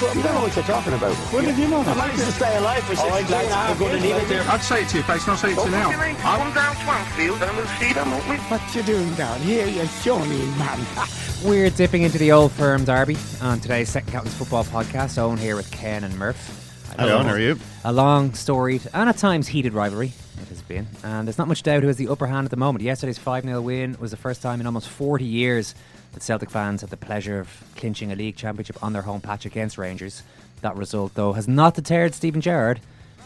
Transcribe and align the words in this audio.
me. 0.00 0.08
You 0.16 0.22
don't 0.22 0.34
know 0.34 0.42
what 0.42 0.54
you're 0.56 0.64
talking 0.64 0.92
about. 0.92 1.14
Where 1.32 1.42
did 1.42 1.58
you 1.58 1.68
know 1.68 1.82
that? 1.82 1.96
I 1.96 2.06
managed 2.06 2.24
to 2.24 2.32
stay 2.32 2.56
alive 2.56 2.82
for 2.84 2.96
63 2.96 3.36
and 3.36 3.48
a 3.48 3.54
half 3.54 3.80
years. 3.80 4.48
I'd 4.48 4.62
say 4.62 4.82
it 4.82 4.88
to 4.88 4.96
your 4.96 5.04
face, 5.04 5.26
not 5.26 5.38
say 5.38 5.52
it 5.52 5.58
to 5.58 5.64
you 5.64 5.70
now. 5.70 5.90
Come 5.90 6.54
down 6.54 6.74
Swanfield 6.76 7.40
and 7.42 7.56
we'll 7.56 7.66
see 7.78 7.92
them, 7.92 8.10
won't 8.10 8.28
we? 8.28 8.36
What 8.36 8.74
you 8.74 8.82
doing 8.82 9.14
down 9.14 9.40
here, 9.40 9.66
you 9.66 9.86
shawny 9.86 10.46
man? 10.56 10.86
We're 11.44 11.70
dipping 11.70 12.02
into 12.02 12.18
the 12.18 12.32
old 12.32 12.52
firm 12.52 12.84
derby 12.84 13.16
on 13.40 13.60
today's 13.60 13.88
Second 13.88 14.12
Captains 14.12 14.34
Football 14.34 14.64
Podcast. 14.64 15.18
Owen 15.18 15.38
here 15.38 15.56
with 15.56 15.70
Ken 15.70 16.04
and 16.04 16.16
Murph. 16.18 16.94
Hello, 16.98 17.22
how 17.22 17.30
are 17.30 17.40
you? 17.40 17.58
A 17.84 17.92
long, 17.92 18.34
storied, 18.34 18.82
and 18.92 19.08
at 19.08 19.16
times 19.16 19.48
heated 19.48 19.72
rivalry 19.72 20.12
it 20.42 20.48
has 20.48 20.62
been. 20.62 20.86
And 21.02 21.26
there's 21.26 21.38
not 21.38 21.48
much 21.48 21.62
doubt 21.62 21.82
who 21.82 21.88
has 21.88 21.96
the 21.96 22.08
upper 22.08 22.26
hand 22.26 22.44
at 22.44 22.50
the 22.50 22.56
moment. 22.56 22.84
Yesterday's 22.84 23.18
5 23.18 23.44
0 23.44 23.60
win 23.62 23.96
was 23.98 24.10
the 24.10 24.16
first 24.16 24.42
time 24.42 24.60
in 24.60 24.66
almost 24.66 24.88
40 24.88 25.24
years 25.24 25.74
that 26.12 26.22
Celtic 26.22 26.50
fans 26.50 26.80
had 26.80 26.90
the 26.90 26.96
pleasure 26.96 27.40
of 27.40 27.48
clinching 27.76 28.12
a 28.12 28.16
league 28.16 28.36
championship 28.36 28.82
on 28.82 28.92
their 28.92 29.02
home 29.02 29.20
patch 29.20 29.46
against 29.46 29.78
Rangers. 29.78 30.22
That 30.60 30.76
result, 30.76 31.14
though, 31.14 31.32
has 31.32 31.48
not 31.48 31.74
deterred 31.74 32.14
Steven 32.14 32.40
Gerrard, 32.40 32.80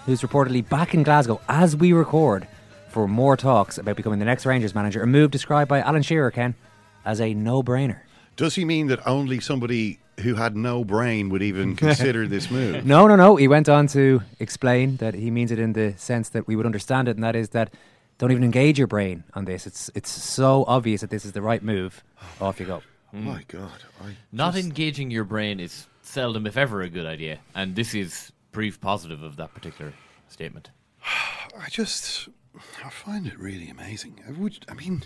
who's 0.07 0.23
reportedly 0.23 0.67
back 0.67 0.95
in 0.95 1.03
Glasgow 1.03 1.41
as 1.49 1.77
we 1.77 1.93
record 1.93 2.47
for 2.89 3.07
more 3.07 3.37
talks 3.37 3.77
about 3.77 3.97
becoming 3.97 4.19
the 4.19 4.25
next 4.25 4.47
Rangers 4.47 4.75
manager. 4.75 5.03
A 5.03 5.07
move 5.07 5.31
described 5.31 5.69
by 5.69 5.81
Alan 5.81 6.03
Shearer, 6.03 6.31
Ken, 6.31 6.55
as 7.05 7.21
a 7.21 7.35
no 7.35 7.63
brainer. 7.63 8.01
Does 8.37 8.55
he 8.55 8.65
mean 8.65 8.87
that 8.87 9.07
only 9.07 9.41
somebody 9.41 9.99
who 10.21 10.35
had 10.37 10.57
no 10.57 10.85
brain 10.85 11.29
would 11.29 11.43
even 11.43 11.77
consider 11.87 12.27
this 12.27 12.51
move? 12.51 12.87
No, 12.87 13.07
no, 13.07 13.17
no. 13.17 13.37
He 13.37 13.49
went 13.49 13.69
on 13.69 13.87
to 13.89 14.23
explain 14.41 14.97
that 14.97 15.15
he 15.15 15.31
means 15.31 15.51
it 15.51 15.59
in 15.59 15.73
the 15.75 15.95
sense 15.97 16.29
that 16.31 16.47
we 16.47 16.57
would 16.57 16.67
understand 16.67 17.09
it, 17.09 17.17
and 17.17 17.25
that 17.25 17.37
is 17.37 17.51
that 17.51 17.73
don't 18.19 18.31
even 18.31 18.45
engage 18.45 18.79
your 18.79 18.87
brain 18.87 19.25
on 19.35 19.45
this. 19.45 19.67
It's 19.67 19.91
it's 19.95 20.11
so 20.11 20.65
obvious 20.67 21.01
that 21.03 21.11
this 21.11 21.25
is 21.25 21.33
the 21.33 21.43
right 21.43 21.63
move. 21.63 22.03
Off 22.41 22.59
you 22.61 22.67
go. 22.67 22.83
Oh 23.15 23.19
my 23.19 23.43
God. 23.49 23.83
I 24.03 24.17
Not 24.33 24.55
just- 24.55 24.65
engaging 24.67 25.11
your 25.11 25.25
brain 25.25 25.61
is 25.61 25.87
seldom, 26.03 26.47
if 26.47 26.57
ever, 26.57 26.83
a 26.83 26.89
good 26.89 27.07
idea, 27.07 27.39
and 27.55 27.75
this 27.77 27.95
is 27.95 28.33
proof 28.53 28.81
positive 28.81 29.23
of 29.23 29.37
that 29.37 29.53
particular 29.55 29.93
statement. 30.29 30.71
I 31.05 31.69
just 31.71 32.29
I 32.85 32.91
find 32.91 33.27
it 33.27 33.39
really 33.39 33.69
amazing. 33.69 34.21
I 34.27 34.33
would 34.33 34.65
I 34.69 34.75
mean 34.75 35.03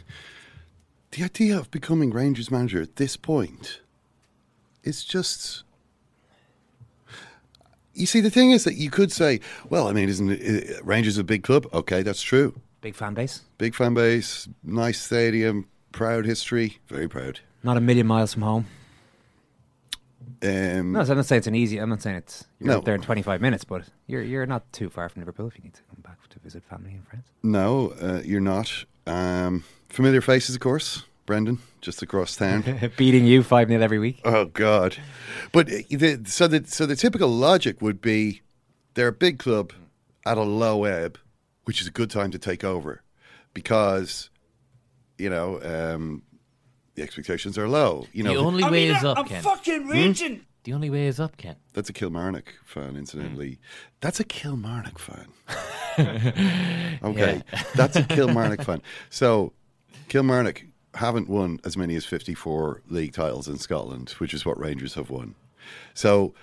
the 1.13 1.25
idea 1.25 1.59
of 1.59 1.71
becoming 1.71 2.11
Rangers 2.11 2.51
manager 2.51 2.81
at 2.81 2.97
this 2.97 3.17
point 3.17 3.81
is 4.85 5.05
just 5.05 5.65
you 7.93 8.07
see, 8.07 8.21
the 8.21 8.31
thing 8.31 8.53
is 8.53 8.65
that 8.65 8.75
you 8.77 8.89
could 8.89 9.11
say, 9.13 9.41
well, 9.69 9.89
I 9.89 9.93
mean, 9.93 10.09
isn't 10.09 10.31
it, 10.31 10.79
uh, 10.79 10.83
Rangers 10.85 11.19
a 11.19 11.25
big 11.25 11.43
club? 11.43 11.67
Okay, 11.75 12.03
that's 12.03 12.23
true. 12.23 12.59
Big 12.81 12.95
fan 12.95 13.15
base. 13.15 13.43
Big 13.59 13.75
fan 13.75 13.95
base, 13.95 14.49
nice 14.63 15.01
stadium, 15.01 15.69
proud 15.93 16.25
history, 16.25 16.79
very 16.89 17.09
proud. 17.09 17.41
Not 17.63 17.77
a 17.77 17.81
million 17.81 18.07
miles 18.07 18.33
from 18.33 18.43
home. 18.43 18.67
Um, 20.43 20.93
No, 20.93 21.05
so 21.05 21.13
I'm 21.13 21.19
not 21.19 21.27
saying 21.27 21.39
it's 21.39 21.47
an 21.47 21.55
easy. 21.55 21.79
I'm 21.79 21.91
not 21.91 22.01
saying 22.03 22.17
it's 22.17 22.45
you're 22.59 22.69
No. 22.73 22.79
up 22.79 22.85
there 22.85 22.95
in 22.95 23.03
25 23.03 23.41
minutes, 23.41 23.65
but 23.65 23.85
you're 24.07 24.23
you're 24.23 24.47
not 24.47 24.71
too 24.73 24.89
far 24.89 25.09
from 25.09 25.21
Liverpool 25.21 25.47
if 25.49 25.57
you 25.59 25.65
need 25.65 25.75
to 25.75 25.83
come 25.83 26.01
back 26.03 26.17
to 26.31 26.39
visit 26.39 26.63
family 26.65 26.93
and 26.93 27.07
friends. 27.07 27.27
no, 27.43 27.91
uh, 28.01 28.23
you're 28.25 28.41
not. 28.41 28.85
Um, 29.07 29.65
familiar 29.89 30.21
faces, 30.21 30.55
of 30.55 30.61
course. 30.61 31.05
Brendan, 31.27 31.59
just 31.81 32.03
across 32.03 32.35
town. 32.37 32.65
Beating 32.97 33.25
you 33.25 33.43
5 33.43 33.69
0 33.69 33.81
every 33.83 33.99
week. 33.99 34.21
Oh 34.25 34.47
God! 34.47 34.97
But 35.53 35.69
uh, 35.71 35.77
the, 35.91 36.23
so 36.27 36.47
the 36.49 36.65
so 36.67 36.87
the 36.87 36.97
typical 36.97 37.29
logic 37.29 37.81
would 37.83 38.01
be 38.01 38.41
they're 38.95 39.09
a 39.09 39.13
big 39.13 39.39
club 39.39 39.73
at 40.25 40.39
a 40.39 40.43
low 40.43 40.85
ebb, 40.85 41.19
which 41.71 41.81
is 41.81 41.87
a 41.87 41.93
good 41.93 42.11
time 42.11 42.33
to 42.33 42.39
take 42.39 42.65
over 42.65 43.01
because 43.55 44.29
you 45.19 45.31
know 45.31 45.63
um, 45.63 46.21
the 46.97 47.03
expectations 47.05 47.57
are 47.57 47.69
low. 47.69 48.09
You 48.13 48.25
know 48.25 48.33
the 48.33 48.41
only 48.41 48.65
way 48.65 48.89
is 48.89 49.05
up, 49.05 49.19
I'm 49.19 49.25
Ken. 49.27 49.41
fucking 49.41 49.87
raging. 49.87 50.41
The 50.65 50.73
only 50.73 50.91
way 50.91 51.07
is 51.07 51.21
up, 51.21 51.37
Ken. 51.37 51.55
that's 51.73 51.89
a 51.89 51.93
Kilmarnock 51.93 52.53
fan, 52.65 52.97
incidentally. 52.97 53.61
That's 54.01 54.19
a 54.19 54.25
Kilmarnock 54.25 54.99
fan. 54.99 55.29
okay, 57.05 57.41
that's 57.77 57.95
a 57.95 58.03
Kilmarnock 58.03 58.63
fan. 58.63 58.83
So 59.09 59.53
Kilmarnock 60.09 60.65
haven't 60.95 61.29
won 61.29 61.61
as 61.65 61.77
many 61.77 61.95
as 61.95 62.05
54 62.05 62.83
league 62.89 63.13
titles 63.13 63.47
in 63.47 63.59
Scotland, 63.59 64.11
which 64.19 64.35
is 64.35 64.45
what 64.45 64.59
Rangers 64.59 64.95
have 64.95 65.09
won. 65.09 65.37
So 65.95 66.35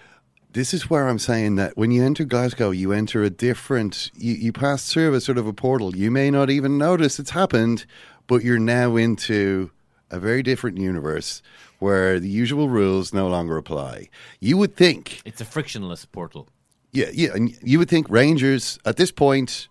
this 0.57 0.73
is 0.73 0.89
where 0.89 1.07
I'm 1.07 1.19
saying 1.19 1.53
that 1.57 1.77
when 1.77 1.91
you 1.91 2.03
enter 2.03 2.25
Glasgow, 2.25 2.71
you 2.71 2.91
enter 2.91 3.21
a 3.21 3.29
different, 3.29 4.09
you, 4.15 4.33
you 4.33 4.51
pass 4.51 4.91
through 4.91 5.13
a 5.13 5.21
sort 5.21 5.37
of 5.37 5.45
a 5.45 5.53
portal. 5.53 5.95
You 5.95 6.09
may 6.09 6.31
not 6.31 6.49
even 6.49 6.79
notice 6.79 7.19
it's 7.19 7.29
happened, 7.29 7.85
but 8.25 8.43
you're 8.43 8.57
now 8.57 8.95
into 8.95 9.69
a 10.09 10.19
very 10.19 10.41
different 10.41 10.79
universe 10.79 11.43
where 11.77 12.19
the 12.19 12.27
usual 12.27 12.69
rules 12.69 13.13
no 13.13 13.27
longer 13.27 13.55
apply. 13.55 14.09
You 14.39 14.57
would 14.57 14.75
think 14.75 15.21
It's 15.25 15.41
a 15.41 15.45
frictionless 15.45 16.05
portal. 16.05 16.47
yeah, 16.91 17.11
yeah, 17.13 17.35
and 17.35 17.55
you 17.61 17.77
would 17.77 17.89
think 17.89 18.09
Rangers 18.09 18.79
at 18.83 18.97
this 18.97 19.11
point, 19.11 19.67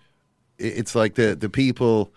it's 0.56 0.94
like 0.94 1.16
the 1.16 1.34
the 1.34 1.50
people, 1.50 2.12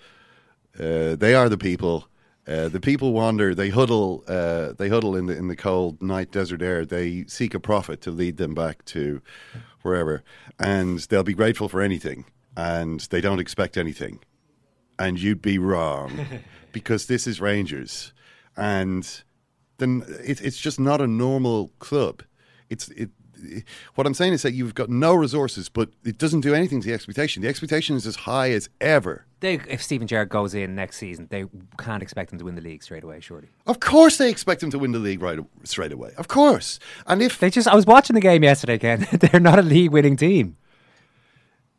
uh, 0.80 1.16
they 1.16 1.34
are 1.34 1.50
the 1.50 1.58
people. 1.58 2.09
Uh, 2.50 2.68
the 2.68 2.80
people 2.80 3.14
wander. 3.14 3.54
They 3.54 3.70
huddle. 3.70 4.24
Uh, 4.28 4.74
they 4.74 4.90
huddle 4.90 5.16
in 5.16 5.28
the 5.28 5.38
in 5.38 5.48
the 5.50 5.56
cold 5.56 6.02
night 6.02 6.32
desert 6.32 6.64
air. 6.64 6.84
They 6.84 7.26
seek 7.28 7.54
a 7.54 7.60
prophet 7.60 8.02
to 8.02 8.12
lead 8.12 8.38
them 8.38 8.56
back 8.56 8.84
to 8.86 9.22
wherever, 9.84 10.24
and 10.58 11.00
they'll 11.00 11.24
be 11.24 11.34
grateful 11.34 11.70
for 11.70 11.82
anything, 11.82 12.26
and 12.58 13.02
they 13.12 13.22
don't 13.22 13.40
expect 13.40 13.78
anything. 13.78 14.20
And 14.98 15.22
you'd 15.22 15.44
be 15.44 15.60
wrong, 15.60 16.26
because 16.72 17.06
this 17.06 17.28
is 17.28 17.40
Rangers, 17.40 18.14
and 18.58 19.24
then 19.78 20.04
it, 20.24 20.42
it's 20.42 20.60
just 20.60 20.80
not 20.80 21.02
a 21.02 21.08
normal 21.08 21.72
club. 21.78 22.24
It's 22.70 22.90
it. 22.90 23.12
What 23.96 24.06
I'm 24.06 24.16
saying 24.16 24.34
is 24.34 24.42
that 24.42 24.54
you've 24.54 24.76
got 24.76 24.90
no 24.90 25.14
resources, 25.14 25.70
but 25.70 25.92
it 26.04 26.18
doesn't 26.18 26.42
do 26.42 26.54
anything 26.54 26.82
to 26.82 26.88
the 26.88 26.94
expectation. 26.94 27.42
The 27.42 27.48
expectation 27.48 27.96
is 27.96 28.06
as 28.06 28.18
high 28.18 28.52
as 28.52 28.70
ever. 28.82 29.28
They, 29.42 29.54
if 29.70 29.82
Steven 29.82 30.06
Gerrard 30.08 30.30
goes 30.30 30.54
in 30.54 30.76
next 30.76 30.98
season, 30.98 31.28
they 31.30 31.46
can't 31.78 32.04
expect 32.04 32.34
him 32.34 32.40
to 32.40 32.46
win 32.46 32.56
the 32.56 32.62
league 32.62 32.84
straight 32.84 33.04
away, 33.06 33.20
surely. 33.22 33.48
Of 33.68 33.80
course, 33.80 34.18
they 34.18 34.30
expect 34.30 34.62
him 34.62 34.70
to 34.72 34.80
win 34.80 34.92
the 34.92 35.00
league 35.00 35.22
right 35.22 35.40
straight 35.64 35.92
away. 35.94 36.12
Of 36.18 36.28
course, 36.28 36.78
and 37.08 37.22
if 37.22 37.40
They 37.40 37.50
just, 37.50 37.68
I 37.68 37.76
was 37.76 37.86
watching 37.86 38.16
the 38.16 38.22
game 38.22 38.44
yesterday, 38.44 38.78
Ken. 38.78 39.08
They're 39.14 39.40
not 39.40 39.58
a 39.60 39.62
league 39.62 39.92
winning 39.92 40.18
team. 40.18 40.58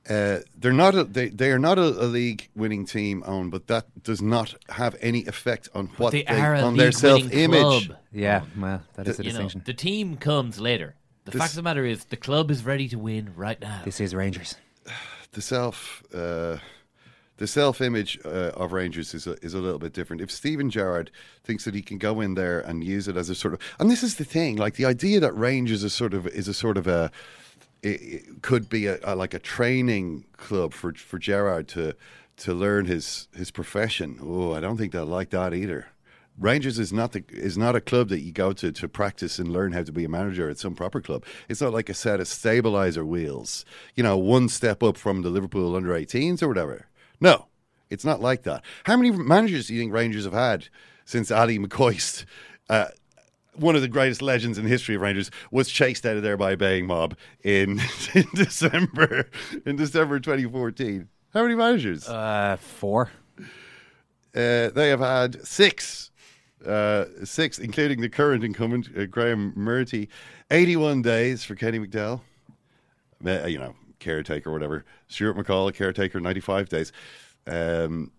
Uh, 0.09 0.39
they're 0.57 0.73
not. 0.73 0.95
A, 0.95 1.05
they 1.05 1.29
they 1.29 1.51
are 1.53 1.59
not 1.59 1.79
a, 1.79 1.83
a 1.83 2.07
league-winning 2.09 2.87
team, 2.87 3.23
own, 3.27 3.51
but 3.51 3.67
that 3.69 3.85
does 4.03 4.21
not 4.23 4.55
have 4.71 4.97
any 5.01 5.25
effect 5.27 5.69
on 5.75 5.87
what 5.99 6.11
they 6.13 6.25
are 6.25 6.55
a 6.55 6.63
on 6.63 6.77
their 6.77 6.91
self-image. 6.91 7.87
club. 7.87 7.99
Yeah, 8.11 8.43
well, 8.59 8.83
that 8.95 9.07
is 9.07 9.19
the 9.19 9.25
You 9.25 9.29
know, 9.29 9.33
distinction. 9.43 9.63
the 9.67 9.75
team 9.75 10.17
comes 10.17 10.59
later. 10.59 10.97
The 11.27 11.33
This- 11.33 11.39
fact 11.41 11.53
of 11.53 11.57
the 11.57 11.63
matter 11.63 11.85
is, 11.85 12.07
the 12.07 12.17
club 12.17 12.51
is 12.51 12.65
ready 12.65 12.89
to 12.89 12.99
win 12.99 13.35
right 13.37 13.61
now. 13.61 13.83
This 13.85 14.01
is 14.01 14.15
Rangers. 14.15 14.55
the 15.33 15.43
self 15.43 16.03
uh, 16.15 16.57
the 17.41 17.47
self 17.47 17.81
image 17.81 18.21
uh, 18.27 18.53
of 18.55 18.73
Rangers 18.73 19.15
is 19.15 19.27
a, 19.27 19.33
is 19.43 19.55
a 19.55 19.61
little 19.61 19.79
bit 19.79 19.95
different. 19.95 20.21
If 20.21 20.31
Steven 20.31 20.69
Gerrard 20.69 21.11
thinks 21.43 21.65
that 21.65 21.75
he 21.75 21.81
can 21.81 21.97
go 21.97 22.21
in 22.21 22.35
there 22.35 22.61
and 22.61 22.85
use 22.85 23.09
it 23.09 23.17
as 23.17 23.31
a 23.31 23.35
sort 23.35 23.55
of, 23.55 23.61
and 23.79 23.91
this 23.91 24.03
is 24.03 24.17
the 24.17 24.27
thing, 24.27 24.57
like 24.57 24.75
the 24.75 24.85
idea 24.85 25.21
that 25.21 25.33
Rangers 25.33 25.83
is 25.83 25.95
sort 25.95 26.13
of 26.13 26.27
is 26.27 26.49
a 26.49 26.55
sort 26.55 26.77
of 26.77 26.87
a 26.87 27.11
it, 27.83 28.03
it 28.03 28.43
could 28.43 28.69
be 28.69 28.87
a, 28.87 28.99
a 29.03 29.17
like 29.17 29.33
a 29.33 29.39
training 29.39 30.27
club 30.37 30.75
for 30.75 30.93
for 30.93 31.19
Gerrard 31.19 31.67
to 31.69 31.97
to 32.37 32.53
learn 32.53 32.85
his 32.85 33.29
his 33.35 33.51
profession. 33.51 34.19
Oh, 34.23 34.53
I 34.53 34.61
don't 34.61 34.77
think 34.77 34.93
they'll 34.93 35.07
like 35.07 35.31
that 35.31 35.55
either. 35.55 35.87
Rangers 36.39 36.79
is 36.79 36.93
not 36.93 37.13
the 37.13 37.25
is 37.31 37.57
not 37.57 37.75
a 37.75 37.81
club 37.81 38.11
that 38.11 38.21
you 38.21 38.33
go 38.33 38.53
to 38.53 38.71
to 38.71 38.87
practice 38.87 39.39
and 39.39 39.49
learn 39.49 39.73
how 39.73 39.83
to 39.83 39.93
be 39.93 40.05
a 40.05 40.11
manager 40.11 40.51
at 40.51 40.59
some 40.59 40.75
proper 40.75 41.01
club. 41.01 41.25
It's 41.49 41.63
not 41.63 41.73
like 41.73 41.89
a 41.89 41.95
set 41.95 42.21
of 42.21 42.29
stabilizer 42.29 43.05
wheels, 43.07 43.65
you 43.97 44.03
know, 44.03 44.19
one 44.19 44.51
step 44.51 44.83
up 44.83 44.99
from 44.99 45.23
the 45.23 45.31
Liverpool 45.31 45.75
under 45.75 45.95
18s 45.95 46.43
or 46.43 46.49
whatever. 46.49 46.87
No, 47.21 47.47
it's 47.91 48.05
not 48.05 48.21
like 48.21 48.43
that. 48.45 48.63
How 48.85 48.97
many 48.97 49.11
managers 49.11 49.67
do 49.67 49.75
you 49.75 49.81
think 49.81 49.93
Rangers 49.93 50.25
have 50.25 50.33
had 50.33 50.69
since 51.05 51.31
Ali 51.31 51.59
McCoist? 51.59 52.25
Uh, 52.69 52.87
one 53.55 53.77
of 53.77 53.83
the 53.83 53.89
greatest 53.89 54.23
legends 54.23 54.59
in 54.59 54.65
the 54.65 54.71
history 54.71 54.95
of 54.95 55.03
Rangers 55.03 55.31
was 55.51 55.69
chased 55.69 56.07
out 56.07 56.17
of 56.17 56.23
there 56.23 56.37
by 56.37 56.53
a 56.53 56.57
baying 56.57 56.87
mob 56.87 57.17
in, 57.43 57.81
in 58.15 58.27
December 58.35 59.29
in 59.67 59.77
December 59.77 60.21
2014. 60.21 61.09
How 61.35 61.43
many 61.43 61.55
managers? 61.55 62.09
Uh, 62.09 62.57
four. 62.61 63.11
Uh, 64.35 64.71
they 64.71 64.89
have 64.89 65.01
had 65.01 65.45
six, 65.47 66.11
uh, 66.65 67.05
six, 67.25 67.59
including 67.59 68.01
the 68.01 68.09
current 68.09 68.45
incumbent 68.45 68.89
uh, 68.97 69.07
Graeme 69.07 69.53
Murty. 69.57 70.09
Eighty-one 70.53 71.03
days 71.03 71.45
for 71.45 71.55
Kenny 71.55 71.79
McDowall. 71.79 72.21
Uh, 73.25 73.47
you 73.47 73.59
know, 73.59 73.75
caretaker, 74.01 74.51
whatever. 74.51 74.85
Stuart 75.07 75.37
McCall, 75.37 75.73
caretaker, 75.73 76.21
ninety-five 76.21 76.69
days. 76.69 76.93
Um, 77.47 78.11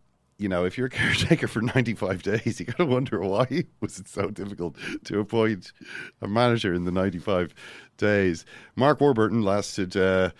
you 0.42 0.50
know, 0.50 0.66
if 0.66 0.78
you're 0.78 0.88
a 0.88 0.90
caretaker 1.02 1.48
for 1.48 1.62
95 1.62 2.24
days, 2.24 2.60
you 2.60 2.66
got 2.66 2.78
to 2.78 2.86
wonder 2.86 3.20
why 3.20 3.66
was 3.80 4.00
it 4.00 4.08
so 4.08 4.30
difficult 4.32 4.76
to 5.04 5.20
appoint 5.20 5.72
a 6.20 6.28
manager 6.28 6.74
in 6.74 6.84
the 6.84 6.92
95 6.92 7.54
days. 7.98 8.44
Mark 8.76 9.00
Warburton 9.00 9.44
lasted 9.44 9.96
uh, 9.96 10.32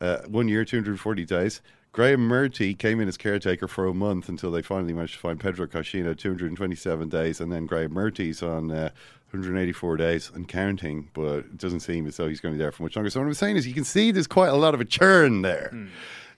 uh, 0.00 0.22
one 0.28 0.48
year, 0.48 0.64
240 0.64 1.26
days. 1.26 1.60
Graeme 1.92 2.20
Murty 2.20 2.72
came 2.78 3.00
in 3.00 3.08
as 3.08 3.16
caretaker 3.16 3.66
for 3.66 3.86
a 3.86 3.92
month 3.92 4.28
until 4.28 4.52
they 4.52 4.62
finally 4.62 4.92
managed 4.92 5.14
to 5.14 5.20
find 5.20 5.40
Pedro 5.40 5.66
Caixinha, 5.66 6.16
227 6.16 7.08
days, 7.08 7.40
and 7.40 7.50
then 7.50 7.66
Graeme 7.66 7.92
Murty's 7.92 8.42
on 8.42 8.70
uh, 8.70 8.90
184 9.32 9.96
days 9.96 10.30
and 10.34 10.48
counting, 10.48 11.08
but 11.14 11.38
it 11.38 11.58
doesn't 11.58 11.80
seem 11.80 12.06
as 12.06 12.16
though 12.16 12.28
he's 12.28 12.40
going 12.40 12.54
to 12.54 12.58
be 12.58 12.62
there 12.62 12.72
for 12.72 12.82
much 12.82 12.96
longer. 12.96 13.10
So 13.10 13.20
what 13.20 13.26
I'm 13.26 13.34
saying 13.34 13.56
is 13.56 13.66
you 13.66 13.74
can 13.74 13.84
see 13.84 14.10
there's 14.10 14.26
quite 14.26 14.48
a 14.48 14.56
lot 14.56 14.74
of 14.74 14.80
a 14.80 14.84
churn 14.84 15.42
there. 15.42 15.70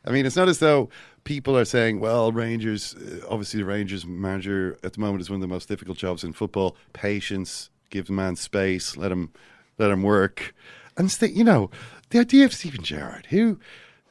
I 0.04 0.10
mean, 0.10 0.26
it's 0.26 0.36
not 0.36 0.48
as 0.48 0.58
though 0.58 0.88
people 1.24 1.56
are 1.56 1.64
saying, 1.64 2.00
well, 2.00 2.32
Rangers, 2.32 2.94
uh, 2.94 3.24
obviously 3.28 3.60
the 3.60 3.66
Rangers 3.66 4.04
manager 4.04 4.76
at 4.82 4.94
the 4.94 5.00
moment 5.00 5.20
is 5.20 5.30
one 5.30 5.36
of 5.36 5.40
the 5.40 5.46
most 5.46 5.68
difficult 5.68 5.96
jobs 5.96 6.24
in 6.24 6.32
football. 6.32 6.76
Patience, 6.92 7.70
give 7.90 8.06
the 8.08 8.12
man 8.12 8.36
space, 8.36 8.96
let 8.96 9.12
him, 9.12 9.30
let 9.78 9.90
him 9.90 10.02
work. 10.02 10.54
And, 10.96 11.10
st- 11.10 11.34
you 11.34 11.44
know, 11.44 11.70
the 12.10 12.18
idea 12.18 12.44
of 12.44 12.52
Steven 12.52 12.82
Gerrard, 12.82 13.26
who 13.26 13.58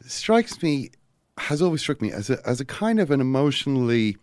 strikes 0.06 0.62
me, 0.64 0.90
has 1.38 1.62
always 1.62 1.82
struck 1.82 2.02
me 2.02 2.12
as 2.12 2.30
a, 2.30 2.40
as 2.48 2.60
a 2.60 2.66
kind 2.66 3.00
of 3.00 3.12
an 3.12 3.22
emotionally 3.22 4.18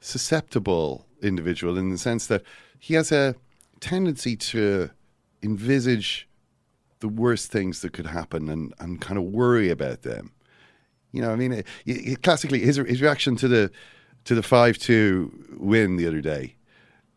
susceptible 0.00 1.06
individual 1.22 1.76
in 1.76 1.90
the 1.90 1.98
sense 1.98 2.26
that 2.26 2.42
he 2.78 2.94
has 2.94 3.12
a 3.12 3.34
tendency 3.80 4.36
to 4.36 4.90
envisage 5.42 6.28
the 7.00 7.08
worst 7.08 7.50
things 7.50 7.80
that 7.80 7.92
could 7.92 8.06
happen 8.06 8.48
and, 8.48 8.72
and 8.78 9.00
kind 9.00 9.18
of 9.18 9.24
worry 9.24 9.70
about 9.70 10.02
them. 10.02 10.32
You 11.12 11.22
know, 11.22 11.30
I 11.30 11.36
mean, 11.36 11.52
it, 11.52 11.66
it, 11.86 12.22
classically, 12.22 12.60
his 12.60 12.76
his 12.76 13.00
reaction 13.00 13.36
to 13.36 13.48
the 13.48 13.70
to 14.24 14.34
the 14.34 14.42
five 14.42 14.76
two 14.76 15.56
win 15.58 15.96
the 15.96 16.06
other 16.06 16.20
day, 16.20 16.56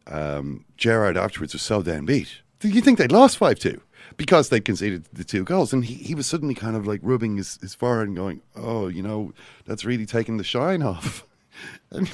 um, 0.07 0.65
Gerrard 0.77 1.17
afterwards 1.17 1.53
was 1.53 1.61
so 1.61 1.81
damn 1.81 2.05
beat. 2.05 2.41
Did 2.59 2.75
you 2.75 2.81
think 2.81 2.97
they'd 2.97 3.11
lost 3.11 3.37
five 3.37 3.59
two 3.59 3.81
because 4.15 4.49
they 4.49 4.59
conceded 4.61 5.05
the 5.11 5.23
two 5.23 5.43
goals? 5.43 5.73
And 5.73 5.83
he, 5.83 5.95
he 5.95 6.15
was 6.15 6.27
suddenly 6.27 6.53
kind 6.53 6.75
of 6.75 6.87
like 6.87 6.99
rubbing 7.03 7.37
his, 7.37 7.57
his 7.61 7.73
forehead 7.75 8.07
and 8.07 8.15
going, 8.15 8.41
"Oh, 8.55 8.87
you 8.87 9.01
know, 9.01 9.33
that's 9.65 9.83
really 9.83 10.05
taking 10.05 10.37
the 10.37 10.43
shine 10.43 10.81
off." 10.81 11.25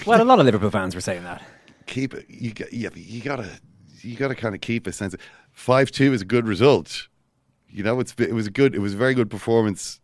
Well, 0.07 0.19
a 0.19 0.23
lot 0.23 0.39
of 0.39 0.45
Liverpool 0.45 0.71
fans 0.71 0.95
were 0.95 1.01
saying 1.01 1.23
that. 1.23 1.43
keep 1.85 2.15
it. 2.15 2.25
You 2.27 2.51
got, 2.51 2.73
yeah, 2.73 2.89
you 2.95 3.21
gotta 3.21 3.47
you 4.05 4.15
gotta 4.15 4.35
kind 4.35 4.55
of 4.55 4.61
keep 4.61 4.87
a 4.87 4.91
sense. 4.91 5.13
of 5.13 5.19
Five 5.51 5.91
two 5.91 6.13
is 6.13 6.21
a 6.21 6.25
good 6.25 6.47
result. 6.47 7.07
You 7.69 7.83
know, 7.83 7.99
it's 7.99 8.13
it 8.17 8.33
was 8.33 8.47
a 8.47 8.51
good, 8.51 8.75
it 8.75 8.79
was 8.79 8.93
a 8.93 8.97
very 8.97 9.13
good 9.13 9.29
performance, 9.29 9.99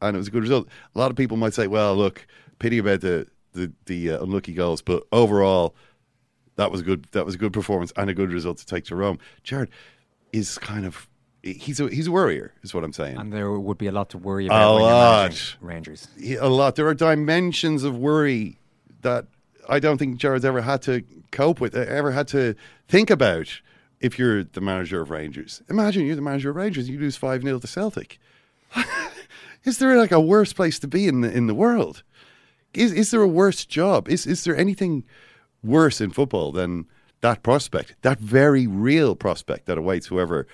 and 0.00 0.16
it 0.16 0.18
was 0.18 0.28
a 0.28 0.30
good 0.30 0.42
result. 0.42 0.68
A 0.94 0.98
lot 0.98 1.10
of 1.10 1.16
people 1.16 1.36
might 1.36 1.54
say, 1.54 1.66
"Well, 1.66 1.94
look, 1.94 2.26
pity 2.58 2.78
about 2.78 3.00
the 3.00 3.26
the 3.52 3.72
the 3.86 4.12
uh, 4.12 4.22
unlucky 4.22 4.52
goals," 4.54 4.82
but 4.82 5.04
overall, 5.12 5.74
that 6.56 6.70
was 6.70 6.80
a 6.80 6.84
good 6.84 7.06
that 7.12 7.24
was 7.26 7.34
a 7.34 7.38
good 7.38 7.52
performance 7.52 7.92
and 7.96 8.08
a 8.08 8.14
good 8.14 8.32
result 8.32 8.58
to 8.58 8.66
take 8.66 8.84
to 8.86 8.96
Rome. 8.96 9.18
Gerrard 9.42 9.70
is 10.32 10.58
kind 10.58 10.86
of 10.86 11.08
he's 11.42 11.80
a 11.80 11.88
he's 11.88 12.06
a 12.06 12.12
worrier, 12.12 12.52
is 12.62 12.74
what 12.74 12.84
I'm 12.84 12.92
saying. 12.92 13.18
And 13.18 13.32
there 13.32 13.50
would 13.50 13.78
be 13.78 13.86
a 13.86 13.92
lot 13.92 14.10
to 14.10 14.18
worry 14.18 14.44
A 14.44 14.48
about 14.48 14.72
you're 14.76 14.80
lot. 14.80 15.56
Rangers. 15.60 16.08
A 16.40 16.48
lot. 16.48 16.76
There 16.76 16.86
are 16.86 16.94
dimensions 16.94 17.84
of 17.84 17.96
worry 17.96 18.58
that 19.02 19.26
I 19.68 19.78
don't 19.78 19.98
think 19.98 20.16
Gerrard's 20.16 20.44
ever 20.44 20.62
had 20.62 20.82
to 20.82 21.02
cope 21.30 21.60
with, 21.60 21.74
ever 21.74 22.12
had 22.12 22.28
to 22.28 22.54
think 22.88 23.10
about. 23.10 23.60
If 24.00 24.18
you're 24.18 24.44
the 24.44 24.62
manager 24.62 25.02
of 25.02 25.10
Rangers, 25.10 25.62
imagine 25.68 26.06
you're 26.06 26.16
the 26.16 26.22
manager 26.22 26.50
of 26.50 26.56
Rangers, 26.56 26.88
you 26.88 26.98
lose 26.98 27.16
five 27.16 27.42
0 27.42 27.58
to 27.58 27.66
Celtic. 27.66 28.18
is 29.64 29.78
there 29.78 29.98
like 29.98 30.10
a 30.10 30.20
worse 30.20 30.54
place 30.54 30.78
to 30.78 30.88
be 30.88 31.06
in 31.06 31.20
the 31.20 31.30
in 31.30 31.46
the 31.46 31.54
world? 31.54 32.02
Is 32.72 32.92
is 32.92 33.10
there 33.10 33.20
a 33.20 33.28
worse 33.28 33.66
job? 33.66 34.08
Is 34.08 34.26
is 34.26 34.44
there 34.44 34.56
anything 34.56 35.04
worse 35.62 36.00
in 36.00 36.10
football 36.10 36.50
than 36.50 36.86
that 37.20 37.42
prospect? 37.42 37.94
That 38.00 38.18
very 38.18 38.66
real 38.66 39.14
prospect 39.14 39.66
that 39.66 39.76
awaits 39.76 40.06
whoever 40.06 40.46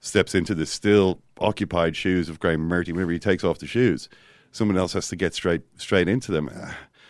steps 0.00 0.34
into 0.34 0.54
the 0.54 0.66
still 0.66 1.20
occupied 1.38 1.96
shoes 1.96 2.28
of 2.28 2.38
Graeme 2.38 2.60
Murty 2.60 2.92
whenever 2.92 3.10
he 3.10 3.18
takes 3.18 3.42
off 3.42 3.58
the 3.58 3.66
shoes. 3.66 4.08
Someone 4.52 4.78
else 4.78 4.92
has 4.92 5.08
to 5.08 5.16
get 5.16 5.34
straight 5.34 5.62
straight 5.76 6.08
into 6.08 6.30
them. 6.30 6.50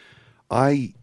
I 0.50 0.94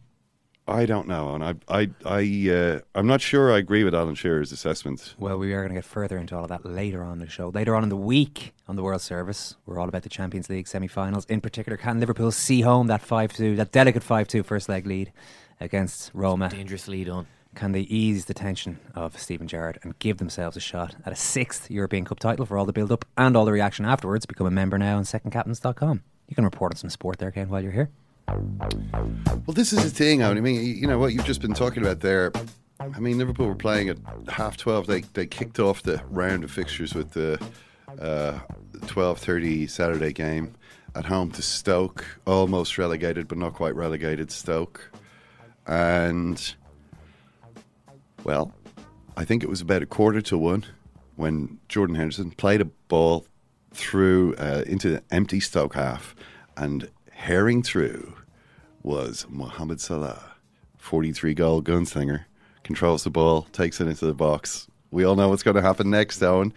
I 0.68 0.86
don't 0.86 1.07
know, 1.10 1.36
and 1.36 1.44
I 1.44 1.56
I 1.68 1.89
I 2.06 2.50
uh, 2.50 2.80
I'm 2.95 3.06
not 3.06 3.19
sure 3.19 3.51
I 3.51 3.57
agree 3.57 3.83
with 3.83 3.94
Alan 3.94 4.15
Shearer's 4.15 4.54
assessment. 4.54 5.13
Well, 5.19 5.38
we 5.38 5.54
are 5.54 5.62
going 5.62 5.74
to 5.74 5.75
get 5.75 5.83
further 5.83 6.18
into 6.18 6.38
all 6.38 6.44
of 6.44 6.50
that 6.50 6.65
later 6.65 7.04
on 7.04 7.13
in 7.13 7.19
the 7.19 7.30
show. 7.30 7.50
Later 7.50 7.75
on 7.75 7.83
in 7.83 7.89
the 7.89 7.98
week 7.98 8.54
on 8.68 8.77
the 8.77 8.83
World 8.83 9.02
Service, 9.02 9.57
we're 9.66 9.78
all 9.78 9.90
about 9.90 10.04
the 10.04 10.09
Champions 10.09 10.49
League 10.49 10.68
semi-finals. 10.68 11.26
In 11.26 11.42
particular, 11.42 11.76
can 11.76 11.99
Liverpool 11.99 12.31
see 12.31 12.61
home 12.61 12.87
that 12.87 13.02
five-two, 13.02 13.57
that 13.57 13.73
delicate 13.73 14.04
five-two 14.04 14.44
first 14.44 14.69
leg 14.69 14.87
lead 14.87 15.11
against 15.59 16.11
Roma? 16.14 16.47
Dangerous 16.47 16.87
lead 16.87 17.09
on. 17.09 17.28
Can 17.56 17.73
they 17.73 17.81
ease 17.81 18.26
the 18.26 18.33
tension 18.33 18.80
of 18.95 19.19
Steven 19.19 19.47
Gerrard 19.47 19.80
and 19.83 19.99
give 19.99 20.18
themselves 20.18 20.56
a 20.56 20.61
shot 20.61 20.95
at 21.06 21.11
a 21.11 21.16
sixth 21.16 21.69
European 21.69 22.06
Cup 22.06 22.19
title 22.19 22.45
for 22.45 22.57
all 22.57 22.66
the 22.66 22.73
build-up 22.73 23.04
and 23.18 23.35
all 23.35 23.44
the 23.44 23.52
reaction 23.52 23.83
afterwards? 23.85 24.26
Become 24.26 24.47
a 24.47 24.52
member 24.52 24.78
now 24.78 24.95
on 24.95 25.04
secondcaptains.com. 25.04 26.04
You 26.30 26.35
can 26.35 26.45
report 26.45 26.71
on 26.71 26.78
some 26.78 26.90
sport 26.90 27.19
there, 27.19 27.31
Ken, 27.31 27.49
while 27.49 27.61
you're 27.61 27.73
here. 27.73 27.90
Well, 28.27 29.53
this 29.53 29.73
is 29.73 29.83
the 29.83 29.89
thing. 29.89 30.23
I 30.23 30.33
mean, 30.33 30.77
you 30.77 30.87
know 30.87 30.97
what 30.97 31.13
you've 31.13 31.25
just 31.25 31.42
been 31.42 31.53
talking 31.53 31.83
about 31.83 31.99
there. 31.99 32.31
I 32.80 32.99
mean, 32.99 33.18
Liverpool 33.18 33.47
were 33.47 33.56
playing 33.56 33.89
at 33.89 33.97
half 34.27 34.57
twelve. 34.57 34.87
They 34.87 35.01
they 35.01 35.25
kicked 35.25 35.59
off 35.59 35.83
the 35.83 36.01
round 36.09 36.44
of 36.44 36.51
fixtures 36.51 36.94
with 36.94 37.11
the 37.11 37.42
uh, 37.99 38.39
twelve 38.87 39.19
thirty 39.19 39.68
Saturday 39.68 40.13
game 40.13 40.56
at 40.95 41.06
home 41.06 41.31
to 41.31 41.42
Stoke, 41.42 42.06
almost 42.25 42.77
relegated 42.77 43.27
but 43.27 43.37
not 43.37 43.53
quite 43.53 43.75
relegated 43.75 44.31
Stoke, 44.31 44.92
and 45.68 46.56
well, 48.23 48.53
I 49.18 49.25
think 49.25 49.44
it 49.44 49.49
was 49.49 49.61
about 49.61 49.81
a 49.81 49.85
quarter 49.85 50.21
to 50.21 50.37
one 50.37 50.65
when 51.15 51.59
Jordan 51.69 51.95
Henderson 51.95 52.31
played 52.31 52.61
a 52.61 52.65
ball 52.65 53.25
through 53.71 54.35
uh, 54.35 54.63
into 54.68 54.89
the 54.89 55.03
empty 55.11 55.39
Stoke 55.39 55.75
half, 55.75 56.15
and 56.57 56.89
herring 57.23 57.63
through 57.63 58.13
was 58.83 59.25
Mohamed 59.30 59.80
Salah, 59.80 60.35
43 60.77 61.33
goal 61.33 61.63
gunslinger, 61.63 62.25
controls 62.63 63.06
the 63.06 63.09
ball, 63.09 63.44
takes 63.53 63.80
it 63.80 63.87
into 63.87 64.06
the 64.06 64.13
box. 64.13 64.68
We 64.92 65.06
all 65.06 65.15
know 65.15 65.30
what's 65.30 65.42
going 65.42 65.56
to 65.56 65.61
happen 65.61 65.89
next, 65.89 66.21
Owen. 66.21 66.53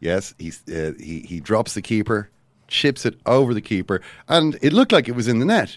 Yes, 0.00 0.34
he's, 0.38 0.66
uh, 0.66 0.94
he, 0.98 1.20
he 1.20 1.40
drops 1.40 1.74
the 1.74 1.82
keeper, 1.82 2.30
chips 2.68 3.04
it 3.04 3.20
over 3.26 3.52
the 3.52 3.60
keeper, 3.60 4.00
and 4.28 4.58
it 4.62 4.72
looked 4.72 4.92
like 4.92 5.08
it 5.10 5.14
was 5.14 5.28
in 5.28 5.40
the 5.40 5.44
net, 5.44 5.76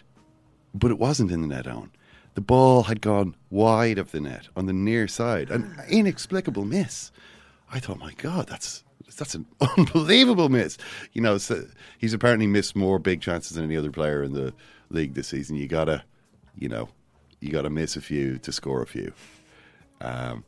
but 0.73 0.91
it 0.91 0.97
wasn't 0.97 1.29
in 1.29 1.41
the 1.41 1.53
net, 1.53 1.67
Owen. 1.67 1.91
The 2.35 2.41
ball 2.41 2.83
had 2.83 3.01
gone 3.01 3.35
wide 3.49 3.97
of 3.97 4.11
the 4.11 4.21
net 4.21 4.47
on 4.55 4.65
the 4.65 4.71
near 4.71 5.09
side, 5.09 5.51
an 5.51 5.75
inexplicable 5.89 6.63
miss. 6.63 7.11
I 7.69 7.79
thought, 7.79 7.99
my 7.99 8.13
God, 8.13 8.47
that's 8.47 8.85
that's 9.15 9.35
an 9.35 9.45
unbelievable 9.77 10.49
miss. 10.49 10.77
You 11.13 11.21
know, 11.21 11.37
so 11.37 11.65
he's 11.97 12.13
apparently 12.13 12.47
missed 12.47 12.75
more 12.75 12.99
big 12.99 13.21
chances 13.21 13.55
than 13.55 13.65
any 13.65 13.77
other 13.77 13.91
player 13.91 14.23
in 14.23 14.33
the 14.33 14.53
league 14.89 15.13
this 15.13 15.27
season. 15.27 15.55
You 15.55 15.67
gotta, 15.67 16.03
you 16.55 16.69
know, 16.69 16.89
you 17.39 17.51
gotta 17.51 17.69
miss 17.69 17.95
a 17.95 18.01
few 18.01 18.37
to 18.39 18.51
score 18.51 18.81
a 18.81 18.87
few. 18.87 19.13
Um, 19.99 20.43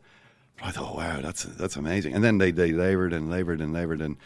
I 0.61 0.71
thought, 0.71 0.95
wow, 0.95 1.21
that's 1.21 1.43
that's 1.43 1.75
amazing. 1.75 2.13
And 2.13 2.23
then 2.23 2.37
they 2.37 2.51
they 2.51 2.71
laboured 2.71 3.13
and 3.13 3.29
laboured 3.29 3.61
and 3.61 3.73
laboured 3.73 4.01
and 4.01 4.17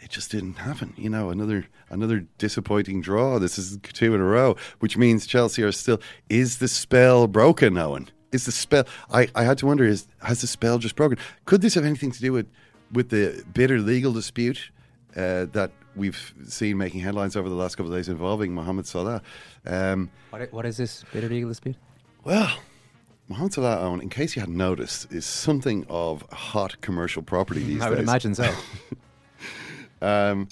it 0.00 0.10
just 0.10 0.30
didn't 0.30 0.54
happen. 0.54 0.92
You 0.96 1.10
know, 1.10 1.30
another 1.30 1.66
another 1.90 2.26
disappointing 2.38 3.00
draw. 3.00 3.38
This 3.38 3.58
is 3.58 3.78
two 3.82 4.14
in 4.14 4.20
a 4.20 4.24
row, 4.24 4.56
which 4.80 4.96
means 4.96 5.26
Chelsea 5.26 5.62
are 5.62 5.72
still. 5.72 6.00
Is 6.28 6.58
the 6.58 6.68
spell 6.68 7.26
broken, 7.26 7.76
Owen? 7.78 8.08
Is 8.32 8.44
the 8.44 8.52
spell? 8.52 8.84
I, 9.10 9.28
I 9.34 9.44
had 9.44 9.58
to 9.58 9.66
wonder: 9.66 9.84
is 9.84 10.06
has 10.22 10.40
the 10.40 10.46
spell 10.46 10.78
just 10.78 10.96
broken? 10.96 11.18
Could 11.44 11.62
this 11.62 11.74
have 11.74 11.84
anything 11.84 12.12
to 12.12 12.20
do 12.20 12.32
with 12.32 12.46
with 12.92 13.10
the 13.10 13.44
bitter 13.54 13.78
legal 13.78 14.12
dispute 14.12 14.70
uh, 15.16 15.46
that 15.52 15.70
we've 15.94 16.34
seen 16.46 16.76
making 16.78 17.00
headlines 17.00 17.36
over 17.36 17.48
the 17.48 17.54
last 17.54 17.76
couple 17.76 17.92
of 17.92 17.98
days 17.98 18.08
involving 18.08 18.52
Mohamed 18.54 18.86
Salah? 18.86 19.22
Um, 19.66 20.10
What, 20.30 20.52
what 20.52 20.66
is 20.66 20.76
this 20.76 21.04
bitter 21.12 21.28
legal 21.28 21.48
dispute? 21.48 21.76
well, 22.24 22.58
Mohamed 23.28 23.54
Salah, 23.54 23.80
Owen, 23.80 24.00
in 24.00 24.08
case 24.08 24.36
you 24.36 24.40
hadn't 24.40 24.56
noticed, 24.56 25.12
is 25.12 25.24
something 25.26 25.84
of 25.88 26.22
hot 26.30 26.80
commercial 26.80 27.22
property 27.22 27.60
these 27.64 27.74
days. 27.78 27.82
I 27.82 27.90
would 27.90 27.98
imagine 27.98 28.34
so. 28.34 28.52
Um, 30.02 30.48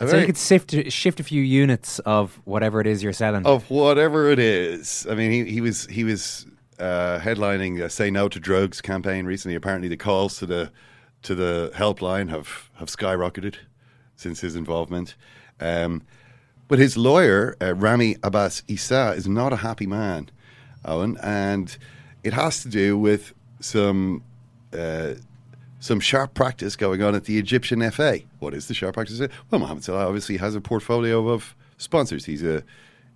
so 0.00 0.16
you 0.18 0.26
could 0.26 0.36
shift 0.36 0.90
shift 0.92 1.20
a 1.20 1.22
few 1.22 1.40
units 1.42 2.00
of 2.00 2.40
whatever 2.44 2.80
it 2.80 2.86
is 2.88 3.02
you're 3.04 3.12
selling. 3.12 3.46
of 3.46 3.70
whatever 3.70 4.28
it 4.30 4.40
is. 4.40 5.06
I 5.08 5.14
mean, 5.14 5.30
he, 5.30 5.44
he 5.52 5.60
was 5.60 5.86
he 5.86 6.02
was 6.02 6.46
uh, 6.80 7.20
headlining 7.20 7.80
a 7.80 7.88
"Say 7.88 8.10
No 8.10 8.28
to 8.28 8.40
Drugs" 8.40 8.80
campaign 8.80 9.26
recently. 9.26 9.54
Apparently, 9.54 9.88
the 9.88 9.96
calls 9.96 10.38
to 10.38 10.46
the 10.46 10.72
to 11.24 11.34
the 11.34 11.72
helpline 11.74 12.30
have 12.30 12.70
have 12.74 12.88
skyrocketed 12.88 13.56
since 14.16 14.40
his 14.40 14.54
involvement. 14.54 15.16
Um, 15.60 16.02
but 16.68 16.78
his 16.78 16.96
lawyer, 16.96 17.56
uh, 17.60 17.74
Rami 17.74 18.16
Abbas 18.22 18.62
Issa, 18.68 19.14
is 19.16 19.28
not 19.28 19.52
a 19.52 19.56
happy 19.56 19.86
man, 19.86 20.30
Owen, 20.84 21.18
and 21.22 21.76
it 22.22 22.32
has 22.32 22.62
to 22.62 22.68
do 22.68 22.96
with 22.96 23.34
some. 23.60 24.22
Uh, 24.72 25.14
some 25.80 26.00
sharp 26.00 26.32
practice 26.32 26.76
going 26.76 27.02
on 27.02 27.14
at 27.14 27.24
the 27.24 27.36
Egyptian 27.36 27.90
FA. 27.90 28.20
What 28.38 28.54
is 28.54 28.68
the 28.68 28.74
sharp 28.74 28.94
practice? 28.94 29.20
Well, 29.50 29.58
Mohamed 29.58 29.84
Salah 29.84 30.06
obviously 30.06 30.38
has 30.38 30.54
a 30.54 30.60
portfolio 30.62 31.28
of 31.28 31.54
sponsors. 31.76 32.24
He's 32.24 32.42
a, 32.42 32.64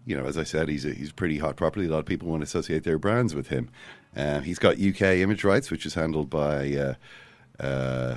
you 0.04 0.14
know, 0.14 0.26
as 0.26 0.36
I 0.36 0.42
said, 0.42 0.68
he's 0.68 0.84
a, 0.84 0.90
he's 0.92 1.10
pretty 1.10 1.38
hot 1.38 1.56
property. 1.56 1.86
A 1.86 1.88
lot 1.88 2.00
of 2.00 2.04
people 2.04 2.28
want 2.28 2.42
to 2.42 2.44
associate 2.44 2.84
their 2.84 2.98
brands 2.98 3.34
with 3.34 3.48
him. 3.48 3.70
Uh, 4.14 4.40
he's 4.40 4.58
got 4.58 4.78
UK 4.78 5.00
image 5.00 5.44
rights, 5.44 5.70
which 5.70 5.86
is 5.86 5.94
handled 5.94 6.28
by 6.28 6.74
uh, 7.60 8.16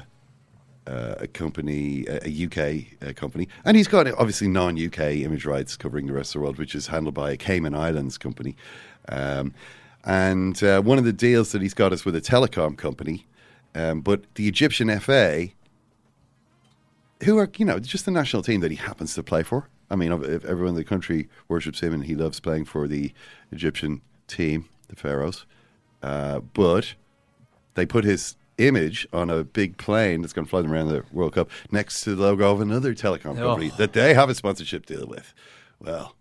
uh, 0.87 1.15
a 1.19 1.27
company, 1.27 2.05
a 2.07 2.45
UK 2.45 3.07
uh, 3.07 3.13
company, 3.13 3.47
and 3.65 3.77
he's 3.77 3.87
got 3.87 4.07
obviously 4.07 4.47
non-UK 4.47 4.99
image 4.99 5.45
rights 5.45 5.77
covering 5.77 6.07
the 6.07 6.13
rest 6.13 6.31
of 6.31 6.39
the 6.39 6.43
world, 6.43 6.57
which 6.57 6.73
is 6.73 6.87
handled 6.87 7.13
by 7.13 7.31
a 7.31 7.37
Cayman 7.37 7.75
Islands 7.75 8.17
company. 8.17 8.55
Um, 9.07 9.53
and 10.03 10.61
uh, 10.63 10.81
one 10.81 10.97
of 10.97 11.05
the 11.05 11.13
deals 11.13 11.51
that 11.51 11.61
he's 11.61 11.75
got 11.75 11.93
is 11.93 12.03
with 12.03 12.15
a 12.15 12.21
telecom 12.21 12.75
company. 12.77 13.27
Um, 13.75 14.01
but 14.01 14.23
the 14.35 14.47
Egyptian 14.47 14.99
FA, 14.99 15.49
who 17.23 17.37
are, 17.37 17.49
you 17.57 17.65
know, 17.65 17.79
just 17.79 18.05
the 18.05 18.11
national 18.11 18.41
team 18.41 18.61
that 18.61 18.71
he 18.71 18.77
happens 18.77 19.13
to 19.15 19.23
play 19.23 19.43
for. 19.43 19.69
I 19.91 19.95
mean, 19.95 20.11
if 20.11 20.43
everyone 20.45 20.69
in 20.69 20.75
the 20.75 20.83
country 20.83 21.29
worships 21.47 21.81
him 21.81 21.93
and 21.93 22.05
he 22.05 22.15
loves 22.15 22.39
playing 22.39 22.65
for 22.65 22.87
the 22.87 23.13
Egyptian 23.51 24.01
team, 24.27 24.67
the 24.87 24.95
Pharaohs. 24.95 25.45
But 26.01 26.95
they 27.75 27.85
put 27.85 28.03
his 28.03 28.35
image 28.67 29.07
on 29.13 29.29
a 29.29 29.43
big 29.43 29.77
plane 29.77 30.21
that's 30.21 30.33
going 30.33 30.45
to 30.45 30.49
fly 30.49 30.61
them 30.61 30.71
around 30.73 30.87
the 30.89 31.03
World 31.11 31.33
Cup 31.33 31.49
next 31.71 32.01
to 32.01 32.15
the 32.15 32.21
logo 32.23 32.51
of 32.51 32.61
another 32.61 32.93
telecom 32.93 33.35
company 33.37 33.71
Oh. 33.73 33.77
that 33.77 33.93
they 33.93 34.13
have 34.13 34.29
a 34.29 34.35
sponsorship 34.35 34.85
deal 34.85 35.07
with. 35.07 35.33
Well, 35.79 36.15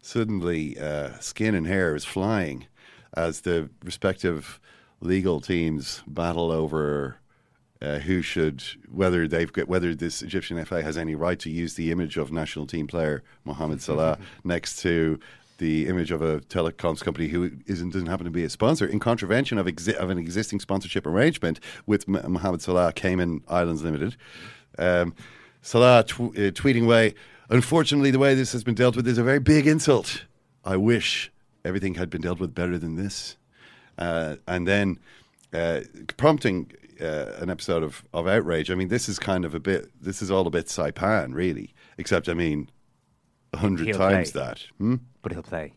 suddenly 0.00 0.78
uh, 0.78 1.18
skin 1.20 1.54
and 1.54 1.66
hair 1.66 1.94
is 1.94 2.04
flying 2.04 2.66
as 3.14 3.40
the 3.42 3.68
respective 3.84 4.58
legal 5.00 5.40
teams 5.40 6.02
battle 6.06 6.50
over 6.50 7.16
uh, 7.80 7.98
who 7.98 8.22
should 8.22 8.62
whether 8.88 9.26
they've 9.26 9.52
got 9.52 9.66
whether 9.66 9.92
this 9.94 10.22
Egyptian 10.22 10.64
FA 10.64 10.82
has 10.82 10.96
any 10.96 11.16
right 11.16 11.38
to 11.40 11.50
use 11.50 11.74
the 11.74 11.90
image 11.90 12.16
of 12.16 12.30
national 12.30 12.64
team 12.66 12.86
player 12.86 13.24
Mohamed 13.44 13.82
Salah 13.86 14.18
next 14.44 14.80
to 14.82 15.18
the 15.62 15.86
image 15.86 16.10
of 16.10 16.20
a 16.20 16.40
telecoms 16.40 17.00
company 17.02 17.28
who 17.28 17.52
isn't 17.66 17.90
doesn't 17.90 18.08
happen 18.08 18.24
to 18.24 18.32
be 18.32 18.42
a 18.42 18.50
sponsor 18.50 18.84
in 18.84 18.98
contravention 18.98 19.58
of 19.58 19.66
exi- 19.66 19.94
of 19.94 20.10
an 20.10 20.18
existing 20.18 20.58
sponsorship 20.58 21.06
arrangement 21.06 21.60
with 21.86 22.04
M- 22.08 22.32
Mohamed 22.32 22.60
Salah 22.60 22.92
Cayman 22.92 23.42
Islands 23.46 23.84
Limited. 23.84 24.16
Um, 24.76 25.14
Salah 25.60 26.02
tw- 26.02 26.34
uh, 26.36 26.50
tweeting 26.50 26.82
away. 26.82 27.14
Unfortunately, 27.48 28.10
the 28.10 28.18
way 28.18 28.34
this 28.34 28.50
has 28.52 28.64
been 28.64 28.74
dealt 28.74 28.96
with 28.96 29.06
is 29.06 29.18
a 29.18 29.22
very 29.22 29.38
big 29.38 29.68
insult. 29.68 30.24
I 30.64 30.76
wish 30.76 31.30
everything 31.64 31.94
had 31.94 32.10
been 32.10 32.22
dealt 32.22 32.40
with 32.40 32.54
better 32.54 32.76
than 32.76 32.96
this. 32.96 33.36
Uh, 33.96 34.36
and 34.48 34.66
then 34.66 34.98
uh, 35.52 35.82
prompting 36.16 36.72
uh, 37.00 37.26
an 37.38 37.50
episode 37.50 37.84
of, 37.84 38.02
of 38.12 38.26
outrage. 38.26 38.68
I 38.68 38.74
mean, 38.74 38.88
this 38.88 39.08
is 39.08 39.20
kind 39.20 39.44
of 39.44 39.54
a 39.54 39.60
bit. 39.60 39.90
This 40.00 40.22
is 40.22 40.30
all 40.30 40.44
a 40.46 40.50
bit 40.50 40.66
Saipan, 40.66 41.34
really. 41.34 41.72
Except, 41.98 42.28
I 42.28 42.34
mean, 42.34 42.68
a 43.52 43.58
hundred 43.58 43.92
times 43.94 44.32
play. 44.32 44.40
that. 44.40 44.64
Hmm? 44.78 44.96
but 45.22 45.32
he'll 45.32 45.42
play. 45.42 45.72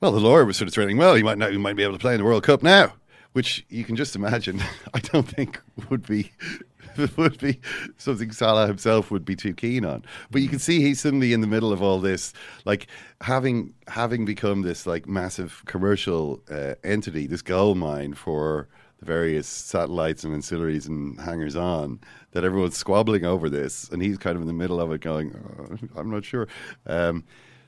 Well, 0.00 0.12
the 0.12 0.20
lawyer 0.20 0.44
was 0.44 0.56
sort 0.56 0.68
of 0.68 0.74
threatening. 0.74 0.98
Well, 0.98 1.14
he 1.14 1.22
might 1.22 1.38
not. 1.38 1.52
He 1.52 1.58
might 1.58 1.76
be 1.76 1.82
able 1.82 1.94
to 1.94 1.98
play 1.98 2.14
in 2.14 2.18
the 2.18 2.24
World 2.24 2.42
Cup 2.42 2.62
now, 2.62 2.94
which 3.32 3.64
you 3.68 3.84
can 3.84 3.96
just 3.96 4.14
imagine. 4.14 4.60
I 4.94 5.00
don't 5.00 5.26
think 5.26 5.60
would 5.88 6.06
be 6.06 6.32
would 7.16 7.38
be 7.38 7.60
something 7.96 8.30
Salah 8.30 8.66
himself 8.66 9.10
would 9.10 9.24
be 9.24 9.36
too 9.36 9.54
keen 9.54 9.84
on. 9.84 10.04
But 10.30 10.42
you 10.42 10.48
can 10.48 10.58
see 10.58 10.80
he's 10.80 11.00
suddenly 11.00 11.32
in 11.32 11.40
the 11.40 11.46
middle 11.46 11.72
of 11.72 11.82
all 11.82 11.98
this, 11.98 12.32
like 12.64 12.88
having 13.22 13.74
having 13.88 14.24
become 14.24 14.62
this 14.62 14.86
like 14.86 15.06
massive 15.06 15.62
commercial 15.66 16.42
uh, 16.50 16.74
entity, 16.84 17.26
this 17.26 17.42
gold 17.42 17.78
mine 17.78 18.14
for 18.14 18.68
the 18.98 19.06
various 19.06 19.46
satellites 19.46 20.24
and 20.24 20.34
ancillaries 20.34 20.86
and 20.86 21.20
hangers 21.20 21.56
on. 21.56 22.00
That 22.36 22.44
everyone's 22.44 22.76
squabbling 22.76 23.24
over 23.24 23.48
this, 23.48 23.88
and 23.88 24.02
he's 24.02 24.18
kind 24.18 24.36
of 24.36 24.42
in 24.42 24.46
the 24.46 24.52
middle 24.52 24.78
of 24.78 24.92
it, 24.92 25.00
going, 25.00 25.34
"Oh, 25.58 25.98
"I'm 25.98 26.10
not 26.10 26.22
sure." 26.22 26.46
Um, 26.86 27.24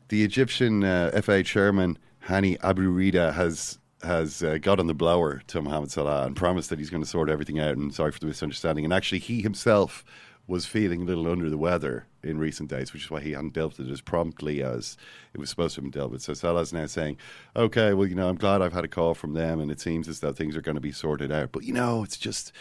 the 0.09 0.23
Egyptian 0.23 0.85
uh, 0.85 1.19
FA 1.23 1.43
chairman 1.43 1.97
Hani 2.27 2.59
Abu 2.63 2.95
Rida 2.95 3.33
has 3.33 3.79
has 4.03 4.43
uh, 4.43 4.59
got 4.59 4.79
on 4.79 4.87
the 4.87 4.93
blower 4.93 5.41
to 5.47 5.63
Mohamed 5.63 5.91
Salah 5.91 6.27
and 6.27 6.37
promised 6.37 6.69
that 6.69 6.79
he's 6.79 6.91
going 6.91 7.03
to 7.03 7.09
sort 7.09 7.31
everything 7.31 7.59
out. 7.59 7.79
And 7.79 7.95
sorry 7.95 8.13
for 8.13 8.21
the 8.21 8.27
misunderstanding. 8.27 8.85
And 8.85 8.93
actually, 8.93 9.21
he 9.21 9.41
himself 9.41 10.05
was 10.47 10.67
feeling 10.67 11.01
a 11.01 11.05
little 11.07 11.31
under 11.31 11.49
the 11.49 11.57
weather 11.57 12.07
in 12.23 12.39
recent 12.39 12.69
days, 12.69 12.93
which 12.93 13.05
is 13.05 13.11
why 13.11 13.21
he 13.21 13.33
hadn't 13.33 13.55
dealt 13.55 13.79
with 13.79 13.89
it 13.89 13.93
as 13.93 14.03
promptly 14.03 14.63
as 14.63 14.99
it 15.33 15.41
was 15.41 15.49
supposed 15.49 15.77
to 15.77 15.81
have 15.81 15.91
been 15.91 15.99
dealt 15.99 16.11
with. 16.11 16.21
So 16.21 16.35
Salah's 16.35 16.75
now 16.75 16.85
saying, 16.85 17.17
"Okay, 17.57 17.95
well, 17.95 18.07
you 18.07 18.15
know, 18.15 18.29
I'm 18.29 18.37
glad 18.37 18.61
I've 18.61 18.75
had 18.75 18.85
a 18.85 18.89
call 18.89 19.15
from 19.15 19.33
them, 19.33 19.61
and 19.61 19.71
it 19.71 19.81
seems 19.81 20.09
as 20.09 20.21
though 20.21 20.35
things 20.35 20.57
are 20.57 20.63
going 20.63 20.75
to 20.75 20.81
be 20.81 20.93
sorted 20.93 21.33
out. 21.33 21.53
But 21.53 21.65
you 21.65 21.73
know, 21.73 22.03
it's 22.03 22.19
just." 22.19 22.53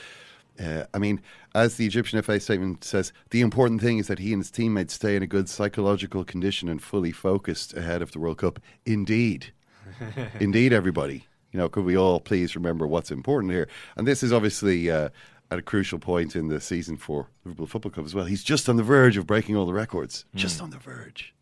Uh, 0.60 0.86
I 0.94 0.98
mean, 0.98 1.22
as 1.54 1.78
the 1.78 1.86
Egyptian 1.86 2.22
FA 2.22 2.40
statement 2.40 2.84
says, 2.84 3.14
the 3.30 3.42
important 3.42 3.82
thing 3.82 3.98
is 4.00 4.08
that 4.08 4.20
he 4.20 4.34
and 4.34 4.42
his 4.42 4.52
teammates 4.52 4.94
stay 4.94 5.16
in 5.16 5.24
a 5.24 5.28
good 5.28 5.50
psychological 5.50 6.24
condition 6.24 6.68
and 6.70 6.82
fully 6.82 7.12
focused 7.12 7.74
ahead 7.76 8.02
of 8.02 8.12
the 8.12 8.20
World 8.20 8.40
Cup. 8.40 8.60
Indeed. 8.86 9.54
Indeed, 10.40 10.74
everybody. 10.74 11.28
You 11.52 11.60
know, 11.60 11.70
could 11.70 11.86
we 11.86 11.98
all 11.98 12.20
please 12.20 12.56
remember 12.56 12.86
what's 12.88 13.12
important 13.12 13.54
here? 13.54 13.68
And 13.96 14.08
this 14.08 14.24
is 14.24 14.34
obviously 14.34 14.92
uh, 14.92 15.10
at 15.50 15.60
a 15.60 15.62
crucial 15.62 16.00
point 16.00 16.36
in 16.36 16.50
the 16.50 16.60
season 16.60 16.98
for 16.98 17.30
Liverpool 17.46 17.68
Football 17.68 17.92
Club 17.92 18.06
as 18.06 18.14
well. 18.14 18.26
He's 18.26 18.44
just 18.44 18.68
on 18.68 18.76
the 18.76 18.84
verge 18.84 19.18
of 19.18 19.26
breaking 19.26 19.56
all 19.56 19.66
the 19.66 19.74
records. 19.74 20.26
Just 20.36 20.62
on 20.62 20.72
the 20.72 20.78
verge. 20.78 21.34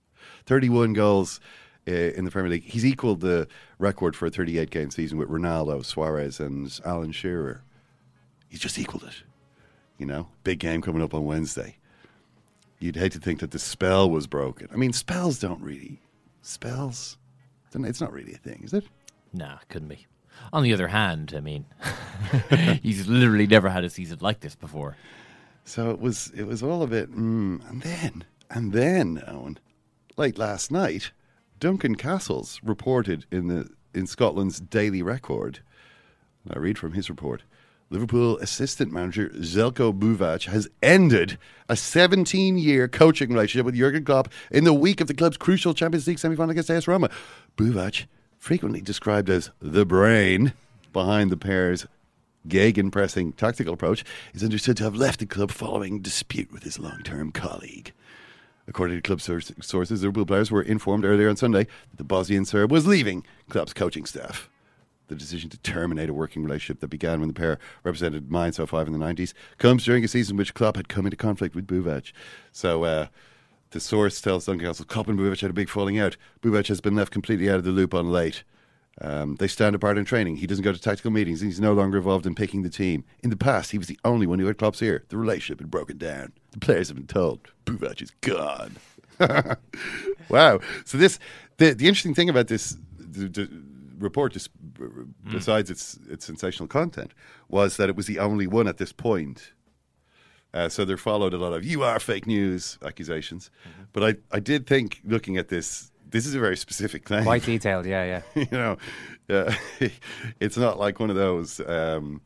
31 0.46 0.94
goals 0.94 1.40
uh, 1.88 1.92
in 1.92 2.26
the 2.26 2.32
Premier 2.32 2.52
League. 2.52 2.64
He's 2.64 2.86
equalled 2.86 3.22
the 3.22 3.48
record 3.80 4.16
for 4.16 4.28
a 4.28 4.30
38 4.30 4.70
game 4.70 4.92
season 4.92 5.18
with 5.18 5.30
Ronaldo, 5.30 5.84
Suarez, 5.84 6.40
and 6.40 6.80
Alan 6.86 7.12
Shearer. 7.12 7.64
He's 8.56 8.62
just 8.62 8.80
equalled 8.80 9.04
it. 9.04 9.24
You 9.98 10.06
know, 10.06 10.30
big 10.46 10.60
game 10.60 10.82
coming 10.82 11.02
up 11.02 11.14
on 11.14 11.26
Wednesday. 11.26 11.76
You'd 12.80 12.96
hate 12.96 13.12
to 13.12 13.20
think 13.20 13.42
that 13.42 13.52
the 13.52 13.60
spell 13.60 14.10
was 14.10 14.28
broken. 14.28 14.70
I 14.72 14.78
mean, 14.78 14.94
spells 14.94 15.40
don't 15.40 15.62
really. 15.62 16.00
Spells? 16.42 17.18
It's 17.74 18.00
not 18.00 18.14
really 18.14 18.34
a 18.34 18.38
thing, 18.38 18.62
is 18.64 18.72
it? 18.72 18.86
Nah, 19.34 19.58
couldn't 19.68 19.90
be. 19.90 20.08
On 20.54 20.64
the 20.64 20.72
other 20.72 20.88
hand, 20.88 21.34
I 21.36 21.42
mean, 21.42 21.66
he's 22.82 23.10
literally 23.10 23.46
never 23.46 23.68
had 23.68 23.84
a 23.84 23.90
season 23.90 24.20
like 24.22 24.40
this 24.40 24.56
before. 24.56 24.96
So 25.66 25.90
it 25.90 26.00
was 26.00 26.32
it 26.34 26.48
was 26.48 26.64
all 26.64 26.82
a 26.82 26.88
bit, 26.88 27.12
mm. 27.12 27.70
and 27.70 27.82
then 27.82 28.24
and 28.50 28.72
then 28.72 29.22
Owen, 29.28 29.60
late 30.16 30.38
last 30.38 30.72
night, 30.72 31.12
Duncan 31.60 31.96
Castles 31.96 32.62
reported 32.64 33.26
in 33.30 33.50
the 33.50 33.70
in 33.94 34.08
Scotland's 34.08 34.62
Daily 34.62 35.02
Record. 35.02 35.60
I 36.50 36.58
read 36.58 36.78
from 36.78 36.94
his 36.94 37.10
report. 37.10 37.44
Liverpool 37.92 38.38
assistant 38.40 38.92
manager 38.92 39.30
Zeljko 39.30 39.98
Buvac 39.98 40.46
has 40.46 40.68
ended 40.82 41.38
a 41.70 41.74
17-year 41.74 42.88
coaching 42.88 43.30
relationship 43.30 43.66
with 43.66 43.76
Jurgen 43.76 44.04
Klopp 44.04 44.30
in 44.50 44.64
the 44.64 44.74
week 44.74 45.02
of 45.02 45.08
the 45.08 45.14
club's 45.14 45.38
crucial 45.38 45.74
Champions 45.74 46.08
League 46.08 46.18
semi-final 46.18 46.50
against 46.50 46.72
AS 46.72 46.88
Roma. 46.88 47.10
Buvac, 47.56 48.06
frequently 48.40 48.82
described 48.82 49.30
as 49.30 49.52
the 49.62 49.86
brain 49.86 50.54
behind 50.94 51.32
the 51.32 51.38
pair's 51.38 51.86
Gegenpressing 52.48 53.36
tactical 53.36 53.74
approach 53.74 54.04
is 54.34 54.44
understood 54.44 54.78
to 54.78 54.84
have 54.84 54.96
left 54.96 55.20
the 55.20 55.26
club 55.26 55.52
following 55.52 56.00
dispute 56.00 56.52
with 56.52 56.64
his 56.64 56.80
long-term 56.80 57.32
colleague. 57.32 57.92
According 58.68 58.98
to 58.98 59.02
club 59.02 59.22
sources, 59.22 60.02
Liverpool 60.02 60.26
players 60.26 60.50
were 60.50 60.64
informed 60.64 61.06
earlier 61.06 61.30
on 61.30 61.38
Sunday 61.38 61.66
that 61.66 61.98
the 61.98 62.04
Bosnian 62.04 62.46
Serb 62.46 62.72
was 62.72 62.88
leaving 62.88 63.24
club's 63.48 63.74
coaching 63.74 64.06
staff. 64.06 64.50
The 65.08 65.16
decision 65.16 65.50
to 65.52 65.58
terminate 65.60 66.10
a 66.10 66.14
working 66.14 66.44
relationship 66.44 66.80
that 66.80 66.88
began 66.88 67.20
when 67.20 67.28
the 67.28 67.34
pair 67.34 67.60
represented 67.84 68.32
Mainz 68.32 68.58
05 68.58 68.88
in 68.88 68.94
the 68.94 69.00
90s 69.00 69.34
comes 69.58 69.86
during 69.86 70.04
a 70.04 70.08
season 70.08 70.36
which 70.36 70.54
Klopp 70.54 70.78
had 70.78 70.90
come 70.90 71.06
into 71.06 71.18
conflict 71.18 71.56
with 71.56 71.68
Buvac. 71.68 72.12
So, 72.52 72.84
uh, 72.84 73.08
the 73.72 73.80
source 73.80 74.22
tells 74.22 74.46
Duncan 74.46 74.66
Castle 74.68 74.86
Klopp 74.86 75.10
and 75.10 75.20
Buvac 75.20 75.42
had 75.42 75.50
a 75.50 75.54
big 75.54 75.70
falling 75.70 76.00
out. 76.00 76.18
Buvac 76.42 76.68
has 76.68 76.82
been 76.82 76.96
left 76.96 77.12
completely 77.12 77.50
out 77.50 77.58
of 77.58 77.66
the 77.66 77.72
loop 77.72 77.94
on 77.94 78.12
late. 78.12 78.44
Um, 79.02 79.36
they 79.36 79.48
stand 79.48 79.76
apart 79.76 79.98
in 79.98 80.06
training. 80.06 80.38
He 80.38 80.48
doesn't 80.48 80.64
go 80.64 80.72
to 80.72 80.80
tactical 80.80 81.12
meetings. 81.12 81.42
He's 81.42 81.60
no 81.60 81.74
longer 81.74 81.98
involved 81.98 82.26
in 82.26 82.34
picking 82.36 82.62
the 82.62 82.70
team. 82.70 83.04
In 83.22 83.30
the 83.30 83.36
past, 83.36 83.72
he 83.72 83.78
was 83.78 83.88
the 83.88 84.00
only 84.06 84.26
one 84.26 84.40
who 84.40 84.46
had 84.46 84.58
Klopp's 84.58 84.82
ear. 84.82 85.04
The 85.10 85.18
relationship 85.18 85.60
had 85.60 85.70
broken 85.70 85.98
down. 85.98 86.32
The 86.52 86.60
players 86.60 86.88
have 86.88 86.96
been 86.96 87.08
told 87.08 87.42
Buvac 87.66 88.02
is 88.02 88.12
gone. 88.22 88.78
wow. 90.30 90.60
So 90.86 90.98
this 90.98 91.20
the 91.58 91.74
the 91.74 91.88
interesting 91.88 92.14
thing 92.14 92.30
about 92.30 92.48
this 92.48 92.78
the, 92.98 93.28
the 93.28 93.50
report, 94.00 94.34
just 94.34 94.50
besides 95.32 95.70
its 95.70 95.98
its 96.10 96.26
sensational 96.26 96.68
content, 96.68 97.14
was 97.50 97.78
that 97.78 97.90
it 97.90 97.96
was 97.96 98.08
the 98.08 98.20
only 98.20 98.48
one 98.48 98.68
at 98.68 98.78
this 98.78 98.92
point. 98.92 99.52
Uh, 100.54 100.70
so 100.70 100.86
there 100.86 100.98
followed 100.98 101.34
a 101.34 101.38
lot 101.38 101.54
of 101.54 101.66
"you 101.66 101.84
are 101.84 102.00
fake 102.00 102.26
news" 102.28 102.78
accusations. 102.84 103.50
But 103.94 104.04
I 104.04 104.16
I 104.36 104.40
did 104.40 104.68
think 104.68 105.02
looking 105.06 105.38
at 105.38 105.50
this. 105.50 105.92
This 106.08 106.26
is 106.26 106.36
a 106.36 106.40
very 106.40 106.56
specific 106.56 107.04
claim. 107.04 107.24
Quite 107.24 107.44
detailed, 107.54 107.86
yeah, 107.86 108.22
yeah. 108.36 108.44
you 108.44 108.58
know, 108.58 108.78
uh, 109.30 109.54
it's 110.40 110.56
not 110.56 110.80
like 110.80 111.00
one 111.00 111.10
of 111.10 111.16
those. 111.16 111.60
Um, 111.62 112.22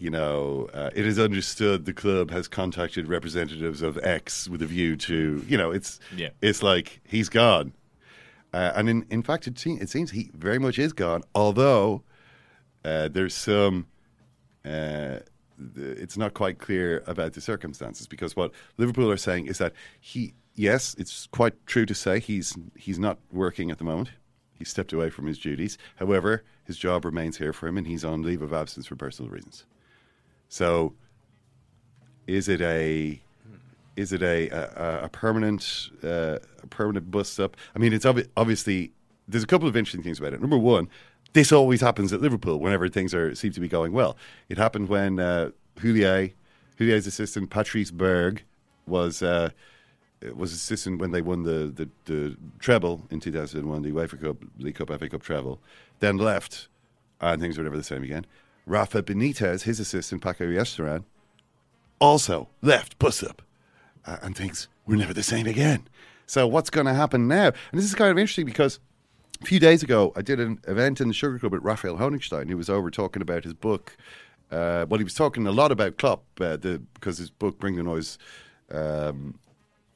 you 0.00 0.10
know, 0.10 0.68
uh, 0.72 0.90
it 0.94 1.04
is 1.04 1.18
understood 1.18 1.84
the 1.84 1.92
club 1.92 2.30
has 2.30 2.46
contacted 2.46 3.08
representatives 3.08 3.82
of 3.82 3.98
X 4.04 4.48
with 4.48 4.62
a 4.62 4.66
view 4.66 4.96
to, 4.96 5.44
you 5.48 5.58
know, 5.58 5.72
it's 5.72 5.98
Yeah. 6.16 6.28
it's 6.40 6.62
like 6.62 7.00
he's 7.02 7.28
gone, 7.28 7.72
uh, 8.58 8.72
and 8.74 8.88
in 8.88 9.06
in 9.08 9.22
fact, 9.22 9.46
it, 9.46 9.56
seems, 9.56 9.80
it 9.80 9.88
seems 9.88 10.10
he 10.10 10.32
very 10.34 10.58
much 10.58 10.80
is 10.80 10.92
gone. 10.92 11.22
Although 11.32 12.02
uh, 12.84 13.06
there's 13.06 13.32
some, 13.32 13.86
uh, 14.64 15.18
it's 15.76 16.16
not 16.16 16.34
quite 16.34 16.58
clear 16.58 17.04
about 17.06 17.34
the 17.34 17.40
circumstances 17.40 18.08
because 18.08 18.34
what 18.34 18.50
Liverpool 18.76 19.12
are 19.12 19.16
saying 19.16 19.46
is 19.46 19.58
that 19.58 19.74
he, 20.00 20.34
yes, 20.56 20.96
it's 20.98 21.28
quite 21.28 21.54
true 21.66 21.86
to 21.86 21.94
say 21.94 22.18
he's 22.18 22.56
he's 22.76 22.98
not 22.98 23.18
working 23.30 23.70
at 23.70 23.78
the 23.78 23.84
moment. 23.84 24.10
He 24.54 24.64
stepped 24.64 24.92
away 24.92 25.08
from 25.08 25.26
his 25.26 25.38
duties. 25.38 25.78
However, 25.94 26.42
his 26.64 26.76
job 26.76 27.04
remains 27.04 27.38
here 27.38 27.52
for 27.52 27.68
him, 27.68 27.78
and 27.78 27.86
he's 27.86 28.04
on 28.04 28.24
leave 28.24 28.42
of 28.42 28.52
absence 28.52 28.88
for 28.88 28.96
personal 28.96 29.30
reasons. 29.30 29.66
So, 30.48 30.94
is 32.26 32.48
it 32.48 32.60
a 32.60 33.20
is 33.98 34.12
it 34.12 34.22
a 34.22 34.48
a, 34.48 35.04
a 35.04 35.08
permanent 35.08 35.90
uh, 36.02 36.38
a 36.62 36.66
permanent 36.68 37.10
bust 37.10 37.38
up? 37.40 37.56
I 37.74 37.78
mean, 37.78 37.92
it's 37.92 38.04
obvi- 38.04 38.28
obviously 38.36 38.92
there's 39.26 39.44
a 39.44 39.46
couple 39.46 39.68
of 39.68 39.76
interesting 39.76 40.02
things 40.02 40.18
about 40.20 40.32
it. 40.32 40.40
Number 40.40 40.56
one, 40.56 40.88
this 41.32 41.52
always 41.52 41.80
happens 41.80 42.12
at 42.12 42.20
Liverpool 42.20 42.60
whenever 42.60 42.88
things 42.88 43.12
are 43.12 43.34
seem 43.34 43.52
to 43.52 43.60
be 43.60 43.68
going 43.68 43.92
well. 43.92 44.16
It 44.48 44.56
happened 44.56 44.88
when 44.88 45.18
uh, 45.18 45.50
Houllier, 45.80 46.32
Houllier's 46.78 47.06
assistant 47.06 47.50
Patrice 47.50 47.90
Bergues 47.90 48.42
was. 48.86 49.22
Uh, 49.22 49.50
was 50.34 50.52
assistant 50.52 51.00
when 51.00 51.12
they 51.12 51.22
won 51.22 51.44
the, 51.44 51.72
the, 51.72 51.88
the 52.06 52.36
treble 52.58 53.06
in 53.08 53.20
2001, 53.20 53.82
the 53.82 53.92
UEFA 53.92 54.20
Cup, 54.20 54.36
League 54.58 54.74
Cup, 54.74 54.88
FA 54.88 55.08
Cup 55.08 55.22
treble, 55.22 55.60
then 56.00 56.18
left, 56.18 56.66
and 57.20 57.40
things 57.40 57.56
were 57.56 57.62
never 57.62 57.76
the 57.76 57.84
same 57.84 58.02
again. 58.02 58.26
Rafa 58.66 59.00
Benitez, 59.00 59.62
his 59.62 59.78
assistant, 59.78 60.20
Pako 60.20 60.52
Ayestarán, 60.52 61.04
also 62.00 62.48
left, 62.62 62.98
bus 62.98 63.22
up, 63.22 63.42
uh, 64.06 64.18
and 64.22 64.36
things 64.36 64.68
were 64.86 64.96
never 64.96 65.14
the 65.14 65.22
same 65.22 65.46
again. 65.46 65.86
So 66.26 66.46
what's 66.46 66.70
going 66.70 66.86
to 66.86 66.94
happen 66.94 67.26
now? 67.26 67.46
And 67.46 67.54
this 67.72 67.84
is 67.84 67.94
kind 67.94 68.10
of 68.10 68.18
interesting 68.18 68.46
because 68.46 68.80
a 69.42 69.46
few 69.46 69.58
days 69.58 69.82
ago 69.82 70.12
I 70.14 70.22
did 70.22 70.40
an 70.40 70.60
event 70.66 71.00
in 71.00 71.08
the 71.08 71.14
Sugar 71.14 71.38
Club 71.38 71.52
with 71.52 71.62
Raphael 71.62 71.96
Honigstein, 71.96 72.48
who 72.48 72.56
was 72.56 72.68
over 72.68 72.90
talking 72.90 73.22
about 73.22 73.44
his 73.44 73.54
book. 73.54 73.96
Uh, 74.50 74.86
well, 74.88 74.98
he 74.98 75.04
was 75.04 75.14
talking 75.14 75.46
a 75.46 75.52
lot 75.52 75.72
about 75.72 75.98
Klopp 75.98 76.24
uh, 76.40 76.56
the, 76.56 76.82
because 76.94 77.18
his 77.18 77.30
book 77.30 77.58
Bring 77.58 77.76
the 77.76 77.82
Noise. 77.82 78.18
Um, 78.70 79.38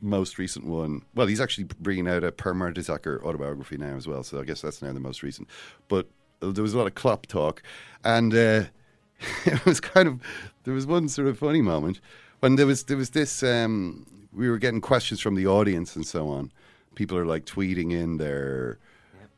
most 0.02 0.36
recent 0.36 0.66
one. 0.66 1.02
Well, 1.14 1.28
he's 1.28 1.40
actually 1.40 1.64
bringing 1.64 2.08
out 2.08 2.24
a 2.24 2.32
Per 2.32 2.52
Mertesacker 2.52 3.22
autobiography 3.22 3.76
now 3.76 3.96
as 3.96 4.06
well. 4.06 4.22
So 4.22 4.40
I 4.40 4.44
guess 4.44 4.60
that's 4.60 4.82
now 4.82 4.92
the 4.92 5.00
most 5.00 5.22
recent. 5.22 5.48
But 5.88 6.08
uh, 6.42 6.50
there 6.50 6.62
was 6.62 6.74
a 6.74 6.78
lot 6.78 6.88
of 6.88 6.94
Klopp 6.94 7.26
talk, 7.26 7.62
and 8.04 8.34
uh, 8.34 8.64
it 9.44 9.64
was 9.64 9.80
kind 9.80 10.08
of 10.08 10.20
there 10.64 10.74
was 10.74 10.86
one 10.86 11.08
sort 11.08 11.28
of 11.28 11.38
funny 11.38 11.62
moment 11.62 12.00
when 12.42 12.56
there 12.56 12.66
was 12.66 12.82
there 12.84 12.96
was 12.96 13.10
this. 13.10 13.42
Um, 13.44 14.04
we 14.32 14.50
were 14.50 14.58
getting 14.58 14.80
questions 14.80 15.20
from 15.20 15.36
the 15.36 15.46
audience 15.46 15.94
and 15.94 16.04
so 16.04 16.28
on. 16.28 16.50
People 16.96 17.16
are 17.16 17.26
like 17.26 17.44
tweeting 17.44 17.92
in 17.92 18.16
their 18.16 18.78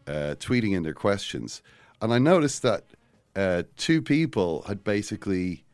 uh, 0.07 0.37
tweeting 0.38 0.75
in 0.75 0.85
their 0.85 0.95
questions, 0.95 1.61
and 2.01 2.14
I 2.14 2.19
noticed 2.19 2.62
that 2.62 2.85
uh, 3.37 3.64
two 3.77 4.01
people 4.01 4.62
had 4.62 4.83
basically 4.83 5.64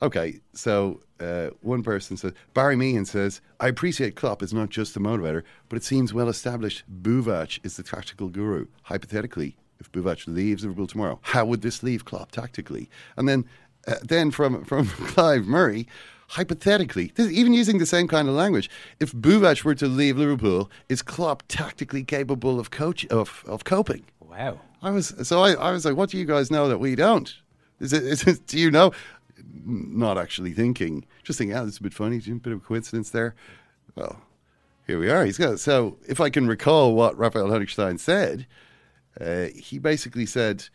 Okay, 0.00 0.40
so 0.52 1.00
uh, 1.18 1.48
one 1.60 1.82
person 1.82 2.16
says 2.16 2.32
Barry 2.54 2.76
Meehan 2.76 3.04
says, 3.04 3.40
"I 3.60 3.68
appreciate 3.68 4.16
Klopp 4.16 4.42
is 4.42 4.52
not 4.52 4.68
just 4.68 4.94
the 4.94 5.00
motivator, 5.00 5.42
but 5.68 5.76
it 5.76 5.84
seems 5.84 6.12
well 6.12 6.28
established. 6.28 6.84
Buvac 7.02 7.60
is 7.64 7.76
the 7.76 7.82
tactical 7.84 8.28
guru. 8.28 8.66
Hypothetically, 8.82 9.56
if 9.78 9.90
Buvac 9.92 10.26
leaves 10.26 10.64
Liverpool 10.64 10.86
tomorrow, 10.88 11.18
how 11.22 11.44
would 11.44 11.62
this 11.62 11.82
leave 11.82 12.04
Klopp 12.04 12.30
tactically?" 12.30 12.88
And 13.16 13.28
then, 13.28 13.44
uh, 13.88 13.96
then 14.02 14.30
from 14.30 14.64
from 14.64 14.86
Clive 14.86 15.46
Murray, 15.46 15.88
hypothetically, 16.28 17.12
this, 17.14 17.30
even 17.30 17.52
using 17.52 17.78
the 17.78 17.86
same 17.86 18.08
kind 18.08 18.28
of 18.28 18.34
language, 18.34 18.70
if 19.00 19.12
Buvac 19.12 19.64
were 19.64 19.74
to 19.74 19.86
leave 19.86 20.16
Liverpool, 20.18 20.70
is 20.88 21.02
Klopp 21.02 21.42
tactically 21.48 22.04
capable 22.04 22.60
of 22.60 22.70
coach 22.70 23.06
of 23.06 23.44
of 23.46 23.64
coping? 23.64 24.04
Wow. 24.20 24.60
I 24.82 24.90
was 24.90 25.14
so 25.26 25.42
I, 25.42 25.52
I 25.54 25.72
was 25.72 25.84
like, 25.84 25.96
what 25.96 26.10
do 26.10 26.18
you 26.18 26.24
guys 26.24 26.50
know 26.50 26.68
that 26.68 26.78
we 26.78 26.94
don't? 26.94 27.34
Is 27.80 27.92
it, 27.92 28.04
is 28.04 28.26
it 28.26 28.46
do 28.46 28.58
you 28.58 28.70
know? 28.70 28.92
Not 29.64 30.18
actually 30.18 30.52
thinking, 30.52 31.04
just 31.22 31.38
thinking, 31.38 31.56
this 31.56 31.74
is 31.74 31.78
a 31.78 31.82
bit 31.82 31.94
funny, 31.94 32.16
a 32.16 32.30
bit 32.34 32.52
of 32.52 32.58
a 32.58 32.64
coincidence 32.64 33.10
there. 33.10 33.34
Well, 33.94 34.20
here 34.86 34.98
we 34.98 35.10
are. 35.10 35.24
He's 35.24 35.38
got 35.38 35.60
so. 35.60 35.98
If 36.06 36.20
I 36.20 36.30
can 36.30 36.46
recall 36.46 36.94
what 36.94 37.16
Raphael 37.16 37.48
Honigstein 37.48 37.98
said, 37.98 38.46
uh, 39.20 39.46
he 39.54 39.78
basically 39.78 40.26
said 40.26 40.68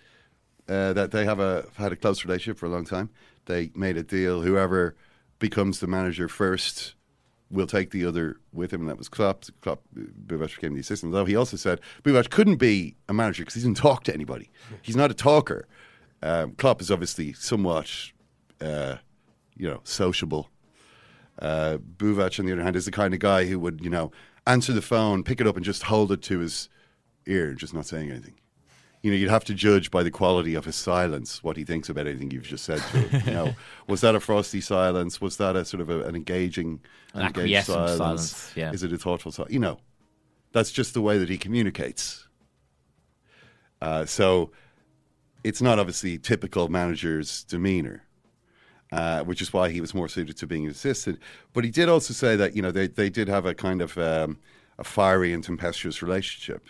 uh, 0.68 0.94
that 0.94 1.12
they 1.12 1.26
have 1.26 1.39
a 1.39 1.68
had 1.78 1.92
a 1.92 1.96
close 1.96 2.24
relationship 2.26 2.58
for 2.58 2.66
a 2.66 2.70
long 2.70 2.86
time. 2.86 3.10
They 3.46 3.72
made 3.76 3.98
a 3.98 4.04
deal. 4.04 4.42
Whoever 4.42 4.96
becomes 5.43 5.82
the 5.82 5.88
manager 5.88 6.29
first 6.29 6.95
We'll 7.53 7.67
take 7.67 7.91
the 7.91 8.03
other 8.03 8.38
with 8.51 8.73
him, 8.73 8.82
and 8.82 8.89
that 8.89 8.97
was 8.97 9.08
Klopp. 9.08 9.45
Klopp, 9.62 9.84
Buvac 9.95 10.56
became 10.56 10.73
the 10.73 10.79
assistant. 10.79 11.12
Though 11.12 11.25
he 11.25 11.36
also 11.36 11.56
said 11.56 11.79
Buvac 12.03 12.32
couldn't 12.32 12.56
be 12.56 12.95
a 13.08 13.13
manager 13.13 13.43
because 13.43 13.53
he 13.53 13.60
doesn't 13.60 13.75
talk 13.75 14.03
to 14.06 14.13
anybody. 14.13 14.49
He's 14.82 14.95
not 14.95 15.12
a 15.12 15.13
talker. 15.13 15.67
Um, 16.23 16.53
Klopp 16.53 16.82
is 16.82 16.89
obviously 16.89 17.32
somewhat, 17.34 17.91
uh, 18.60 18.95
you 19.56 19.69
know, 19.69 19.82
sociable. 19.84 20.49
Uh, 21.38 21.77
Buvac, 21.77 22.39
on 22.39 22.47
the 22.47 22.53
other 22.53 22.63
hand, 22.63 22.75
is 22.75 22.86
the 22.86 22.91
kind 22.91 23.13
of 23.13 23.19
guy 23.19 23.45
who 23.45 23.60
would, 23.60 23.82
you 23.84 23.89
know, 23.91 24.12
answer 24.47 24.73
the 24.73 24.82
phone, 24.82 25.23
pick 25.23 25.39
it 25.39 25.45
up, 25.45 25.56
and 25.56 25.63
just 25.63 25.84
hold 25.84 26.12
it 26.12 26.23
to 26.23 26.39
his 26.39 26.69
ear, 27.27 27.53
just 27.53 27.75
not 27.75 27.86
saying 27.86 28.10
anything. 28.10 28.34
You 29.04 29.12
know, 29.12 29.18
you'd 29.18 29.30
have 29.30 29.44
to 29.46 29.54
judge 29.54 29.92
by 29.92 30.02
the 30.02 30.10
quality 30.10 30.56
of 30.56 30.63
his 30.66 30.76
silence 30.78 31.44
what 31.44 31.58
he 31.58 31.66
thinks 31.66 31.89
about 31.89 32.08
anything 32.08 32.32
you've 32.32 32.44
just 32.48 32.63
said 32.63 32.80
to 32.80 32.98
him. 33.00 33.22
You 33.28 33.34
know, 33.34 33.56
was 33.88 34.00
that 34.02 34.16
a 34.16 34.20
frosty 34.22 34.62
silence? 34.62 35.20
Was 35.20 35.38
that 35.38 35.56
a 35.58 35.66
sort 35.66 35.82
of 35.82 35.89
a, 35.89 36.04
an 36.06 36.16
engaging, 36.16 36.80
An 37.13 37.24
engaged 37.28 37.38
acquiescent 37.70 37.76
silence? 37.89 37.98
silence, 37.98 38.52
yeah. 38.56 38.72
Is 38.72 38.82
it 38.82 38.94
a 38.94 38.98
thoughtful 38.98 39.32
silence? 39.34 39.54
You 39.54 39.60
know, 39.60 39.80
that's 40.54 40.72
just 40.72 40.94
the 40.94 41.02
way 41.02 41.18
that 41.18 41.28
he 41.30 41.38
communicates. 41.38 42.28
Uh, 43.82 44.06
so 44.06 44.52
it's 45.44 45.62
not 45.62 45.80
obviously 45.80 46.18
typical 46.18 46.70
manager's 46.70 47.44
demeanor, 47.44 48.04
uh, 48.94 49.24
which 49.26 49.42
is 49.42 49.52
why 49.52 49.70
he 49.70 49.82
was 49.82 49.94
more 49.94 50.08
suited 50.08 50.38
to 50.38 50.48
being 50.48 50.63
an 50.63 50.72
assistant. 50.72 51.20
But 51.52 51.66
he 51.66 51.72
did 51.72 51.89
also 51.89 52.13
say 52.13 52.38
that 52.38 52.56
you 52.56 52.62
know 52.62 52.72
they 52.72 52.88
they 52.88 53.10
did 53.10 53.28
have 53.28 53.46
a 53.46 53.54
kind 53.54 53.82
of 53.82 53.98
um, 53.98 54.38
a 54.80 54.86
fiery 54.86 55.34
and 55.34 55.44
tempestuous 55.44 56.02
relationship, 56.02 56.66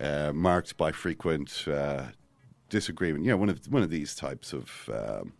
uh, 0.00 0.32
marked 0.32 0.76
by 0.76 0.92
frequent 0.92 1.64
uh, 1.66 2.04
disagreement. 2.68 3.24
You 3.24 3.32
know, 3.32 3.36
one 3.36 3.48
of 3.48 3.60
one 3.66 3.82
of 3.82 3.90
these 3.90 4.14
types 4.14 4.52
of 4.52 4.90
um, 4.92 5.32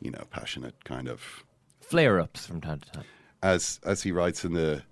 you 0.00 0.10
know 0.10 0.24
passionate 0.30 0.84
kind 0.84 1.08
of 1.08 1.44
Flare 1.80 2.20
ups 2.20 2.46
from 2.46 2.60
time 2.60 2.80
to 2.80 2.90
time. 2.90 3.04
as 3.42 3.80
as 3.84 4.02
he 4.02 4.12
writes 4.12 4.44
in 4.44 4.54
the 4.54 4.82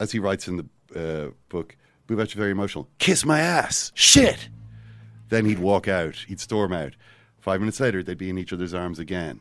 as 0.00 0.12
he 0.12 0.18
writes 0.18 0.48
in 0.48 0.56
the 0.56 0.66
uh, 0.94 1.30
book, 1.48 1.76
Buvac 2.08 2.32
very 2.34 2.50
emotional. 2.50 2.88
Kiss 2.98 3.24
my 3.24 3.40
ass, 3.40 3.92
shit. 3.94 4.48
Then 5.28 5.44
he'd 5.44 5.58
walk 5.58 5.88
out. 5.88 6.16
He'd 6.28 6.40
storm 6.40 6.72
out. 6.72 6.94
Five 7.40 7.60
minutes 7.60 7.80
later, 7.80 8.02
they'd 8.02 8.18
be 8.18 8.30
in 8.30 8.38
each 8.38 8.52
other's 8.52 8.74
arms 8.74 8.98
again. 8.98 9.40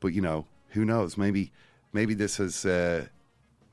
But 0.00 0.08
you 0.08 0.22
know, 0.22 0.46
who 0.70 0.84
knows? 0.84 1.16
Maybe, 1.16 1.52
maybe 1.92 2.14
this 2.14 2.36
has, 2.36 2.64
uh, 2.64 3.06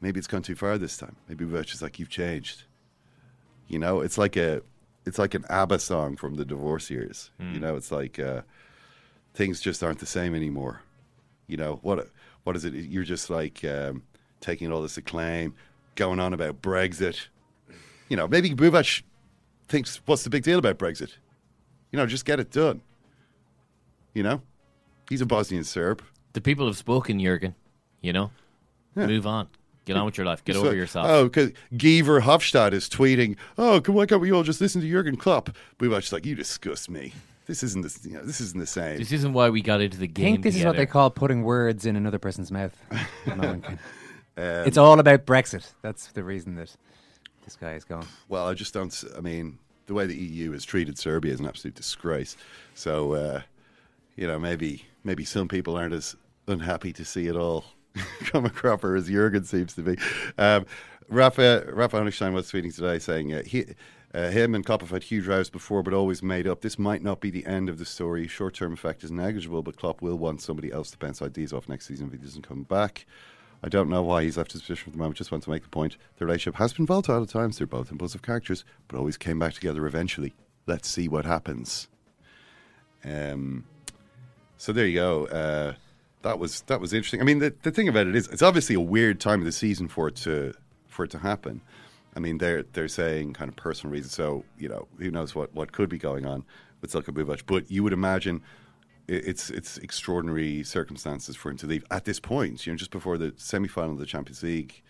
maybe 0.02 0.18
it's 0.18 0.28
gone 0.28 0.42
too 0.42 0.56
far 0.56 0.78
this 0.78 0.98
time. 0.98 1.16
Maybe 1.28 1.46
Buvac 1.46 1.74
is 1.74 1.82
like, 1.82 2.00
you've 2.00 2.10
changed. 2.10 2.64
You 3.68 3.80
know, 3.80 4.02
it's 4.02 4.18
like 4.18 4.36
a, 4.36 4.62
it's 5.06 5.18
like 5.20 5.34
an 5.34 5.46
ABBA 5.50 5.80
song 5.80 6.16
from 6.16 6.36
the 6.36 6.46
divorce 6.46 6.90
years. 6.90 7.32
You 7.40 7.60
know, 7.60 7.76
it's 7.76 7.92
like, 7.92 8.20
uh, 8.20 8.42
things 9.36 9.60
just 9.60 9.84
aren't 9.84 10.00
the 10.00 10.06
same 10.06 10.34
anymore. 10.34 10.82
You 11.48 11.58
know 11.58 11.80
what? 11.84 12.10
What 12.44 12.56
is 12.56 12.66
it? 12.66 12.74
You're 12.74 13.04
just 13.04 13.30
like 13.30 13.64
um, 13.64 14.04
taking 14.40 14.72
all 14.72 14.82
this 14.82 14.98
acclaim, 14.98 15.54
going 15.96 16.20
on 16.20 16.34
about 16.34 16.62
Brexit. 16.62 17.28
You 18.10 18.18
know, 18.18 18.28
maybe 18.28 18.50
Buvac 18.52 19.04
thinks, 19.68 20.02
"What's 20.06 20.24
the 20.24 20.30
big 20.30 20.44
deal 20.44 20.60
about 20.60 20.78
Brexit?" 20.80 21.14
You 21.92 21.98
know, 21.98 22.06
just 22.06 22.26
get 22.26 22.40
it 22.40 22.52
done. 22.52 22.82
You 24.14 24.24
know, 24.24 24.42
he's 25.10 25.22
a 25.22 25.26
Bosnian 25.26 25.64
Serb. 25.64 26.02
The 26.34 26.42
people 26.42 26.66
have 26.68 26.78
spoken, 26.78 27.20
Jurgen. 27.20 27.56
You 28.02 28.14
know, 28.14 28.32
move 29.08 29.28
on. 29.28 29.48
Get 29.86 29.96
on 29.98 30.06
with 30.06 30.18
your 30.18 30.26
life. 30.26 30.44
Get 30.44 30.56
So- 30.56 30.66
over 30.66 30.76
yourself. 30.76 31.08
Oh, 31.10 31.24
because 31.26 31.52
Guy 31.78 32.02
Verhofstadt 32.02 32.74
is 32.74 32.90
tweeting, 32.90 33.36
"Oh, 33.58 33.80
can, 33.82 33.94
why 33.94 34.06
can't 34.08 34.20
we 34.22 34.32
all 34.32 34.44
just 34.44 34.60
listen 34.60 34.82
to 34.82 34.90
Jurgen 34.90 35.16
Klopp?" 35.16 35.56
Buvac's 35.80 36.12
like, 36.12 36.26
"You 36.26 36.36
disgust 36.36 36.90
me. 36.90 37.14
This 37.46 37.62
isn't 37.62 37.82
the, 37.84 38.10
you 38.10 38.16
know, 38.18 38.24
this 38.26 38.42
isn't 38.42 38.60
the 38.60 38.66
same." 38.66 38.98
This 38.98 39.12
isn't 39.12 39.34
why 39.34 39.50
we 39.52 39.62
got 39.62 39.82
into 39.82 39.98
the 39.98 40.08
game. 40.08 40.26
I 40.26 40.28
game. 40.30 40.34
think 40.36 40.44
this 40.46 40.56
is 40.58 40.66
what 40.66 40.76
they 40.76 40.88
call 40.88 41.12
putting 41.12 41.44
words 41.44 41.86
in 41.86 41.96
another 41.96 42.20
person's 42.20 42.52
mouth. 42.52 42.76
No 43.28 43.62
Um, 44.38 44.68
it's 44.68 44.78
all 44.78 45.00
about 45.00 45.26
Brexit. 45.26 45.72
That's 45.82 46.08
the 46.08 46.22
reason 46.24 46.56
that 46.56 46.76
this 47.46 47.56
guy 47.56 47.74
is 47.76 47.86
gone. 47.86 48.06
Well, 48.28 48.48
I 48.48 48.54
just 48.54 48.74
don't. 48.74 49.04
I 49.18 49.22
mean, 49.22 49.60
the 49.86 49.94
way 49.94 50.08
the 50.08 50.16
EU 50.16 50.52
has 50.52 50.66
treated 50.66 50.98
Serbia 50.98 51.32
is 51.32 51.40
an 51.40 51.46
absolute 51.46 51.76
disgrace. 51.76 52.36
So, 52.74 53.14
uh, 53.14 53.42
you 54.18 54.28
know, 54.28 54.38
maybe 54.38 54.86
maybe 55.06 55.24
some 55.24 55.48
people 55.48 55.78
aren't 55.78 55.94
as 55.94 56.16
unhappy 56.48 56.92
to 56.94 57.06
see 57.06 57.28
it 57.28 57.36
all 57.38 57.64
come 58.26 58.46
a 58.46 58.50
cropper 58.50 58.96
as 58.96 59.08
Jurgen 59.08 59.44
seems 59.44 59.74
to 59.76 59.82
be. 59.82 59.98
Um, 60.38 60.66
Rafa 61.10 61.66
Rafa 61.72 61.98
Honigstein 61.98 62.34
was 62.34 62.52
tweeting 62.52 62.74
today 62.74 63.00
saying 63.00 63.34
uh, 63.34 63.44
he. 63.44 63.66
Uh, 64.14 64.30
him 64.30 64.56
and 64.56 64.66
Klopp 64.66 64.80
have 64.80 64.92
had 64.92 65.04
huge 65.04 65.28
rows 65.28 65.50
before, 65.50 65.84
but 65.84 65.94
always 65.94 66.24
made 66.24 66.48
up. 66.48 66.62
This 66.62 66.80
might 66.80 67.04
not 67.04 67.20
be 67.20 67.30
the 67.30 67.46
end 67.46 67.68
of 67.68 67.80
the 67.80 67.84
story. 67.84 68.30
Short-term 68.30 68.72
effect 68.72 69.04
is 69.04 69.12
negligible, 69.12 69.62
but 69.62 69.76
Klopp 69.76 70.02
will 70.02 70.18
want 70.18 70.42
somebody 70.42 70.72
else 70.72 70.90
to 70.92 70.98
bounce 70.98 71.22
ideas 71.22 71.52
off 71.52 71.68
next 71.68 71.86
season 71.86 72.08
if 72.08 72.14
he 72.14 72.20
doesn't 72.20 72.48
come 72.48 72.64
back. 72.64 73.06
I 73.62 73.68
don't 73.68 73.90
know 73.90 74.04
why 74.04 74.24
he's 74.24 74.38
left 74.38 74.54
his 74.54 74.62
position 74.62 74.86
for 74.86 74.92
the 74.92 74.98
moment. 75.00 75.18
Just 75.18 75.34
want 75.34 75.44
to 75.44 75.50
make 75.50 75.64
the 75.64 75.70
point. 75.70 75.98
The 76.18 76.26
relationship 76.26 76.60
has 76.60 76.72
been 76.72 76.86
volatile 76.86 77.24
at 77.24 77.28
times. 77.30 77.58
They're 77.58 77.68
both 77.68 77.92
impulsive 77.92 78.22
characters, 78.22 78.64
but 78.88 78.98
always 78.98 79.18
came 79.18 79.38
back 79.38 79.54
together 79.54 79.86
eventually. 79.86 80.34
Let's 80.66 80.88
see 80.88 81.10
what 81.10 81.26
happens. 81.26 81.90
Um, 83.04 83.66
so 84.56 84.72
there 84.72 84.86
you 84.86 84.96
go. 84.96 85.26
Uh, 85.26 85.74
that 86.26 86.40
was 86.40 86.62
that 86.62 86.82
was 86.82 86.92
interesting. 86.92 87.22
I 87.22 87.24
mean, 87.24 87.40
the, 87.40 87.54
the 87.62 87.72
thing 87.72 87.88
about 87.88 88.08
it 88.08 88.16
is, 88.16 88.28
it's 88.30 88.42
obviously 88.42 88.76
a 88.76 88.80
weird 88.80 89.20
time 89.20 89.40
of 89.40 89.46
the 89.46 89.52
season 89.52 89.88
for 89.88 90.08
it 90.08 90.16
to 90.18 90.54
for 90.88 91.06
it 91.06 91.12
to 91.12 91.20
happen. 91.20 91.62
I 92.16 92.20
mean, 92.20 92.40
they're 92.40 92.64
they're 92.74 92.88
saying 92.88 93.34
kind 93.34 93.48
of 93.48 93.56
personal 93.56 93.94
reasons. 93.94 94.14
So 94.14 94.44
you 94.58 94.68
know, 94.68 94.88
who 94.98 95.12
knows 95.12 95.36
what, 95.36 95.54
what 95.54 95.72
could 95.72 95.88
be 95.88 96.00
going 96.00 96.26
on 96.26 96.44
with 96.82 96.92
Zlatko 96.92 97.14
Buvac? 97.14 97.44
But 97.46 97.70
you 97.70 97.84
would 97.84 97.94
imagine 97.94 98.42
it's 99.08 99.52
it's 99.52 99.78
extraordinary 99.78 100.64
circumstances 100.64 101.36
for 101.36 101.52
him 101.52 101.58
to 101.58 101.68
leave 101.68 101.86
at 101.92 102.06
this 102.06 102.20
point. 102.20 102.66
You 102.66 102.74
know, 102.74 102.78
just 102.78 102.92
before 102.92 103.20
the 103.20 103.34
semi 103.38 103.68
final 103.68 103.92
of 103.92 104.00
the 104.00 104.08
Champions 104.08 104.42
League. 104.42 104.82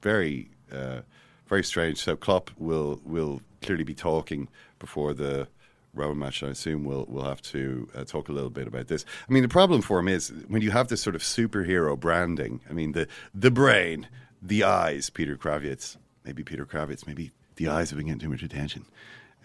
Very 0.00 0.50
uh, 0.70 1.00
very 1.48 1.64
strange. 1.64 1.98
So 1.98 2.14
Klopp 2.14 2.52
will 2.56 3.00
will 3.04 3.42
clearly 3.62 3.84
be 3.84 3.94
talking 3.94 4.48
before 4.78 5.12
the 5.12 5.48
Roma 5.96 6.14
match. 6.14 6.42
I 6.42 6.48
assume 6.48 6.84
we'll 6.84 7.06
we'll 7.08 7.24
have 7.24 7.42
to 7.42 7.88
uh, 7.94 8.04
talk 8.04 8.28
a 8.28 8.32
little 8.32 8.50
bit 8.50 8.66
about 8.66 8.88
this. 8.88 9.04
I 9.28 9.32
mean, 9.32 9.42
the 9.42 9.48
problem 9.48 9.82
for 9.82 9.98
him 9.98 10.08
is 10.08 10.32
when 10.48 10.62
you 10.62 10.70
have 10.70 10.88
this 10.88 11.00
sort 11.00 11.16
of 11.16 11.22
superhero 11.22 11.98
branding. 11.98 12.60
I 12.68 12.72
mean, 12.72 12.92
the 12.92 13.08
the 13.34 13.50
brain, 13.50 14.08
the 14.42 14.64
eyes. 14.64 15.10
Peter 15.10 15.36
Krawietz, 15.36 15.96
maybe 16.24 16.42
Peter 16.42 16.66
Krawietz, 16.66 17.06
maybe 17.06 17.32
the 17.56 17.68
eyes 17.68 17.90
have 17.90 17.96
been 17.96 18.06
getting 18.06 18.20
too 18.20 18.28
much 18.28 18.42
attention. 18.42 18.84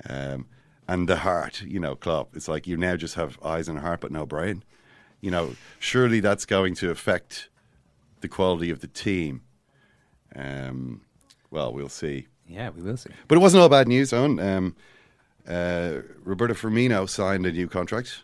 Um, 0.08 0.48
and 0.88 1.08
the 1.08 1.18
heart, 1.18 1.62
you 1.62 1.80
know, 1.80 1.96
Klopp. 1.96 2.36
It's 2.36 2.48
like 2.48 2.68
you 2.68 2.76
now 2.76 2.96
just 2.96 3.16
have 3.16 3.40
eyes 3.44 3.70
and 3.70 3.78
a 3.78 3.82
heart, 3.82 4.02
but 4.02 4.12
no 4.12 4.26
brain. 4.26 4.64
You 5.22 5.32
know, 5.32 5.56
surely 5.80 6.20
that's 6.20 6.46
going 6.46 6.76
to 6.76 6.90
affect 6.90 7.50
the 8.22 8.28
quality 8.28 8.70
of 8.70 8.80
the 8.80 8.88
team. 8.88 9.42
Um, 10.36 11.02
well, 11.50 11.72
we'll 11.74 11.90
see. 11.90 12.28
Yeah, 12.48 12.70
we 12.70 12.82
will 12.82 12.98
see. 12.98 13.12
But 13.28 13.38
it 13.38 13.42
wasn't 13.42 13.62
all 13.62 13.70
bad 13.70 13.88
news, 13.88 14.12
Owen. 14.12 14.40
Um, 14.40 14.76
uh, 15.48 16.02
Roberto 16.24 16.54
Firmino 16.54 17.10
signed 17.10 17.46
a 17.46 17.52
new 17.52 17.68
contract 17.68 18.22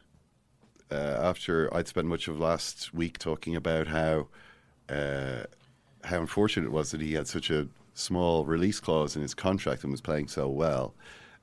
uh, 0.91 0.95
after 0.95 1.73
I'd 1.73 1.87
spent 1.87 2.07
much 2.07 2.27
of 2.27 2.39
last 2.39 2.93
week 2.93 3.17
talking 3.17 3.55
about 3.55 3.87
how 3.87 4.27
uh, 4.89 5.43
how 6.03 6.21
unfortunate 6.21 6.67
it 6.67 6.71
was 6.71 6.91
that 6.91 7.01
he 7.01 7.13
had 7.13 7.27
such 7.27 7.49
a 7.49 7.67
small 7.93 8.45
release 8.45 8.79
clause 8.79 9.15
in 9.15 9.21
his 9.21 9.33
contract 9.33 9.83
and 9.83 9.91
was 9.91 10.01
playing 10.01 10.27
so 10.27 10.47
well. 10.47 10.93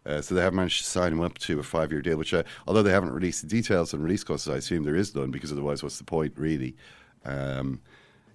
Uh, 0.07 0.21
so 0.21 0.35
they 0.35 0.43
have 0.43 0.55
managed 0.55 0.85
to 0.85 0.91
sign 0.91 1.13
him 1.13 1.21
up 1.21 1.39
to 1.39 1.59
a 1.59 1.63
five-year 1.63 2.03
deal, 2.03 2.17
which, 2.19 2.35
uh, 2.35 2.43
although 2.67 2.83
they 2.83 2.91
haven't 2.91 3.13
released 3.13 3.43
the 3.43 3.49
details 3.49 3.95
on 3.95 4.03
release 4.03 4.23
clauses, 4.23 4.53
I 4.53 4.57
assume 4.57 4.85
there 4.85 4.97
is 4.97 5.15
none 5.15 5.31
because 5.31 5.51
otherwise, 5.51 5.83
what's 5.83 5.99
the 5.99 6.05
point, 6.05 6.35
really? 6.37 6.77
Um, 7.25 7.81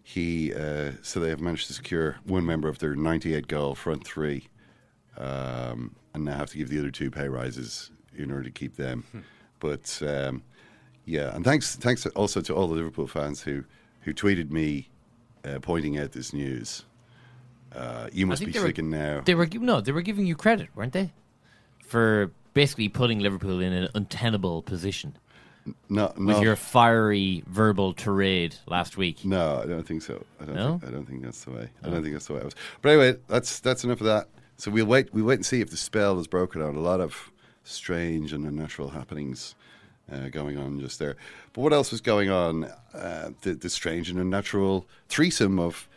he 0.03 0.53
uh, 0.53 0.93
so 1.03 1.19
they 1.19 1.29
have 1.29 1.39
managed 1.39 1.67
to 1.67 1.73
secure 1.73 2.17
one 2.23 2.45
member 2.45 2.67
of 2.67 2.79
their 2.79 2.95
98 2.95 3.47
goal 3.47 3.75
front 3.75 4.05
three, 4.05 4.47
um, 5.17 5.95
and 6.13 6.25
now 6.25 6.37
have 6.37 6.49
to 6.51 6.57
give 6.57 6.69
the 6.69 6.79
other 6.79 6.91
two 6.91 7.11
pay 7.11 7.27
rises 7.27 7.91
in 8.17 8.31
order 8.31 8.43
to 8.43 8.51
keep 8.51 8.75
them. 8.75 9.03
But 9.59 10.01
um, 10.05 10.43
yeah, 11.05 11.35
and 11.35 11.43
thanks 11.43 11.75
thanks 11.75 12.05
also 12.07 12.41
to 12.41 12.53
all 12.53 12.67
the 12.67 12.75
Liverpool 12.75 13.07
fans 13.07 13.41
who 13.41 13.63
who 14.01 14.13
tweeted 14.13 14.51
me 14.51 14.89
uh, 15.45 15.59
pointing 15.61 15.97
out 15.97 16.11
this 16.13 16.33
news. 16.33 16.85
Uh, 17.75 18.09
you 18.11 18.25
must 18.25 18.43
be 18.43 18.51
sickened 18.51 18.89
now. 18.89 19.21
They 19.23 19.35
were 19.35 19.47
no, 19.47 19.79
they 19.81 19.91
were 19.91 20.01
giving 20.01 20.25
you 20.25 20.35
credit, 20.35 20.69
weren't 20.75 20.93
they, 20.93 21.11
for 21.85 22.31
basically 22.53 22.89
putting 22.89 23.19
Liverpool 23.19 23.59
in 23.59 23.71
an 23.73 23.89
untenable 23.93 24.63
position 24.63 25.15
No, 25.87 26.11
with 26.17 26.19
no, 26.19 26.41
your 26.41 26.55
fiery 26.55 27.43
verbal 27.45 27.93
tirade 27.93 28.55
last 28.65 28.97
week. 28.97 29.23
no, 29.23 29.61
I 29.63 29.67
don't 29.67 29.85
think 29.85 30.01
so. 30.01 30.25
I 30.41 30.45
don't. 30.45 30.55
No? 30.55 30.77
Think, 30.79 30.83
I 30.85 30.95
don't 30.95 31.05
think 31.05 31.21
that's 31.23 31.43
the 31.43 31.51
way. 31.51 31.69
I 31.83 31.89
don't 31.89 32.01
think 32.01 32.13
that's 32.15 32.25
the 32.25 32.33
way 32.33 32.39
it 32.39 32.45
was. 32.45 32.55
But 32.81 32.89
anyway, 32.89 33.17
that's 33.27 33.59
that's 33.59 33.83
enough 33.83 34.01
of 34.01 34.07
that. 34.07 34.27
So 34.59 34.69
we'll 34.71 34.85
wait. 34.85 35.13
We'll 35.13 35.23
wait 35.23 35.35
and 35.35 35.45
see 35.45 35.61
if 35.61 35.69
the 35.69 35.77
spell 35.77 36.19
is 36.19 36.27
broken 36.27 36.61
out. 36.61 36.75
A 36.75 36.81
lot 36.81 36.99
of 36.99 37.31
strange 37.63 38.33
and 38.33 38.45
unnatural 38.45 38.89
happenings 38.89 39.55
uh, 40.11 40.27
going 40.27 40.57
on 40.57 40.81
just 40.81 40.99
there. 40.99 41.15
But 41.53 41.61
what 41.61 41.71
else 41.71 41.91
was 41.91 42.01
going 42.01 42.29
on? 42.29 42.65
Uh, 42.93 43.31
the, 43.41 43.53
the 43.53 43.69
strange 43.69 44.09
and 44.09 44.19
unnatural 44.19 44.85
threesome 45.07 45.59
of 45.59 45.87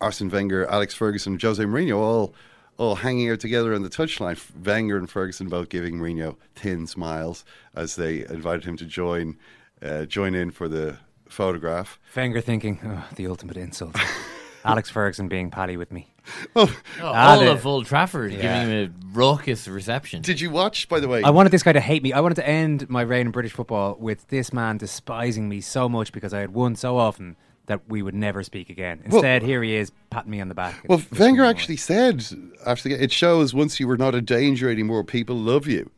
Arsene 0.00 0.30
Wenger, 0.30 0.66
Alex 0.66 0.94
Ferguson, 0.94 1.34
and 1.34 1.42
Jose 1.42 1.62
Mourinho 1.62 1.98
all 1.98 2.34
all 2.78 2.94
hanging 2.94 3.30
out 3.30 3.40
together 3.40 3.74
on 3.74 3.82
the 3.82 3.90
touchline. 3.90 4.40
Wenger 4.64 4.96
and 4.96 5.10
Ferguson 5.10 5.50
both 5.50 5.68
giving 5.68 5.96
Mourinho 5.98 6.36
thin 6.54 6.86
smiles 6.86 7.44
as 7.74 7.96
they 7.96 8.20
invited 8.20 8.64
him 8.64 8.78
to 8.78 8.86
join 8.86 9.36
uh, 9.82 10.06
join 10.06 10.34
in 10.34 10.50
for 10.50 10.68
the 10.68 10.96
photograph. 11.28 11.98
Wenger 12.14 12.40
thinking, 12.40 12.80
oh, 12.82 13.04
the 13.14 13.26
ultimate 13.26 13.58
insult. 13.58 13.94
Alex 14.64 14.88
Ferguson 14.88 15.28
being 15.28 15.50
pally 15.50 15.76
with 15.76 15.92
me. 15.92 16.08
Oh, 16.56 16.74
Ah, 17.00 17.34
all 17.34 17.48
of 17.48 17.66
Old 17.66 17.86
Trafford 17.86 18.32
Yeah. 18.32 18.42
giving 18.42 18.68
him 18.76 18.92
a 19.12 19.16
raucous 19.18 19.68
reception. 19.68 20.22
Did 20.22 20.40
you 20.40 20.50
watch, 20.50 20.88
by 20.88 21.00
the 21.00 21.08
way? 21.08 21.22
I 21.22 21.30
wanted 21.30 21.50
this 21.52 21.62
guy 21.62 21.72
to 21.72 21.80
hate 21.80 22.02
me. 22.02 22.12
I 22.12 22.20
wanted 22.20 22.34
to 22.36 22.48
end 22.48 22.88
my 22.90 23.02
reign 23.02 23.26
in 23.26 23.32
British 23.32 23.52
football 23.52 23.96
with 24.00 24.26
this 24.28 24.52
man 24.52 24.78
despising 24.78 25.48
me 25.48 25.60
so 25.60 25.88
much 25.88 26.12
because 26.12 26.34
I 26.34 26.40
had 26.40 26.52
won 26.54 26.74
so 26.76 26.98
often 26.98 27.36
that 27.66 27.80
we 27.88 28.00
would 28.02 28.14
never 28.14 28.42
speak 28.42 28.70
again. 28.70 29.00
Well- 29.06 29.16
Instead, 29.16 29.42
here 29.42 29.62
he 29.62 29.74
is 29.74 29.90
patting 30.10 30.30
me 30.30 30.40
on 30.40 30.48
the 30.48 30.54
back. 30.54 30.84
Well, 30.88 30.98
It's- 30.98 31.18
Wenger 31.18 31.42
it's- 31.44 31.56
actually 31.56 31.76
said 31.76 32.24
after 32.64 32.88
the, 32.88 33.02
it 33.02 33.12
shows 33.12 33.54
once 33.54 33.78
you 33.80 33.86
were 33.88 33.96
not 33.96 34.14
a 34.14 34.20
danger 34.20 34.68
anymore, 34.70 35.04
people 35.04 35.36
love 35.36 35.66
you. 35.66 35.90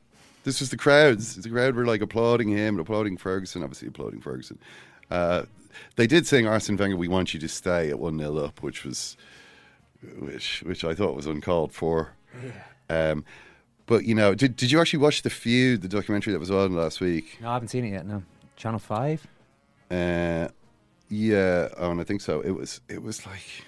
This 0.45 0.61
was 0.61 0.71
the 0.71 0.77
crowds. 0.79 1.37
The 1.37 1.51
crowd 1.51 1.75
were 1.75 1.85
like 1.85 2.01
applauding 2.01 2.49
him 2.49 2.75
and 2.77 2.81
applauding 2.81 3.17
Ferguson, 3.19 3.63
obviously 3.63 3.89
applauding 3.89 4.21
Ferguson. 4.21 4.59
Uh, 5.11 5.43
they 5.97 6.07
did 6.07 6.27
sing 6.27 6.47
Arsene 6.47 6.77
Wenger, 6.77 6.97
"We 6.97 7.09
want 7.09 7.35
you 7.35 7.41
to 7.41 7.49
stay" 7.49 7.91
at 7.91 7.99
one 7.99 8.19
0 8.19 8.37
up, 8.39 8.63
which 8.63 8.83
was 8.85 9.17
which 10.19 10.63
which 10.65 10.85
I 10.85 10.95
thought 10.95 11.15
was 11.17 11.27
uncalled 11.27 11.73
for. 11.73 12.13
Um, 12.91 13.25
but 13.87 14.05
you 14.05 14.15
know, 14.15 14.35
did 14.35 14.57
did 14.57 14.71
you 14.71 14.81
actually 14.81 15.01
watch 15.01 15.23
the 15.23 15.31
feud, 15.31 15.83
the 15.83 15.89
documentary 15.89 16.33
that 16.33 16.39
was 16.39 16.51
on 16.51 16.75
last 16.77 17.01
week? 17.01 17.39
No, 17.41 17.51
I 17.51 17.55
haven't 17.55 17.69
seen 17.69 17.85
it 17.85 17.91
yet. 17.91 18.07
No, 18.07 18.23
Channel 18.57 18.79
Five. 18.79 19.27
Uh, 19.91 20.49
yeah, 21.09 21.69
oh, 21.79 21.91
and 21.91 22.01
I 22.01 22.05
think 22.05 22.21
so. 22.21 22.41
It 22.41 22.51
was. 22.51 22.81
It 22.89 23.03
was 23.03 23.27
like. 23.27 23.65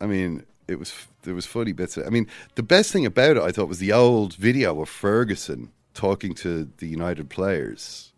I 0.00 0.06
mean, 0.06 0.44
it 0.68 0.78
was. 0.78 0.92
There 1.22 1.34
was 1.34 1.46
funny 1.46 1.72
bits. 1.72 1.98
I 1.98 2.10
mean, 2.10 2.28
the 2.54 2.62
best 2.62 2.92
thing 2.92 3.06
about 3.06 3.38
it, 3.38 3.42
I 3.42 3.50
thought, 3.50 3.68
was 3.68 3.78
the 3.78 3.92
old 3.92 4.34
video 4.34 4.80
of 4.80 4.88
Ferguson 4.88 5.72
talking 5.94 6.34
to 6.34 6.70
the 6.76 6.86
United 6.86 7.30
players, 7.30 8.12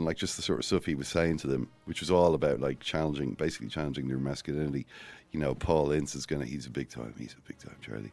and 0.00 0.06
like 0.06 0.16
just 0.16 0.36
the 0.36 0.42
sort 0.42 0.58
of 0.58 0.64
stuff 0.64 0.86
he 0.86 0.94
was 0.94 1.08
saying 1.08 1.36
to 1.36 1.46
them, 1.46 1.68
which 1.84 2.00
was 2.00 2.10
all 2.10 2.32
about 2.32 2.58
like 2.58 2.80
challenging, 2.80 3.34
basically 3.34 3.68
challenging 3.68 4.08
their 4.08 4.16
masculinity. 4.16 4.86
You 5.30 5.38
know, 5.38 5.54
Paul 5.54 5.92
Ince 5.92 6.14
is 6.14 6.24
gonna. 6.24 6.46
He's 6.46 6.64
a 6.64 6.70
big 6.70 6.88
time. 6.88 7.14
He's 7.18 7.34
a 7.34 7.46
big 7.46 7.58
time 7.58 7.76
Charlie. 7.82 8.12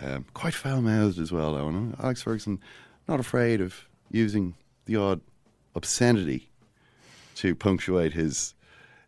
Um, 0.00 0.26
quite 0.34 0.52
foul 0.52 0.82
mouthed 0.82 1.18
as 1.18 1.32
well, 1.32 1.54
though. 1.54 1.66
and 1.66 1.96
Alex 1.98 2.20
Ferguson, 2.20 2.60
not 3.08 3.20
afraid 3.20 3.62
of 3.62 3.88
using 4.10 4.54
the 4.84 4.96
odd 4.96 5.22
obscenity 5.74 6.50
to 7.36 7.54
punctuate 7.54 8.12
his 8.12 8.54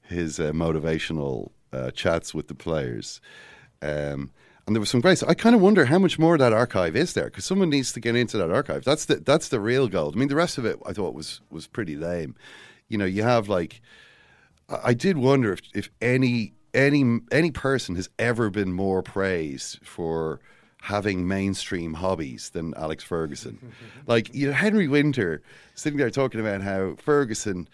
his 0.02 0.40
uh, 0.40 0.52
motivational 0.52 1.50
uh, 1.72 1.90
chats 1.90 2.32
with 2.32 2.48
the 2.48 2.54
players. 2.54 3.20
Um, 3.82 4.30
and 4.70 4.76
there 4.76 4.80
was 4.80 4.90
some 4.90 5.00
great. 5.00 5.20
I 5.24 5.35
kind 5.35 5.56
of 5.56 5.61
wonder 5.61 5.87
how 5.87 5.98
much 5.98 6.16
more 6.16 6.35
of 6.35 6.38
that 6.38 6.52
archive 6.52 6.94
is 6.94 7.14
there 7.14 7.24
because 7.24 7.44
someone 7.44 7.70
needs 7.70 7.90
to 7.90 7.98
get 7.98 8.14
into 8.14 8.38
that 8.38 8.52
archive. 8.52 8.85
That's 8.85 9.06
the 9.06 9.16
that's 9.16 9.48
the 9.48 9.59
real 9.59 9.88
gold. 9.88 10.14
I 10.14 10.18
mean, 10.20 10.28
the 10.28 10.37
rest 10.37 10.59
of 10.59 10.64
it 10.64 10.78
I 10.87 10.92
thought 10.92 11.12
was 11.12 11.40
was 11.50 11.66
pretty 11.66 11.96
lame. 11.96 12.37
You 12.87 12.96
know, 12.96 13.04
you 13.04 13.24
have 13.24 13.48
like 13.48 13.83
I 14.68 14.80
I 14.85 14.94
did 14.94 15.18
wonder 15.18 15.52
if 15.52 15.62
if 15.74 15.90
any 16.00 16.52
any 16.72 17.18
any 17.33 17.50
person 17.50 17.96
has 17.96 18.11
ever 18.16 18.48
been 18.48 18.72
more 18.72 19.02
praised 19.02 19.85
for 19.85 20.38
having 20.83 21.26
mainstream 21.26 21.94
hobbies 21.94 22.50
than 22.50 22.72
Alex 22.74 23.02
Ferguson. 23.02 23.72
like 24.06 24.33
you 24.33 24.46
know, 24.46 24.52
Henry 24.52 24.87
Winter 24.87 25.42
sitting 25.74 25.98
there 25.98 26.11
talking 26.11 26.38
about 26.38 26.62
how 26.62 26.94
Ferguson, 26.94 27.68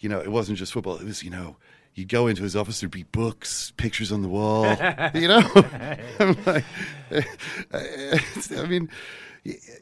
you 0.00 0.10
know, 0.10 0.20
it 0.20 0.30
wasn't 0.30 0.58
just 0.58 0.74
football. 0.74 0.96
It 0.96 1.06
was 1.06 1.22
you 1.22 1.30
know. 1.30 1.56
You'd 1.94 2.08
go 2.08 2.26
into 2.26 2.42
his 2.42 2.56
office, 2.56 2.80
there'd 2.80 2.90
be 2.90 3.02
books, 3.02 3.72
pictures 3.76 4.10
on 4.12 4.22
the 4.22 4.28
wall, 4.28 4.64
you 5.14 5.28
know. 5.28 5.42
I'm 6.18 6.36
like, 6.46 6.64
I 7.72 8.66
mean, 8.66 8.88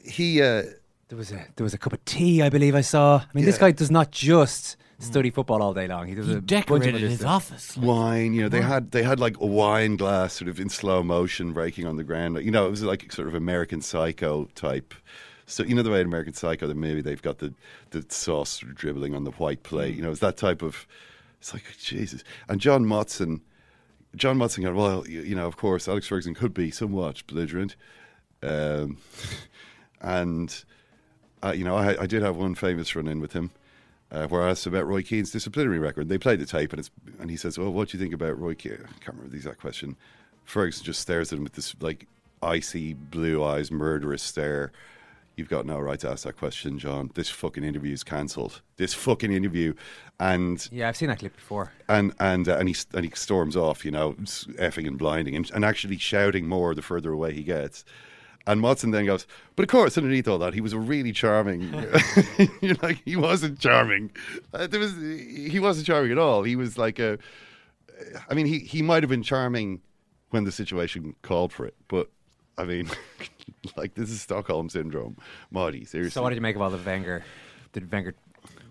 he. 0.03 0.41
Uh, 0.41 0.63
There 1.09 1.17
was 1.17 1.31
a 1.31 1.45
there 1.55 1.63
was 1.63 1.73
a 1.73 1.77
cup 1.77 1.93
of 1.93 2.03
tea, 2.05 2.41
I 2.41 2.49
believe 2.49 2.75
I 2.75 2.81
saw. 2.81 3.17
I 3.19 3.25
mean, 3.33 3.45
this 3.45 3.57
guy 3.57 3.71
does 3.71 3.91
not 3.91 4.11
just 4.11 4.77
study 4.99 5.29
football 5.31 5.61
all 5.63 5.73
day 5.73 5.87
long. 5.87 6.07
He 6.07 6.15
does 6.15 6.27
He 6.27 6.33
a 6.33 6.35
bunch 6.35 6.51
of 6.51 6.65
decorated 6.67 7.01
his 7.01 7.19
stuff. 7.19 7.51
office. 7.51 7.75
wine. 7.77 8.33
You 8.33 8.43
know, 8.43 8.49
they 8.49 8.61
had 8.61 8.91
they 8.91 9.03
had 9.03 9.19
like 9.19 9.39
a 9.39 9.45
wine 9.45 9.95
glass 9.95 10.33
sort 10.33 10.47
of 10.49 10.59
in 10.59 10.69
slow 10.69 11.03
motion 11.03 11.53
breaking 11.53 11.87
on 11.87 11.95
the 11.97 12.03
ground. 12.03 12.37
You 12.43 12.51
know, 12.51 12.65
it 12.67 12.71
was 12.71 12.83
like 12.83 13.11
sort 13.11 13.27
of 13.27 13.35
American 13.35 13.81
Psycho 13.81 14.45
type. 14.55 14.93
So 15.47 15.63
you 15.63 15.75
know 15.75 15.81
the 15.83 15.89
way 15.91 16.01
in 16.01 16.07
American 16.07 16.33
Psycho 16.33 16.67
that 16.67 16.75
maybe 16.77 17.01
they've 17.01 17.21
got 17.21 17.39
the 17.39 17.53
the 17.91 18.05
sauce 18.09 18.49
sort 18.59 18.71
of 18.71 18.77
dribbling 18.77 19.15
on 19.15 19.23
the 19.23 19.31
white 19.31 19.63
plate. 19.63 19.95
You 19.95 20.01
know, 20.01 20.11
it's 20.11 20.19
that 20.21 20.37
type 20.37 20.61
of. 20.61 20.85
It's 21.41 21.53
like 21.53 21.63
Jesus 21.79 22.23
and 22.47 22.61
John 22.61 22.85
Motson. 22.85 23.41
John 24.15 24.37
Motson 24.37 24.75
well. 24.75 25.07
You, 25.07 25.21
you 25.21 25.33
know, 25.33 25.47
of 25.47 25.57
course, 25.57 25.87
Alex 25.87 26.05
Ferguson 26.05 26.35
could 26.35 26.53
be 26.53 26.69
somewhat 26.69 27.25
belligerent, 27.25 27.75
um, 28.43 28.97
and 30.01 30.63
uh, 31.43 31.51
you 31.51 31.63
know, 31.63 31.75
I, 31.75 32.03
I 32.03 32.05
did 32.05 32.21
have 32.21 32.35
one 32.35 32.53
famous 32.53 32.95
run 32.95 33.07
in 33.07 33.19
with 33.19 33.33
him 33.33 33.49
uh, 34.11 34.27
where 34.27 34.43
I 34.43 34.51
asked 34.51 34.67
about 34.67 34.85
Roy 34.85 35.01
Keane's 35.01 35.31
disciplinary 35.31 35.79
record. 35.79 36.09
They 36.09 36.19
played 36.19 36.39
the 36.39 36.45
tape, 36.45 36.73
and 36.73 36.87
and 37.19 37.31
he 37.31 37.37
says, 37.37 37.57
"Well, 37.57 37.71
what 37.71 37.89
do 37.89 37.97
you 37.97 38.03
think 38.03 38.13
about 38.13 38.39
Roy 38.39 38.53
Keane?" 38.53 38.73
I 38.73 39.03
can't 39.03 39.15
remember 39.15 39.29
the 39.29 39.37
exact 39.37 39.59
question. 39.59 39.95
Ferguson 40.45 40.85
just 40.85 40.99
stares 40.99 41.33
at 41.33 41.39
him 41.39 41.43
with 41.43 41.53
this 41.53 41.73
like 41.81 42.07
icy 42.43 42.93
blue 42.93 43.43
eyes, 43.43 43.71
murderous 43.71 44.21
stare. 44.21 44.71
You've 45.37 45.49
got 45.49 45.65
no 45.65 45.79
right 45.79 45.99
to 46.01 46.09
ask 46.09 46.25
that 46.25 46.37
question, 46.37 46.77
John. 46.77 47.09
This 47.15 47.29
fucking 47.29 47.63
interview 47.63 47.93
is 47.93 48.03
cancelled. 48.03 48.61
This 48.77 48.93
fucking 48.93 49.31
interview, 49.31 49.73
and 50.19 50.67
Yeah, 50.71 50.89
I've 50.89 50.97
seen 50.97 51.07
that 51.09 51.19
clip 51.19 51.35
before. 51.35 51.71
and 51.87 52.13
and 52.19 52.47
uh, 52.49 52.57
and 52.57 52.67
he 52.69 52.75
and 52.93 53.05
he 53.05 53.11
storms 53.15 53.55
off, 53.55 53.83
you 53.85 53.91
know, 53.91 54.13
effing 54.13 54.87
and 54.87 54.97
blinding, 54.97 55.35
and, 55.35 55.49
and 55.51 55.63
actually 55.65 55.97
shouting 55.97 56.47
more 56.47 56.75
the 56.75 56.81
further 56.81 57.11
away 57.11 57.33
he 57.33 57.43
gets. 57.43 57.83
And 58.47 58.59
Motson 58.59 58.91
then 58.91 59.05
goes, 59.05 59.27
but 59.55 59.61
of 59.63 59.69
course, 59.69 59.97
underneath 59.99 60.27
all 60.27 60.39
that, 60.39 60.55
he 60.55 60.61
was 60.61 60.73
a 60.73 60.79
really 60.79 61.11
charming. 61.11 61.61
You're 62.61 62.75
like, 62.81 62.99
he 63.05 63.15
wasn't 63.15 63.59
charming. 63.59 64.11
Uh, 64.51 64.65
there 64.65 64.79
was, 64.79 64.95
he 64.97 65.59
wasn't 65.59 65.85
charming 65.85 66.11
at 66.11 66.17
all. 66.17 66.41
He 66.43 66.55
was 66.55 66.77
like 66.77 66.97
a. 66.99 67.17
I 68.29 68.33
mean, 68.33 68.47
he 68.47 68.59
he 68.59 68.81
might 68.81 69.03
have 69.03 69.09
been 69.09 69.23
charming 69.23 69.81
when 70.31 70.43
the 70.43 70.51
situation 70.51 71.15
called 71.21 71.53
for 71.53 71.65
it, 71.65 71.75
but 71.87 72.09
I 72.57 72.65
mean, 72.65 72.89
like 73.75 73.95
this 73.95 74.09
is 74.09 74.21
Stockholm 74.21 74.69
syndrome, 74.69 75.17
Marty. 75.51 75.85
Seriously. 75.85 76.11
So, 76.11 76.21
what 76.21 76.29
did 76.29 76.35
you 76.35 76.41
make 76.41 76.55
of 76.55 76.61
all 76.61 76.69
the 76.69 76.77
Wenger? 76.77 77.23
Did 77.73 77.91
Wenger? 77.91 78.15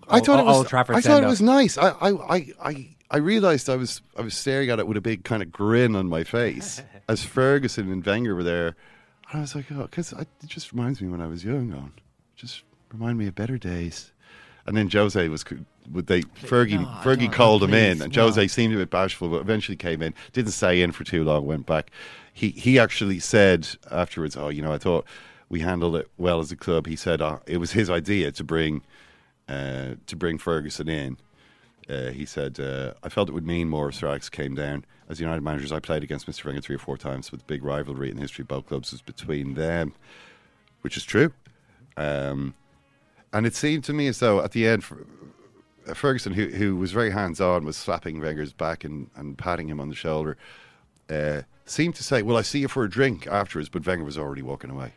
I 0.09 0.21
thought 0.21 0.41
it 0.41 0.45
was. 0.45 0.57
Old 0.57 0.69
Trafford 0.69 0.97
I 0.97 1.01
thought 1.01 1.11
it 1.11 1.13
send-off? 1.15 1.31
was 1.31 1.43
nice. 1.43 1.79
I, 1.79 1.89
I, 1.91 2.11
I, 2.37 2.47
I, 2.63 2.89
I 3.13 3.17
realized 3.19 3.71
I 3.71 3.77
was, 3.77 4.03
I 4.17 4.23
was 4.23 4.35
staring 4.35 4.69
at 4.71 4.81
it 4.81 4.87
with 4.89 4.97
a 4.97 5.01
big 5.01 5.23
kind 5.25 5.41
of 5.43 5.53
grin 5.53 5.95
on 5.95 6.09
my 6.09 6.25
face 6.25 6.83
as 7.09 7.23
Ferguson 7.25 7.93
and 7.93 8.05
Wenger 8.05 8.35
were 8.35 8.43
there. 8.43 8.75
And 9.31 9.39
I 9.39 9.41
was 9.41 9.55
like, 9.55 9.71
oh, 9.71 9.83
because 9.83 10.13
it 10.13 10.27
just 10.47 10.73
reminds 10.73 11.01
me 11.01 11.09
when 11.09 11.21
I 11.21 11.29
was 11.29 11.45
young. 11.45 11.73
On, 11.73 11.93
just 12.35 12.63
remind 12.93 13.19
me 13.19 13.29
of 13.29 13.37
better 13.37 13.57
days. 13.57 14.11
And 14.67 14.77
then 14.77 14.91
Jose 14.91 15.29
was, 15.29 15.43
c- 15.49 15.59
would 15.93 16.09
they? 16.09 16.23
Fergie, 16.23 16.81
no, 16.81 16.87
Fergie 17.03 17.21
don't- 17.27 17.33
called 17.33 17.63
him 17.63 17.73
in, 17.73 18.03
and 18.03 18.15
no. 18.15 18.25
Jose 18.25 18.49
seemed 18.49 18.75
a 18.75 18.79
bit 18.79 18.91
bashful, 18.91 19.29
but 19.29 19.41
eventually 19.41 19.77
came 19.77 20.03
in. 20.03 20.13
Didn't 20.33 20.51
stay 20.53 20.83
in 20.83 20.91
for 20.91 21.05
too 21.05 21.23
long. 21.23 21.47
Went 21.47 21.67
back. 21.67 21.93
He, 22.41 22.49
he 22.53 22.79
actually 22.79 23.19
said 23.19 23.69
afterwards, 23.91 24.35
oh, 24.35 24.49
you 24.49 24.63
know, 24.63 24.73
I 24.73 24.79
thought 24.79 25.05
we 25.51 25.61
handled 25.61 25.95
it 25.95 26.11
well 26.17 26.41
as 26.41 26.51
a 26.51 26.57
club. 26.57 26.87
He 26.87 26.97
said 26.97 27.21
uh, 27.21 27.41
it 27.47 27.59
was 27.59 27.73
his 27.73 27.91
idea 27.91 28.33
to 28.33 28.43
bring 28.43 28.81
uh, 29.47 29.97
to 30.07 30.17
bring 30.17 30.39
Ferguson 30.39 30.89
in. 30.89 31.19
Uh, 31.87 32.13
he 32.13 32.25
said, 32.25 32.59
uh, 32.59 32.95
I 33.03 33.11
felt 33.11 33.29
it 33.29 33.33
would 33.33 33.47
mean 33.47 33.69
more 33.69 33.91
if 33.91 33.97
Sir 33.97 34.07
Alex 34.07 34.31
came 34.31 34.55
down. 34.55 34.87
As 35.07 35.21
United 35.21 35.43
managers, 35.43 35.71
I 35.71 35.81
played 35.81 36.03
against 36.03 36.27
Mr. 36.27 36.47
Wenger 36.47 36.63
three 36.63 36.77
or 36.77 36.79
four 36.79 36.97
times, 36.97 37.29
but 37.29 37.41
the 37.41 37.45
big 37.45 37.63
rivalry 37.63 38.09
in 38.09 38.17
the 38.17 38.23
history 38.23 38.41
of 38.41 38.49
both 38.49 38.69
clubs 38.69 38.91
was 38.91 39.03
between 39.03 39.53
them, 39.53 39.93
which 40.81 40.97
is 40.97 41.05
true. 41.05 41.35
Um, 41.99 42.55
and 43.35 43.47
it 43.47 43.55
seemed 43.55 43.85
to 43.85 43.93
me 43.93 44.07
as 44.07 44.19
though 44.19 44.41
at 44.41 44.53
the 44.53 44.67
end, 44.67 44.83
uh, 45.87 45.93
Ferguson, 45.93 46.33
who, 46.33 46.47
who 46.47 46.77
was 46.77 46.93
very 46.93 47.11
hands 47.11 47.39
on, 47.39 47.67
was 47.67 47.77
slapping 47.77 48.19
Wenger's 48.19 48.55
back 48.55 48.83
and, 48.85 49.11
and 49.15 49.37
patting 49.37 49.69
him 49.69 49.79
on 49.79 49.91
the 49.91 49.95
shoulder, 49.95 50.39
uh, 51.11 51.43
seemed 51.71 51.95
to 51.97 52.03
say, 52.03 52.23
Well, 52.23 52.37
I 52.37 52.43
see 52.43 52.61
you 52.61 52.69
for 52.69 52.85
a 52.85 52.91
drink 52.91 53.27
afterwards, 53.27 53.69
but 53.69 53.87
Wenger 53.87 54.05
was 54.05 54.19
already 54.19 54.43
walking 54.43 54.71
away. 54.71 54.93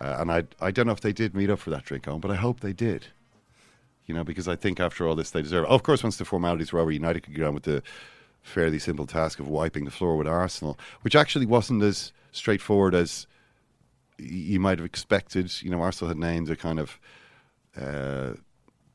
Uh, 0.00 0.16
and 0.20 0.30
I, 0.30 0.44
I 0.60 0.70
don't 0.70 0.86
know 0.86 0.92
if 0.92 1.00
they 1.00 1.12
did 1.12 1.34
meet 1.34 1.50
up 1.50 1.58
for 1.58 1.70
that 1.70 1.84
drink 1.84 2.06
on, 2.06 2.20
but 2.20 2.30
I 2.30 2.36
hope 2.36 2.60
they 2.60 2.72
did 2.72 3.08
you 4.08 4.14
know, 4.14 4.24
because 4.24 4.48
I 4.48 4.56
think 4.56 4.80
after 4.80 5.06
all 5.06 5.14
this 5.14 5.30
they 5.30 5.42
deserve. 5.42 5.64
it. 5.64 5.70
of 5.70 5.82
course, 5.84 6.02
once 6.02 6.16
the 6.16 6.24
formalities 6.24 6.72
were 6.72 6.80
over, 6.80 6.90
United 6.90 7.22
could 7.22 7.34
get 7.34 7.44
on 7.44 7.54
with 7.54 7.64
the 7.64 7.82
fairly 8.42 8.78
simple 8.78 9.06
task 9.06 9.38
of 9.38 9.46
wiping 9.46 9.84
the 9.84 9.90
floor 9.90 10.16
with 10.16 10.26
Arsenal, 10.26 10.78
which 11.02 11.14
actually 11.14 11.46
wasn't 11.46 11.82
as 11.82 12.12
straightforward 12.32 12.94
as 12.94 13.26
you 14.18 14.58
might 14.58 14.78
have 14.78 14.86
expected. 14.86 15.52
You 15.62 15.70
know, 15.70 15.82
Arsenal 15.82 16.08
had 16.08 16.16
named 16.16 16.50
a 16.50 16.56
kind 16.56 16.80
of 16.80 16.98
uh, 17.78 18.32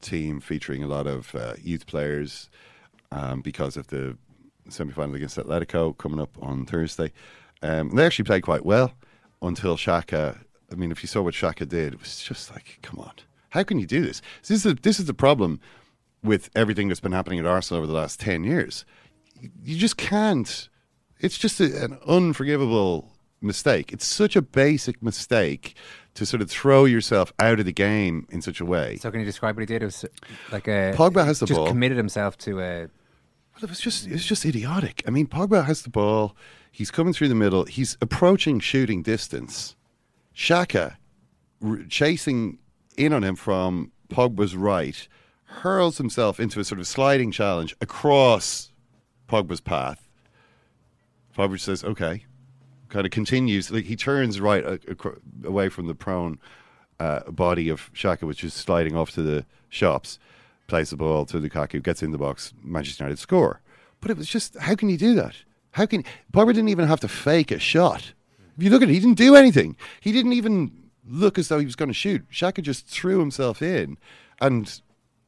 team 0.02 0.42
featuring 0.42 0.84
a 0.84 0.88
lot 0.88 1.06
of 1.06 1.34
uh, 1.36 1.54
youth 1.62 1.86
players 1.86 2.50
um, 3.12 3.42
because 3.42 3.78
of 3.78 3.88
the 3.88 4.18
semi-final 4.69 5.15
against 5.15 5.38
Atletico 5.38 5.97
coming 5.97 6.19
up 6.19 6.36
on 6.41 6.65
Thursday. 6.65 7.12
Um, 7.62 7.95
they 7.95 8.06
actually 8.06 8.26
played 8.26 8.43
quite 8.43 8.65
well 8.65 8.93
until 9.41 9.76
Xhaka. 9.78 10.39
I 10.71 10.76
mean, 10.76 10.91
if 10.91 11.04
you 11.04 11.08
saw 11.08 11.21
what 11.21 11.34
Xhaka 11.34 11.67
did, 11.67 11.93
it 11.93 11.99
was 11.99 12.19
just 12.19 12.52
like, 12.52 12.80
come 12.82 12.99
on, 12.99 13.12
how 13.49 13.63
can 13.63 13.80
you 13.80 13.86
do 13.86 14.02
this? 14.06 14.21
This 14.41 14.52
is 14.52 14.63
the, 14.63 14.73
this 14.82 14.99
is 14.99 15.06
the 15.06 15.13
problem 15.13 15.60
with 16.23 16.49
everything 16.56 16.88
that's 16.88 16.99
been 16.99 17.12
happening 17.12 17.39
at 17.39 17.45
Arsenal 17.45 17.78
over 17.80 17.88
the 17.88 17.93
last 17.93 18.19
ten 18.19 18.43
years. 18.43 18.86
You- 19.39 19.52
You 19.63 19.78
just 19.78 19.97
can't. 19.97 20.69
It's 21.19 21.38
just 21.38 21.60
a, 21.62 21.84
an 21.84 21.97
unforgivable 22.08 23.12
mistake. 23.41 23.93
It's 23.93 24.06
such 24.06 24.36
a 24.36 24.41
basic 24.41 25.02
mistake 25.04 25.76
to 26.15 26.26
sort 26.26 26.41
of 26.41 26.49
throw 26.49 26.86
yourself 26.86 27.34
out 27.39 27.60
of 27.60 27.65
the 27.65 27.71
game 27.73 28.28
in 28.30 28.41
such 28.41 28.60
a 28.60 28.65
way. 28.65 28.97
So, 28.97 29.10
can 29.12 29.19
you 29.19 29.26
describe 29.26 29.56
what 29.56 29.62
he 29.62 29.65
did? 29.65 29.82
It 29.82 29.86
was 29.86 30.06
like 30.52 30.67
a 30.67 30.93
Pogba 30.95 31.26
has 31.26 31.39
the 31.39 31.45
just 31.45 31.58
ball. 31.58 31.67
committed 31.67 31.97
himself 31.97 32.38
to 32.39 32.60
a. 32.60 32.88
Well, 33.56 33.66
it 33.66 33.70
was 33.70 33.80
just 33.80 34.08
it 34.08 34.13
was 34.13 34.26
just 34.26 34.46
idiotic. 34.46 35.04
I 35.08 35.12
mean, 35.12 35.28
Pogba 35.28 35.66
has 35.66 35.84
the 35.84 35.89
ball. 35.89 36.36
He's 36.72 36.92
coming 36.92 37.13
through 37.13 37.30
the 37.30 37.36
middle. 37.36 37.66
He's 37.66 37.98
approaching 38.02 38.60
shooting 38.60 39.04
distance. 39.04 39.76
Xhaka 40.36 40.96
r- 41.63 41.80
chasing 41.88 42.58
in 42.98 43.13
on 43.13 43.24
him 43.24 43.36
from 43.36 43.92
Pogba's 44.10 44.56
right, 44.56 45.08
hurls 45.46 45.98
himself 45.98 46.39
into 46.39 46.60
a 46.60 46.63
sort 46.63 46.80
of 46.80 46.88
sliding 46.88 47.32
challenge 47.32 47.76
across 47.80 48.72
Pogba's 49.30 49.62
path. 49.62 50.10
Pogba 51.38 51.60
says, 51.60 51.84
"Okay," 51.84 52.26
kind 52.89 53.06
of 53.06 53.12
continues. 53.12 53.72
Like 53.72 53.86
he 53.86 53.96
turns 53.96 54.39
right 54.39 54.66
uh, 54.66 54.78
away 55.44 55.70
from 55.70 55.88
the 55.88 55.96
prone 55.96 56.39
uh, 57.00 57.32
body 57.32 57.70
of 57.70 57.92
Xhaka, 57.94 58.24
which 58.24 58.44
is 58.44 58.54
sliding 58.54 58.96
off 58.96 59.12
to 59.12 59.22
the 59.22 59.46
shops. 59.70 60.20
Plays 60.67 60.89
the 60.89 60.97
ball 60.97 61.26
to 61.26 61.38
Lukaku, 61.38 61.82
gets 61.84 62.04
in 62.04 62.12
the 62.12 62.17
box. 62.17 62.54
Manchester 62.63 63.04
United 63.04 63.19
score. 63.19 63.62
But 64.02 64.12
it 64.12 64.17
was 64.17 64.28
just, 64.28 64.58
how 64.58 64.76
can 64.76 64.89
you 64.89 64.97
do 64.97 65.13
that? 65.15 65.36
How 65.71 65.86
can 65.86 66.04
Pogba 66.32 66.47
didn't 66.54 66.69
even 66.69 66.88
have 66.88 66.99
to 67.02 67.08
fake 67.08 67.52
a 67.52 67.60
shot. 67.60 68.13
If 68.58 68.63
you 68.63 68.69
look 68.69 68.84
at 68.84 68.89
it, 68.89 68.93
he 68.93 68.99
didn't 68.99 69.17
do 69.17 69.36
anything. 69.36 69.76
He 69.99 70.12
didn't 70.12 70.34
even 70.34 70.71
look 71.08 71.38
as 71.38 71.47
though 71.47 71.60
he 71.60 71.65
was 71.65 71.76
going 71.76 71.89
to 71.89 71.93
shoot. 71.93 72.30
Xhaka 72.32 72.62
just 72.62 72.88
threw 72.88 73.19
himself 73.19 73.62
in 73.62 73.97
and 74.39 74.82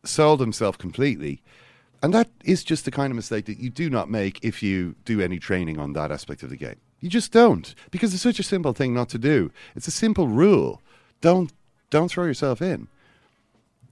sold 0.03 0.39
himself 0.39 0.77
completely. 0.77 1.41
And 2.03 2.13
that 2.13 2.29
is 2.43 2.63
just 2.63 2.85
the 2.85 2.91
kind 2.91 3.11
of 3.11 3.15
mistake 3.15 3.45
that 3.45 3.59
you 3.59 3.69
do 3.69 3.89
not 3.89 4.09
make 4.09 4.43
if 4.43 4.61
you 4.61 4.95
do 5.05 5.21
any 5.21 5.39
training 5.39 5.79
on 5.79 5.93
that 5.93 6.11
aspect 6.11 6.43
of 6.43 6.49
the 6.49 6.57
game. 6.57 6.75
You 6.99 7.09
just 7.09 7.31
don't 7.31 7.73
because 7.91 8.13
it's 8.13 8.23
such 8.23 8.39
a 8.39 8.43
simple 8.43 8.73
thing 8.73 8.93
not 8.93 9.09
to 9.09 9.17
do. 9.17 9.51
It's 9.75 9.87
a 9.87 9.91
simple 9.91 10.27
rule. 10.27 10.81
Don't 11.21 11.51
don't 11.89 12.09
throw 12.09 12.25
yourself 12.25 12.61
in. 12.61 12.87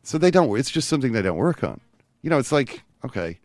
So 0.04 0.18
they 0.18 0.32
don't. 0.32 0.58
It's 0.58 0.70
just 0.70 0.90
something 0.90 1.14
they 1.14 1.22
don't 1.22 1.38
work 1.38 1.64
on. 1.64 1.80
You 2.22 2.30
know, 2.30 2.38
it's 2.38 2.52
like 2.52 2.84
okay, 3.06 3.40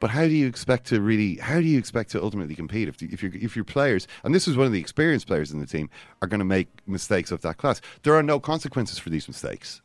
but 0.00 0.10
how 0.10 0.22
do 0.22 0.30
you 0.30 0.46
expect 0.46 0.86
to 0.86 1.00
really? 1.00 1.36
How 1.36 1.56
do 1.56 1.66
you 1.66 1.78
expect 1.78 2.10
to 2.12 2.22
ultimately 2.22 2.54
compete 2.54 2.88
if 2.88 3.02
if 3.02 3.22
your 3.22 3.32
if 3.34 3.56
your 3.56 3.64
players 3.64 4.06
and 4.22 4.34
this 4.34 4.46
is 4.46 4.56
one 4.56 4.66
of 4.66 4.72
the 4.72 4.80
experienced 4.80 5.26
players 5.26 5.50
in 5.50 5.60
the 5.60 5.66
team 5.66 5.90
are 6.22 6.28
going 6.28 6.38
to 6.38 6.44
make 6.44 6.68
mistakes 6.86 7.30
of 7.30 7.40
that 7.42 7.56
class? 7.56 7.80
There 8.04 8.14
are 8.14 8.22
no 8.22 8.38
consequences 8.38 8.98
for 8.98 9.10
these 9.10 9.28
mistakes. 9.28 9.82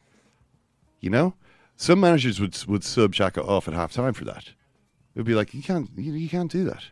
You 1.00 1.10
know, 1.10 1.34
some 1.78 2.00
managers 2.00 2.40
would 2.40 2.58
would 2.66 2.84
sub 2.84 3.14
Xhaka 3.14 3.46
off 3.48 3.68
at 3.68 3.74
half 3.74 3.92
time 3.92 4.14
for 4.14 4.26
that. 4.26 4.50
It 5.16 5.20
would 5.20 5.26
be 5.26 5.36
like 5.36 5.54
you 5.54 5.64
can't 5.64 5.90
you, 5.98 6.14
you 6.14 6.30
can't 6.30 6.52
do 6.52 6.64
that. 6.66 6.84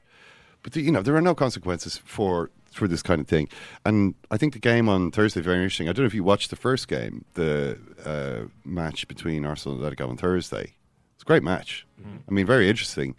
But 0.64 0.74
the, 0.74 0.82
you 0.82 0.92
know 0.92 1.02
there 1.02 1.16
are 1.16 1.22
no 1.22 1.36
consequences 1.36 1.98
for 2.04 2.50
for 2.72 2.88
this 2.88 3.02
kind 3.02 3.22
of 3.22 3.28
thing. 3.28 3.50
And 3.86 4.16
I 4.30 4.38
think 4.38 4.54
the 4.54 4.60
game 4.60 4.90
on 4.90 5.12
Thursday 5.12 5.42
very 5.42 5.58
interesting. 5.58 5.90
I 5.90 5.94
don't 5.94 6.04
know 6.04 6.08
if 6.08 6.14
you 6.14 6.24
watched 6.24 6.50
the 6.50 6.56
first 6.56 6.88
game, 6.88 7.26
the 7.34 7.78
uh, 8.06 8.48
match 8.64 9.08
between 9.08 9.46
Arsenal 9.46 9.84
and 9.84 9.98
Atletico 9.98 10.10
on 10.10 10.18
Thursday. 10.18 10.74
It's 11.16 11.24
a 11.24 11.26
great 11.26 11.44
match. 11.44 11.86
I 12.28 12.32
mean, 12.32 12.46
very 12.46 12.70
interesting. 12.70 13.16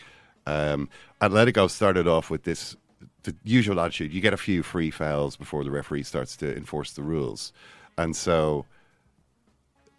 Um, 0.46 0.88
Atletico 1.20 1.70
started 1.70 2.08
off 2.08 2.30
with 2.30 2.42
this 2.44 2.76
the 3.22 3.36
usual 3.44 3.78
attitude: 3.78 4.12
you 4.12 4.20
get 4.20 4.32
a 4.32 4.38
few 4.38 4.62
free 4.64 4.90
fouls 4.90 5.36
before 5.36 5.62
the 5.62 5.70
referee 5.70 6.02
starts 6.02 6.36
to 6.38 6.56
enforce 6.56 6.92
the 6.92 7.02
rules, 7.02 7.52
and 7.96 8.16
so 8.16 8.66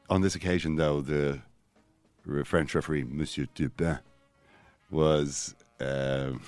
on 0.10 0.22
this 0.22 0.36
occasion, 0.36 0.76
though, 0.76 1.02
the 1.02 1.42
French 2.44 2.76
referee 2.76 3.04
Monsieur 3.04 3.48
Turpin 3.56 4.00
was 4.92 5.56
um, 5.80 6.42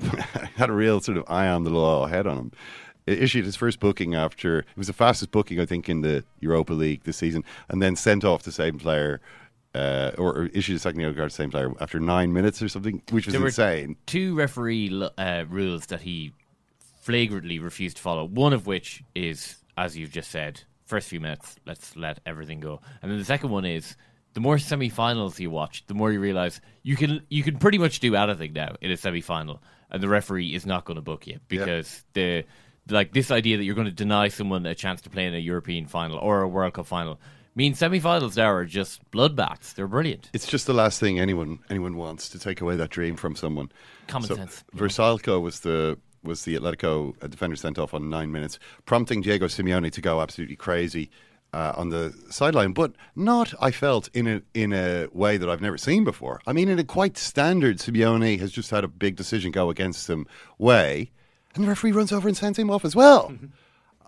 had 0.56 0.70
a 0.70 0.72
real 0.72 1.00
sort 1.00 1.18
of 1.18 1.24
eye 1.28 1.48
on 1.48 1.64
the 1.64 1.70
law 1.70 2.06
head 2.06 2.26
on 2.26 2.36
him. 2.36 2.52
It 3.06 3.22
issued 3.22 3.44
his 3.44 3.56
first 3.56 3.80
booking 3.80 4.14
after 4.14 4.60
it 4.60 4.66
was 4.76 4.86
the 4.86 4.92
fastest 4.92 5.30
booking 5.30 5.58
I 5.60 5.66
think 5.66 5.88
in 5.88 6.02
the 6.02 6.24
Europa 6.40 6.72
League 6.72 7.04
this 7.04 7.16
season, 7.16 7.44
and 7.68 7.82
then 7.82 7.96
sent 7.96 8.24
off 8.24 8.42
the 8.42 8.52
same 8.52 8.78
player. 8.78 9.20
Uh, 9.72 10.10
or, 10.18 10.36
or 10.36 10.46
issued 10.46 10.74
a 10.74 10.80
second 10.80 11.00
yellow 11.00 11.14
card 11.14 11.30
to 11.30 11.36
the 11.36 11.42
same 11.42 11.48
player 11.48 11.72
after 11.80 12.00
nine 12.00 12.32
minutes 12.32 12.60
or 12.60 12.68
something, 12.68 13.00
which 13.10 13.26
was 13.26 13.32
There 13.36 13.46
insane. 13.46 13.94
Two 14.04 14.34
referee 14.34 15.08
uh, 15.16 15.44
rules 15.48 15.86
that 15.86 16.00
he 16.00 16.32
flagrantly 17.00 17.60
refused 17.60 17.98
to 17.98 18.02
follow. 18.02 18.24
One 18.24 18.52
of 18.52 18.66
which 18.66 19.04
is, 19.14 19.56
as 19.76 19.96
you've 19.96 20.10
just 20.10 20.32
said, 20.32 20.62
first 20.86 21.08
few 21.08 21.20
minutes, 21.20 21.54
let's 21.66 21.96
let 21.96 22.18
everything 22.26 22.58
go. 22.58 22.80
And 23.00 23.10
then 23.10 23.18
the 23.18 23.24
second 23.24 23.50
one 23.50 23.64
is 23.64 23.96
the 24.34 24.40
more 24.40 24.58
semi-finals 24.58 25.40
you 25.40 25.50
watch, 25.50 25.84
the 25.86 25.94
more 25.94 26.12
you 26.12 26.20
realize 26.20 26.60
you 26.82 26.96
can 26.96 27.22
you 27.28 27.42
can 27.42 27.58
pretty 27.58 27.78
much 27.78 28.00
do 28.00 28.14
anything 28.14 28.52
now 28.52 28.76
in 28.80 28.90
a 28.90 28.96
semi-final, 28.96 29.62
and 29.90 30.02
the 30.02 30.08
referee 30.08 30.54
is 30.54 30.66
not 30.66 30.84
going 30.84 30.96
to 30.96 31.02
book 31.02 31.26
you 31.26 31.38
because 31.48 32.04
the 32.12 32.44
like 32.88 33.12
this 33.12 33.30
idea 33.30 33.56
that 33.56 33.64
you're 33.64 33.74
going 33.74 33.86
to 33.86 33.92
deny 33.92 34.28
someone 34.28 34.66
a 34.66 34.74
chance 34.74 35.00
to 35.02 35.10
play 35.10 35.26
in 35.26 35.34
a 35.34 35.38
European 35.38 35.86
final 35.86 36.18
or 36.18 36.42
a 36.42 36.48
World 36.48 36.74
Cup 36.74 36.86
final 36.86 37.20
means 37.54 37.78
semi-finals 37.78 38.36
now 38.36 38.50
are 38.50 38.64
just 38.64 39.08
bloodbaths. 39.10 39.74
They're 39.74 39.88
brilliant. 39.88 40.30
It's 40.32 40.46
just 40.46 40.66
the 40.66 40.72
last 40.72 41.00
thing 41.00 41.18
anyone 41.18 41.58
anyone 41.68 41.96
wants 41.96 42.28
to 42.30 42.38
take 42.38 42.60
away 42.60 42.76
that 42.76 42.90
dream 42.90 43.16
from 43.16 43.36
someone. 43.36 43.70
Common 44.06 44.28
So, 44.28 44.34
sense. 44.36 44.64
Vrsaljko 44.74 45.40
was 45.40 45.60
the 45.60 45.98
was 46.22 46.44
the 46.44 46.56
Atletico 46.56 47.14
uh, 47.22 47.26
defender 47.26 47.56
sent 47.56 47.78
off 47.78 47.94
on 47.94 48.10
nine 48.10 48.30
minutes, 48.30 48.58
prompting 48.84 49.22
Diego 49.22 49.46
Simeone 49.46 49.90
to 49.92 50.00
go 50.00 50.20
absolutely 50.20 50.56
crazy 50.56 51.10
uh, 51.52 51.72
on 51.76 51.88
the 51.88 52.14
sideline, 52.30 52.72
but 52.72 52.92
not, 53.16 53.54
I 53.60 53.70
felt, 53.70 54.08
in 54.14 54.26
a 54.26 54.42
in 54.54 54.72
a 54.72 55.08
way 55.12 55.36
that 55.36 55.48
I've 55.48 55.60
never 55.60 55.78
seen 55.78 56.04
before. 56.04 56.40
I 56.46 56.52
mean, 56.52 56.68
in 56.68 56.78
a 56.78 56.84
quite 56.84 57.18
standard 57.18 57.78
Simeone 57.78 58.38
has 58.38 58.52
just 58.52 58.70
had 58.70 58.84
a 58.84 58.88
big 58.88 59.16
decision 59.16 59.50
go 59.50 59.70
against 59.70 60.08
him 60.08 60.26
way, 60.58 61.10
and 61.54 61.64
the 61.64 61.68
referee 61.68 61.92
runs 61.92 62.12
over 62.12 62.28
and 62.28 62.36
sends 62.36 62.58
him 62.58 62.70
off 62.70 62.84
as 62.84 62.94
well. 62.94 63.32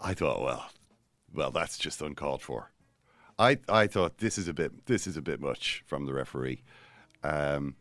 I 0.00 0.14
thought, 0.14 0.42
well, 0.42 0.70
well, 1.34 1.50
that's 1.50 1.78
just 1.78 2.02
uncalled 2.02 2.42
for. 2.42 2.70
I 3.38 3.58
I 3.68 3.86
thought 3.86 4.18
this 4.18 4.38
is 4.38 4.48
a 4.48 4.54
bit 4.54 4.86
this 4.86 5.06
is 5.06 5.16
a 5.16 5.22
bit 5.22 5.40
much 5.40 5.82
from 5.86 6.06
the 6.06 6.14
referee. 6.14 6.62
Um, 7.24 7.76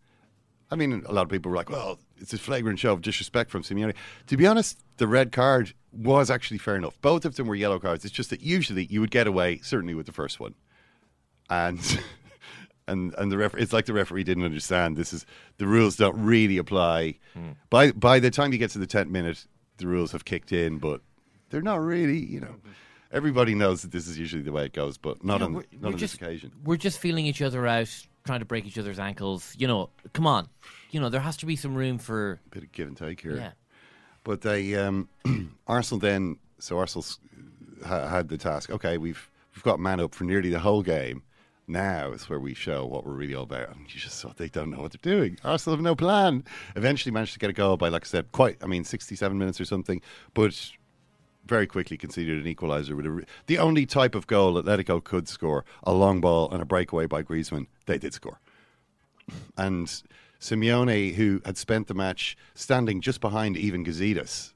I 0.72 0.76
mean, 0.76 1.04
a 1.06 1.12
lot 1.12 1.24
of 1.24 1.30
people 1.30 1.52
were 1.52 1.58
like, 1.58 1.70
"Well, 1.70 2.00
it's 2.22 2.34
a 2.34 2.38
flagrant 2.38 2.80
show 2.80 2.94
of 2.94 3.02
disrespect 3.02 3.50
from 3.52 3.64
Simeone." 3.64 3.94
To 4.28 4.38
be 4.38 4.48
honest, 4.48 4.80
the 4.98 5.08
red 5.08 5.32
card 5.32 5.74
was 5.92 6.30
actually 6.30 6.58
fair 6.60 6.76
enough. 6.76 7.00
Both 7.02 7.26
of 7.26 7.36
them 7.36 7.48
were 7.48 7.56
yellow 7.56 7.80
cards. 7.80 8.06
It's 8.06 8.14
just 8.14 8.30
that 8.30 8.42
usually 8.42 8.86
you 8.86 9.02
would 9.02 9.12
get 9.12 9.28
away, 9.28 9.60
certainly 9.64 9.94
with 9.94 10.06
the 10.06 10.12
first 10.14 10.40
one, 10.40 10.56
and 11.50 11.80
and 12.88 13.14
and 13.18 13.32
the 13.32 13.38
ref- 13.38 13.56
It's 13.56 13.74
like 13.74 13.86
the 13.86 13.94
referee 13.94 14.24
didn't 14.24 14.44
understand. 14.46 14.98
This 14.98 15.14
is 15.14 15.26
the 15.58 15.68
rules 15.68 15.96
don't 15.96 16.18
really 16.22 16.58
apply. 16.58 17.20
Hmm. 17.34 17.52
By 17.70 17.92
by 17.92 18.20
the 18.20 18.32
time 18.32 18.54
you 18.54 18.60
get 18.60 18.72
to 18.72 18.80
the 18.80 18.88
tenth 18.88 19.10
minute, 19.10 19.46
the 19.78 19.88
rules 19.88 20.12
have 20.12 20.26
kicked 20.26 20.52
in, 20.52 20.78
but 20.78 21.02
they're 21.50 21.62
not 21.62 21.82
really. 21.82 22.20
You 22.20 22.42
know, 22.42 22.56
everybody 23.12 23.56
knows 23.56 23.82
that 23.82 23.92
this 23.92 24.08
is 24.08 24.18
usually 24.18 24.42
the 24.44 24.52
way 24.52 24.66
it 24.66 24.74
goes, 24.74 24.98
but 24.98 25.24
not 25.24 25.40
Yeah, 25.40 25.46
on 25.48 25.54
not 25.54 25.64
on 25.94 25.98
just, 25.98 26.20
this 26.20 26.22
occasion. 26.28 26.52
We're 26.64 26.78
just 26.78 27.00
feeling 27.00 27.26
each 27.26 27.42
other 27.42 27.68
out, 27.68 27.90
trying 28.26 28.40
to 28.40 28.46
break 28.46 28.66
each 28.66 28.78
other's 28.78 29.00
ankles. 29.00 29.54
You 29.58 29.68
know, 29.68 29.90
come 30.14 30.28
on. 30.28 30.48
You 30.92 31.00
know, 31.00 31.10
there 31.10 31.22
has 31.22 31.38
to 31.38 31.46
be 31.46 31.56
some 31.56 31.74
room 31.76 31.98
for. 31.98 32.40
bit 32.52 32.64
of 32.64 32.72
give 32.72 32.88
and 32.88 32.98
take 32.98 33.22
here. 33.22 33.38
Yeah. 33.38 33.52
But 34.24 34.42
they 34.42 34.76
um, 34.76 35.10
Arsenal 35.68 36.00
then 36.00 36.38
so 36.60 36.78
Arsenal 36.78 37.06
ha- 37.86 38.08
had 38.08 38.30
the 38.30 38.38
task. 38.38 38.70
Okay, 38.70 38.98
we've 38.98 39.30
we've 39.56 39.64
got 39.64 39.80
man 39.80 40.00
up 40.00 40.14
for 40.14 40.26
nearly 40.26 40.50
the 40.50 40.60
whole 40.60 40.84
game. 40.84 41.24
Now 41.68 42.12
is 42.12 42.30
where 42.30 42.40
we 42.40 42.54
show 42.54 42.86
what 42.86 43.06
we're 43.06 43.14
really 43.14 43.34
all 43.34 43.44
about. 43.44 43.70
And 43.70 43.82
you 43.94 44.00
just 44.00 44.22
thought 44.22 44.38
they 44.38 44.50
don't 44.50 44.70
know 44.72 44.82
what 44.82 44.92
they're 44.92 45.14
doing. 45.16 45.40
Arsenal 45.44 45.78
have 45.78 45.84
no 45.84 45.96
plan. 45.96 46.44
Eventually 46.76 47.14
managed 47.14 47.34
to 47.34 47.40
get 47.40 47.50
a 47.50 47.54
goal 47.54 47.78
by, 47.78 47.88
like 47.88 48.06
I 48.06 48.08
said, 48.08 48.32
quite. 48.32 48.58
I 48.62 48.68
mean, 48.68 48.84
sixty-seven 48.84 49.38
minutes 49.38 49.62
or 49.62 49.66
something. 49.66 50.02
But 50.34 50.72
very 51.46 51.66
quickly 51.68 51.98
conceded 51.98 52.46
an 52.46 52.54
equaliser 52.54 52.96
with 52.96 53.06
a, 53.06 53.12
re- 53.12 53.26
the 53.48 53.58
only 53.58 53.86
type 53.86 54.14
of 54.14 54.28
goal 54.28 54.62
Atletico 54.62 55.04
could 55.04 55.28
score: 55.28 55.64
a 55.84 55.94
long 55.94 56.20
ball 56.22 56.52
and 56.52 56.62
a 56.62 56.66
breakaway 56.66 57.06
by 57.06 57.24
Griezmann. 57.24 57.68
They 57.86 57.98
did 57.98 58.14
score 58.14 58.40
and 59.58 60.04
Simeone, 60.42 61.14
who 61.14 61.40
had 61.46 61.56
spent 61.56 61.88
the 61.88 61.94
match 61.94 62.36
standing 62.56 63.00
just 63.00 63.22
behind 63.22 63.56
Ivan 63.56 63.86
Gazidis 63.86 64.54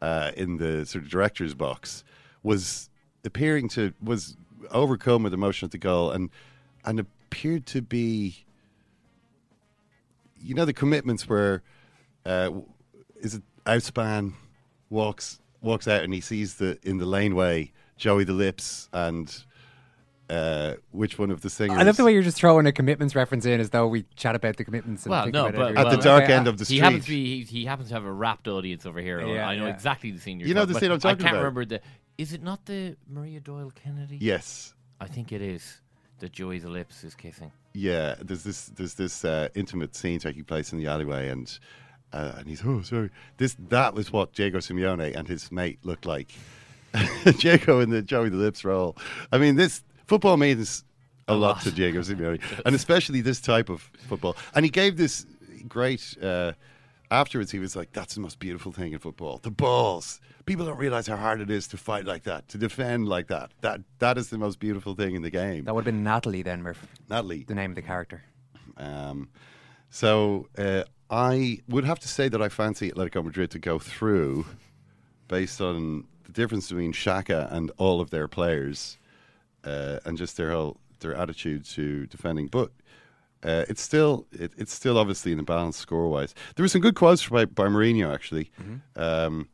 uh, 0.00 0.30
in 0.36 0.58
the 0.58 0.86
sort 0.86 1.04
of 1.04 1.10
director's 1.10 1.54
box, 1.54 2.04
was 2.44 2.88
appearing 3.24 3.68
to 3.70 3.92
was 4.00 4.36
overcome 4.70 5.24
with 5.24 5.34
emotion 5.34 5.66
at 5.66 5.72
the 5.72 5.78
goal 5.78 6.12
and 6.12 6.30
and 6.84 7.00
appeared 7.00 7.66
to 7.66 7.82
be, 7.82 8.44
you 10.40 10.54
know, 10.54 10.64
the 10.64 10.72
commitments 10.72 11.28
where 11.28 11.62
uh, 12.24 12.50
is 13.20 13.34
it 13.34 13.42
Outspan 13.66 14.34
walks 14.88 15.40
walks 15.60 15.88
out 15.88 16.04
and 16.04 16.14
he 16.14 16.20
sees 16.20 16.54
the 16.54 16.78
in 16.84 16.98
the 16.98 17.06
laneway 17.06 17.72
Joey 17.96 18.22
the 18.24 18.32
Lips 18.32 18.88
and. 18.92 19.44
Uh, 20.28 20.74
which 20.90 21.18
one 21.18 21.30
of 21.30 21.40
the 21.40 21.48
singers? 21.48 21.78
I 21.78 21.82
love 21.84 21.96
the 21.96 22.04
way 22.04 22.12
you're 22.12 22.22
just 22.22 22.36
throwing 22.36 22.66
a 22.66 22.72
commitments 22.72 23.14
reference 23.14 23.46
in 23.46 23.60
as 23.60 23.70
though 23.70 23.86
we 23.88 24.04
chat 24.14 24.34
about 24.34 24.56
the 24.58 24.64
commitments. 24.64 25.04
And 25.06 25.10
Well, 25.10 25.22
think 25.24 25.32
no, 25.34 25.46
about 25.46 25.54
but 25.56 25.62
every 25.68 25.76
At 25.78 25.86
week. 25.86 25.96
the 25.96 26.02
dark 26.04 26.24
Okay, 26.24 26.32
end 26.34 26.48
of 26.48 26.58
the 26.58 26.62
He 26.64 26.76
street. 26.76 26.78
happens 26.80 27.04
to 27.06 27.10
be. 27.10 27.44
He, 27.44 27.60
he 27.60 27.64
happens 27.64 27.88
to 27.88 27.94
have 27.94 28.04
a 28.04 28.12
rapt 28.12 28.46
audience 28.46 28.84
over 28.84 29.00
here. 29.00 29.20
Yeah, 29.26 29.48
I 29.48 29.56
know 29.56 29.64
yeah. 29.66 29.72
exactly 29.74 30.10
the 30.10 30.20
scene 30.20 30.38
you're 30.38 30.48
You 30.48 30.54
know 30.54 30.60
talking 30.66 30.74
the 30.74 30.80
scene. 30.80 30.92
I'm 30.92 30.98
talking 31.00 31.12
about. 31.12 31.20
I 31.20 31.28
can't 31.28 31.36
about. 31.36 31.44
remember 31.44 31.64
the. 31.64 31.80
Is 32.18 32.32
it 32.34 32.42
not 32.42 32.66
the 32.66 32.96
Maria 33.08 33.40
Doyle 33.40 33.72
Kennedy? 33.74 34.18
Yes. 34.20 34.74
I 35.00 35.06
think 35.06 35.32
it 35.32 35.40
is. 35.40 35.80
That 36.20 36.32
Joey's 36.32 36.64
lips 36.64 37.04
is 37.04 37.14
kissing. 37.14 37.52
Yeah, 37.74 38.16
there's 38.20 38.42
this 38.42 38.66
there's 38.74 38.94
this 38.94 39.24
uh, 39.24 39.48
intimate 39.54 39.94
scene 39.94 40.18
taking 40.18 40.42
place 40.42 40.72
in 40.72 40.78
the 40.78 40.88
alleyway, 40.88 41.28
and 41.28 41.58
uh, 42.12 42.32
and 42.38 42.48
he's 42.48 42.60
oh 42.66 42.82
sorry. 42.82 43.10
This 43.36 43.56
that 43.68 43.94
was 43.94 44.12
what 44.12 44.32
Diego 44.32 44.58
Simeone 44.58 45.16
and 45.16 45.28
his 45.28 45.52
mate 45.52 45.78
looked 45.84 46.04
like. 46.06 46.32
Diego 47.38 47.80
in 47.80 47.90
the 47.90 48.02
Joey 48.02 48.30
the 48.30 48.36
Lips 48.36 48.64
role. 48.64 48.96
I 49.30 49.38
mean, 49.38 49.54
this 49.56 49.84
football 50.08 50.36
means 50.36 50.84
a, 51.28 51.34
lot, 51.34 51.60
to 51.62 51.70
Diego 51.70 52.00
Simeone, 52.00 52.40
and 52.66 52.74
especially 52.74 53.20
this 53.20 53.40
type 53.40 53.68
of 53.68 53.82
football. 54.08 54.36
And 54.54 54.64
he 54.64 54.70
gave 54.70 54.96
this 54.96 55.26
great. 55.68 56.16
Uh, 56.20 56.52
afterwards, 57.10 57.52
he 57.52 57.58
was 57.58 57.76
like, 57.76 57.92
"That's 57.92 58.14
the 58.14 58.20
most 58.20 58.38
beautiful 58.40 58.72
thing 58.72 58.92
in 58.92 58.98
football: 58.98 59.38
the 59.42 59.50
balls. 59.50 60.20
People 60.46 60.64
don't 60.64 60.78
realize 60.78 61.06
how 61.06 61.16
hard 61.16 61.42
it 61.42 61.50
is 61.50 61.68
to 61.68 61.76
fight 61.76 62.06
like 62.06 62.22
that, 62.22 62.48
to 62.48 62.58
defend 62.58 63.06
like 63.06 63.26
that. 63.28 63.52
That 63.60 63.82
that 63.98 64.16
is 64.16 64.30
the 64.30 64.38
most 64.38 64.58
beautiful 64.58 64.94
thing 64.94 65.14
in 65.14 65.22
the 65.22 65.30
game." 65.30 65.64
That 65.64 65.74
would 65.74 65.84
have 65.84 65.94
been 65.94 66.02
Natalie 66.02 66.42
then, 66.42 66.62
Murph. 66.62 66.84
Natalie, 67.08 67.44
The 67.44 67.54
name 67.54 67.70
of 67.72 67.76
the 67.76 67.82
character. 67.82 68.22
um, 68.78 69.28
so 69.90 70.48
uh, 70.58 70.84
I 71.10 71.60
would 71.68 71.84
have 71.84 71.98
to 72.00 72.08
say 72.08 72.28
that 72.28 72.42
I 72.42 72.48
fancy 72.50 72.90
Atletico 72.90 73.24
Madrid 73.24 73.50
to 73.52 73.58
go 73.58 73.78
through 73.78 74.44
based 75.28 75.60
on 75.62 76.04
the 76.24 76.32
difference 76.32 76.68
between 76.68 76.92
Xhaka 76.92 77.50
and 77.50 77.70
all 77.78 78.00
of 78.02 78.10
their 78.10 78.28
players 78.28 78.97
uh, 79.68 80.00
and 80.04 80.16
just 80.16 80.36
their 80.36 80.50
whole 80.50 80.76
their 81.00 81.14
attitude 81.14 81.64
to 81.64 82.06
defending. 82.06 82.48
But 82.48 82.70
uh, 83.42 83.64
it's 83.68 83.82
still 83.82 84.26
it, 84.32 84.52
it's 84.56 84.72
still 84.72 84.98
obviously 84.98 85.32
in 85.32 85.38
the 85.38 85.44
balance 85.44 85.76
score 85.76 86.08
wise. 86.08 86.34
There 86.54 86.64
were 86.64 86.68
some 86.68 86.80
good 86.80 86.94
quotes 86.94 87.28
by, 87.28 87.44
by 87.44 87.66
Mourinho 87.66 88.12
actually, 88.12 88.50
um, 88.96 89.48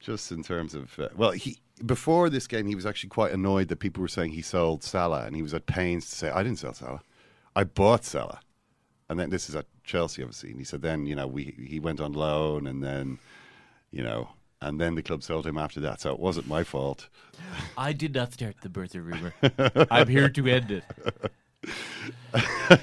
just 0.00 0.32
in 0.32 0.42
terms 0.42 0.74
of 0.74 0.98
uh, 0.98 1.08
well 1.16 1.32
he. 1.32 1.58
Before 1.84 2.30
this 2.30 2.46
game, 2.46 2.66
he 2.66 2.74
was 2.74 2.86
actually 2.86 3.10
quite 3.10 3.32
annoyed 3.32 3.68
that 3.68 3.80
people 3.80 4.00
were 4.00 4.08
saying 4.08 4.30
he 4.30 4.40
sold 4.40 4.82
Salah, 4.82 5.26
and 5.26 5.36
he 5.36 5.42
was 5.42 5.52
at 5.52 5.66
pains 5.66 6.08
to 6.08 6.16
say, 6.16 6.30
"I 6.30 6.42
didn't 6.42 6.58
sell 6.58 6.72
Salah, 6.72 7.02
I 7.54 7.64
bought 7.64 8.02
Salah." 8.02 8.40
And 9.10 9.20
then 9.20 9.28
this 9.28 9.48
is 9.50 9.54
at 9.54 9.66
Chelsea, 9.84 10.22
obviously. 10.22 10.50
And 10.50 10.58
he 10.58 10.64
said, 10.64 10.82
then 10.82 11.06
you 11.06 11.14
know, 11.14 11.26
we 11.26 11.54
he 11.58 11.78
went 11.78 12.00
on 12.00 12.12
loan, 12.12 12.66
and 12.66 12.82
then 12.82 13.18
you 13.90 14.02
know, 14.02 14.30
and 14.60 14.80
then 14.80 14.94
the 14.94 15.02
club 15.02 15.22
sold 15.22 15.46
him 15.46 15.58
after 15.58 15.80
that. 15.80 16.00
So 16.00 16.12
it 16.12 16.18
wasn't 16.18 16.48
my 16.48 16.64
fault. 16.64 17.08
I 17.78 17.92
did 17.92 18.14
not 18.14 18.32
start 18.32 18.56
the 18.62 18.68
birther 18.68 19.04
rumor. 19.04 19.34
I'm 19.90 20.08
here 20.08 20.28
to 20.28 20.46
end 20.46 20.70
it. 20.70 20.84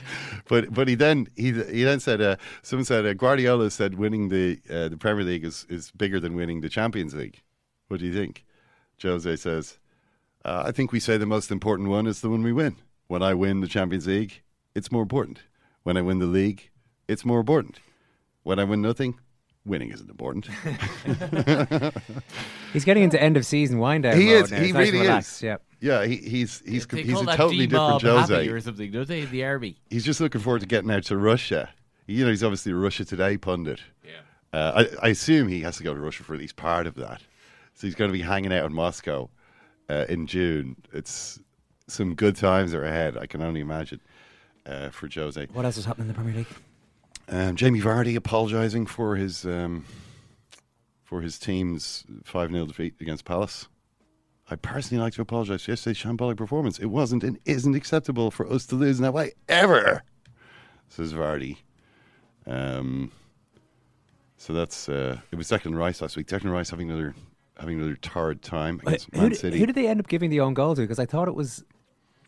but 0.47 0.74
but 0.74 0.88
he 0.88 0.95
then 0.95 1.28
he 1.36 1.51
he 1.51 1.84
then 1.84 1.99
said 1.99 2.21
uh, 2.21 2.36
someone 2.61 2.86
said 2.86 3.05
uh, 3.05 3.13
Guardiola 3.13 3.71
said 3.71 3.95
winning 3.95 4.30
the 4.30 4.59
uh, 4.69 4.89
the 4.89 4.97
Premier 4.97 5.24
League 5.24 5.45
is, 5.45 5.65
is 5.69 5.91
bigger 5.91 6.19
than 6.19 6.36
winning 6.36 6.61
the 6.61 6.69
Champions 6.69 7.13
League. 7.13 7.41
What 7.88 7.99
do 7.99 8.05
you 8.05 8.13
think? 8.13 8.45
Jose 9.01 9.36
says, 9.36 9.80
uh, 10.45 10.63
I 10.65 10.71
think 10.71 10.91
we 10.91 10.99
say 10.99 11.17
the 11.17 11.26
most 11.26 11.51
important 11.51 11.89
one 11.89 12.07
is 12.07 12.21
the 12.21 12.30
one 12.30 12.43
we 12.43 12.53
win. 12.53 12.78
When 13.07 13.21
I 13.21 13.34
win 13.34 13.61
the 13.61 13.67
Champions 13.67 14.07
League, 14.07 14.41
it's 14.76 14.91
more 14.91 15.01
important. 15.01 15.41
When 15.84 15.97
I 15.97 16.01
win 16.01 16.19
the 16.19 16.26
league, 16.26 16.69
it's 17.07 17.26
more 17.26 17.39
important. 17.39 17.80
When 18.43 18.59
I 18.59 18.63
win 18.63 18.82
nothing, 18.82 19.19
winning 19.66 19.91
isn't 19.91 20.09
important. 20.09 20.47
He's 22.74 22.86
getting 22.86 23.03
into 23.03 23.22
end 23.22 23.38
of 23.38 23.45
season 23.45 23.80
wind 23.80 24.03
down. 24.03 24.20
he 24.20 24.28
mode 24.28 24.43
is. 24.45 24.51
now. 24.51 24.57
He 24.57 24.66
It's 24.66 24.74
nice 24.74 24.88
and 24.88 24.93
really 24.93 25.07
relaxed, 25.07 25.36
is. 25.38 25.43
Yeah. 25.43 25.57
Yeah, 25.80 26.05
he, 26.05 26.16
he's 26.16 26.61
he's 26.66 26.88
They 26.88 27.03
he's 27.03 27.14
call 27.14 27.24
a 27.24 27.26
that 27.26 27.36
totally 27.36 27.68
different 27.68 27.99
D-Mob 27.99 28.20
Jose. 28.22 28.34
Happy 28.34 28.49
or 28.49 28.61
something, 28.61 28.89
don't 28.89 29.05
they? 29.07 29.26
The 29.26 29.43
army. 29.43 29.76
He's 29.89 30.05
just 30.05 30.22
looking 30.22 30.39
forward 30.39 30.61
to 30.61 30.66
getting 30.66 30.89
out 30.89 31.03
to 31.05 31.18
Russia. 31.18 31.70
You 32.07 32.24
know, 32.24 32.30
he's 32.30 32.43
obviously 32.43 32.72
a 32.72 32.76
Russia 32.76 33.03
Today 33.03 33.38
pundit. 33.38 33.82
Yeah. 34.03 34.11
Uh, 34.57 34.86
I, 35.01 35.07
I 35.07 35.09
assume 35.09 35.49
he 35.49 35.59
has 35.61 35.76
to 35.78 35.84
go 35.84 35.93
to 35.93 35.99
Russia 35.99 36.24
for 36.24 36.36
at 36.36 36.39
least 36.39 36.55
part 36.55 36.88
of 36.88 36.95
that. 36.95 37.22
So 37.74 37.88
he's 37.88 37.95
going 37.95 38.09
to 38.09 38.14
be 38.14 38.22
hanging 38.22 38.53
out 38.53 38.66
in 38.66 38.74
Moscow 38.74 39.30
uh, 39.89 40.05
in 40.07 40.26
June. 40.28 40.78
It's 40.93 41.39
some 41.88 42.16
good 42.16 42.36
times 42.38 42.74
are 42.74 42.84
ahead. 42.84 43.18
I 43.18 43.26
can 43.26 43.41
only 43.41 43.59
imagine 43.59 43.99
uh, 44.66 44.89
for 44.89 45.09
Jose. 45.14 45.47
What 45.51 45.66
else 45.66 45.78
is 45.78 45.86
happening 45.86 46.07
in 46.07 46.14
the 46.14 46.14
Premier 46.14 46.36
League? 46.36 46.47
Um, 47.30 47.55
Jamie 47.55 47.82
Vardy 47.82 48.15
apologising 48.15 48.86
for 48.86 49.15
his 49.15 49.45
um, 49.45 49.86
for 51.03 51.21
his 51.21 51.39
team's 51.39 52.03
five 52.24 52.51
0 52.51 52.65
defeat 52.65 52.95
against 52.99 53.26
Palace. 53.26 53.67
I 54.49 54.55
personally 54.57 55.01
like 55.01 55.13
to 55.13 55.21
apologise 55.21 55.63
for 55.63 55.71
yesterday's 55.71 56.01
shambolic 56.03 56.36
performance. 56.38 56.78
It 56.80 56.88
wasn't 56.88 57.24
and 57.24 57.39
isn't 57.45 57.76
acceptable 57.76 58.30
for 58.30 58.45
us 58.51 58.65
to 58.67 58.76
lose 58.76 58.97
in 58.99 59.03
that 59.03 59.13
way 59.13 59.32
ever, 59.47 60.03
says 60.89 61.13
Vardy. 61.13 61.57
Um, 62.45 63.11
so 64.38 64.51
that's 64.51 64.89
uh, 64.89 65.19
it 65.32 65.38
was 65.38 65.47
Declan 65.49 65.78
Rice 65.78 66.01
last 66.01 66.17
week. 66.17 66.28
Declan 66.28 66.51
Rice 66.51 66.69
having 66.69 66.91
another 66.91 67.15
having 67.57 67.78
another 67.78 67.95
tired 67.95 68.41
time 68.41 68.82
against 68.86 69.07
who, 69.13 69.21
Man 69.21 69.30
did, 69.30 69.38
City. 69.39 69.59
who 69.59 69.65
did 69.65 69.76
they 69.76 69.88
end 69.88 70.01
up 70.01 70.07
giving 70.07 70.30
the 70.30 70.41
own 70.41 70.53
goal 70.53 70.76
to? 70.76 70.82
Because 70.82 70.99
I 70.99 71.05
thought 71.05 71.28
it 71.28 71.36
was. 71.36 71.63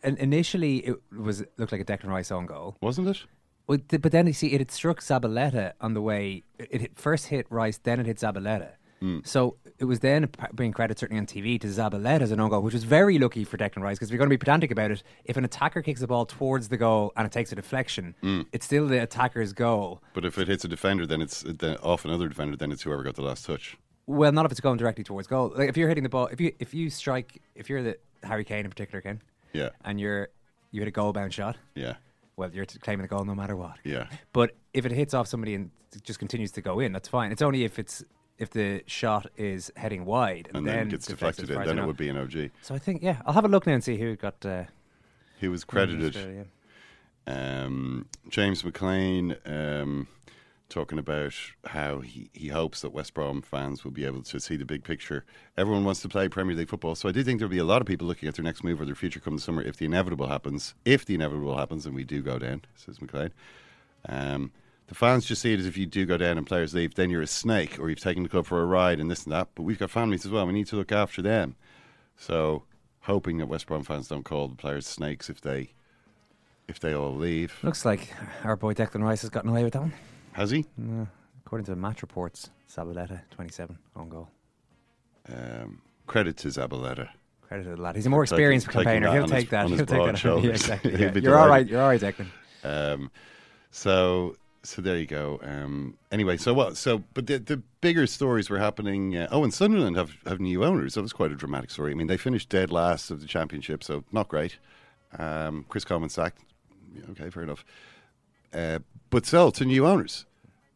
And 0.02 0.16
initially, 0.18 0.78
it 0.78 0.96
was 1.16 1.42
looked 1.58 1.72
like 1.72 1.80
a 1.80 1.84
Declan 1.84 2.08
Rice 2.08 2.30
own 2.30 2.46
goal. 2.46 2.76
Wasn't 2.80 3.08
it? 3.08 3.24
But 3.66 3.88
then 4.12 4.26
you 4.26 4.32
see, 4.32 4.52
it 4.52 4.60
had 4.60 4.70
struck 4.70 5.00
Zabaleta 5.00 5.72
on 5.80 5.94
the 5.94 6.02
way. 6.02 6.44
It 6.58 6.80
hit, 6.80 6.92
first 6.98 7.26
hit 7.26 7.46
Rice, 7.50 7.78
then 7.78 7.98
it 8.00 8.06
hit 8.06 8.18
Zabaleta. 8.18 8.70
Hmm. 9.00 9.18
So 9.24 9.56
it 9.78 9.84
was 9.84 10.00
then 10.00 10.30
being 10.54 10.72
credit 10.72 10.98
certainly 10.98 11.20
on 11.20 11.26
TV 11.26 11.60
to 11.60 11.66
Zabaleta 11.66 12.22
as 12.22 12.30
an 12.30 12.40
own 12.40 12.48
goal, 12.48 12.62
which 12.62 12.72
was 12.72 12.84
very 12.84 13.18
lucky 13.18 13.44
for 13.44 13.58
Declan 13.58 13.82
Rice 13.82 13.98
because 13.98 14.10
we're 14.10 14.16
going 14.16 14.30
to 14.30 14.32
be 14.32 14.38
pedantic 14.38 14.70
about 14.70 14.90
it. 14.90 15.02
If 15.24 15.36
an 15.36 15.44
attacker 15.44 15.82
kicks 15.82 16.00
the 16.00 16.06
ball 16.06 16.24
towards 16.24 16.68
the 16.68 16.78
goal 16.78 17.12
and 17.16 17.26
it 17.26 17.32
takes 17.32 17.52
a 17.52 17.56
deflection, 17.56 18.14
Hmm. 18.22 18.42
it's 18.52 18.64
still 18.64 18.86
the 18.86 19.02
attacker's 19.02 19.52
goal. 19.52 20.00
But 20.14 20.24
if 20.24 20.38
it 20.38 20.48
hits 20.48 20.64
a 20.64 20.68
defender, 20.68 21.06
then 21.06 21.20
it's 21.20 21.42
then 21.46 21.76
off 21.78 22.04
another 22.06 22.28
defender. 22.28 22.56
Then 22.56 22.72
it's 22.72 22.82
whoever 22.82 23.02
got 23.02 23.16
the 23.16 23.22
last 23.22 23.44
touch. 23.44 23.76
Well, 24.06 24.30
not 24.32 24.46
if 24.46 24.52
it's 24.52 24.60
going 24.60 24.78
directly 24.78 25.02
towards 25.04 25.26
goal. 25.26 25.52
Like 25.54 25.68
if 25.68 25.76
you're 25.76 25.88
hitting 25.88 26.04
the 26.04 26.08
ball, 26.08 26.28
if 26.28 26.40
you 26.40 26.52
if 26.60 26.72
you 26.72 26.88
strike, 26.88 27.42
if 27.56 27.68
you're 27.68 27.82
the 27.82 27.98
Harry 28.22 28.44
Kane 28.44 28.64
in 28.64 28.70
particular, 28.70 29.02
Ken, 29.02 29.20
Yeah, 29.52 29.70
and 29.84 30.00
you're 30.00 30.28
you 30.70 30.80
hit 30.80 30.88
a 30.88 30.92
goal 30.92 31.12
bound 31.12 31.34
shot, 31.34 31.56
yeah, 31.74 31.94
well, 32.36 32.50
you're 32.52 32.66
claiming 32.66 33.02
the 33.02 33.08
goal 33.08 33.24
no 33.24 33.34
matter 33.34 33.56
what. 33.56 33.78
yeah. 33.84 34.06
But 34.32 34.54
if 34.74 34.84
it 34.86 34.92
hits 34.92 35.14
off 35.14 35.26
somebody 35.26 35.54
and 35.54 35.70
just 36.02 36.18
continues 36.18 36.52
to 36.52 36.60
go 36.60 36.80
in, 36.80 36.92
that's 36.92 37.08
fine. 37.08 37.32
It's 37.32 37.42
only 37.42 37.64
if 37.64 37.78
it's 37.78 38.04
if 38.38 38.50
the 38.50 38.82
shot 38.86 39.30
is 39.36 39.72
heading 39.76 40.04
wide 40.04 40.48
and, 40.48 40.58
And 40.58 40.66
then 40.66 40.86
it 40.88 40.90
gets 40.90 41.06
deflected 41.06 41.48
in, 41.48 41.62
then 41.64 41.78
it 41.78 41.86
would 41.86 41.96
be 41.96 42.08
an 42.10 42.18
OG. 42.18 42.50
So 42.60 42.74
I 42.74 42.78
think 42.78 43.02
yeah, 43.02 43.22
I'll 43.24 43.32
have 43.32 43.46
a 43.46 43.48
look 43.48 43.66
now 43.66 43.72
and 43.72 43.82
see 43.82 43.96
who 43.96 44.14
got 44.16 44.44
uh, 44.44 44.64
He 45.40 45.48
was 45.48 45.64
credited. 45.64 46.14
Australia. 46.14 46.46
Um, 47.26 48.06
James 48.28 48.62
McLean 48.64 49.36
um, 49.46 50.06
talking 50.68 50.98
about 50.98 51.32
how 51.66 52.00
he, 52.00 52.28
he 52.32 52.48
hopes 52.48 52.80
that 52.80 52.90
West 52.90 53.14
Brom 53.14 53.40
fans 53.40 53.84
will 53.84 53.92
be 53.92 54.04
able 54.04 54.22
to 54.22 54.40
see 54.40 54.56
the 54.56 54.64
big 54.64 54.82
picture. 54.82 55.24
Everyone 55.56 55.84
wants 55.84 56.00
to 56.00 56.08
play 56.08 56.28
Premier 56.28 56.56
League 56.56 56.68
football, 56.68 56.94
so 56.94 57.08
I 57.08 57.12
do 57.12 57.22
think 57.22 57.38
there'll 57.38 57.50
be 57.50 57.58
a 57.58 57.64
lot 57.64 57.80
of 57.80 57.86
people 57.86 58.06
looking 58.06 58.28
at 58.28 58.34
their 58.34 58.44
next 58.44 58.64
move 58.64 58.80
or 58.80 58.84
their 58.84 58.94
future 58.94 59.20
come 59.20 59.36
the 59.36 59.42
summer 59.42 59.62
if 59.62 59.76
the 59.76 59.84
inevitable 59.84 60.26
happens. 60.26 60.74
If 60.84 61.04
the 61.04 61.14
inevitable 61.14 61.56
happens, 61.56 61.86
and 61.86 61.94
we 61.94 62.04
do 62.04 62.22
go 62.22 62.38
down, 62.38 62.62
says 62.74 63.00
McLean. 63.00 63.32
Um, 64.08 64.52
the 64.88 64.94
fans 64.94 65.26
just 65.26 65.42
see 65.42 65.52
it 65.52 65.60
as 65.60 65.66
if 65.66 65.76
you 65.76 65.86
do 65.86 66.06
go 66.06 66.16
down 66.16 66.38
and 66.38 66.46
players 66.46 66.74
leave, 66.74 66.94
then 66.94 67.10
you're 67.10 67.22
a 67.22 67.26
snake 67.26 67.78
or 67.78 67.88
you've 67.88 68.00
taken 68.00 68.22
the 68.22 68.28
club 68.28 68.46
for 68.46 68.60
a 68.60 68.66
ride 68.66 69.00
and 69.00 69.10
this 69.10 69.24
and 69.24 69.32
that. 69.32 69.48
But 69.54 69.62
we've 69.62 69.78
got 69.78 69.90
families 69.90 70.24
as 70.24 70.30
well. 70.30 70.46
We 70.46 70.52
need 70.52 70.68
to 70.68 70.76
look 70.76 70.92
after 70.92 71.22
them. 71.22 71.56
So, 72.16 72.64
hoping 73.00 73.38
that 73.38 73.46
West 73.46 73.66
Brom 73.66 73.82
fans 73.82 74.08
don't 74.08 74.24
call 74.24 74.48
the 74.48 74.54
players 74.54 74.86
snakes 74.86 75.28
if 75.28 75.40
they 75.40 75.72
if 76.68 76.80
they 76.80 76.94
all 76.94 77.14
leave. 77.14 77.56
Looks 77.62 77.84
like 77.84 78.12
our 78.42 78.56
boy 78.56 78.74
Declan 78.74 79.02
Rice 79.02 79.22
has 79.22 79.30
gotten 79.30 79.50
away 79.50 79.62
with 79.64 79.74
that 79.74 79.82
one. 79.82 79.92
Has 80.36 80.50
he? 80.50 80.66
According 81.46 81.64
to 81.64 81.70
the 81.70 81.76
match 81.78 82.02
reports, 82.02 82.50
Zabaleta, 82.70 83.22
27, 83.30 83.78
own 83.96 84.08
goal. 84.10 84.28
Um, 85.32 85.80
credit 86.06 86.36
to 86.38 86.48
Zabaleta. 86.48 87.08
Credit 87.40 87.64
to 87.64 87.70
the 87.70 87.80
lad. 87.80 87.96
He's 87.96 88.04
a 88.04 88.10
more 88.10 88.22
experienced 88.22 88.66
taking 88.66 88.82
campaigner. 88.82 89.06
that 89.06 89.14
He'll 89.14 89.28
take 89.28 89.48
that. 89.48 89.68
He'll 89.68 89.78
take 89.78 90.22
that. 90.22 90.44
Yeah, 90.44 90.50
exactly. 90.50 90.92
Yeah. 91.00 91.14
You're 91.14 91.38
all 91.38 91.48
right. 91.48 91.66
You're 91.66 91.80
all 91.80 91.88
right, 91.88 92.00
Declan. 92.00 92.26
Um, 92.64 93.10
so 93.70 94.36
so 94.62 94.82
there 94.82 94.98
you 94.98 95.06
go. 95.06 95.40
Um, 95.42 95.96
anyway, 96.12 96.36
so 96.36 96.52
what? 96.52 96.76
So 96.76 97.02
but 97.14 97.26
the 97.26 97.38
the 97.38 97.62
bigger 97.80 98.06
stories 98.06 98.50
were 98.50 98.58
happening. 98.58 99.16
Uh, 99.16 99.28
oh, 99.30 99.42
and 99.42 99.54
Sunderland 99.54 99.96
have 99.96 100.16
have 100.26 100.38
new 100.38 100.64
owners. 100.64 100.94
That 100.94 101.02
was 101.02 101.14
quite 101.14 101.32
a 101.32 101.36
dramatic 101.36 101.70
story. 101.70 101.92
I 101.92 101.94
mean, 101.94 102.08
they 102.08 102.18
finished 102.18 102.50
dead 102.50 102.70
last 102.70 103.10
of 103.10 103.22
the 103.22 103.26
championship, 103.26 103.82
so 103.82 104.04
not 104.12 104.28
great. 104.28 104.58
Um, 105.18 105.64
Chris 105.70 105.84
Coleman 105.84 106.10
sacked. 106.10 106.42
Okay, 107.10 107.30
fair 107.30 107.42
enough. 107.42 107.64
Uh, 108.56 108.78
but 109.10 109.26
still, 109.26 109.52
to 109.52 109.64
new 109.64 109.86
owners. 109.86 110.24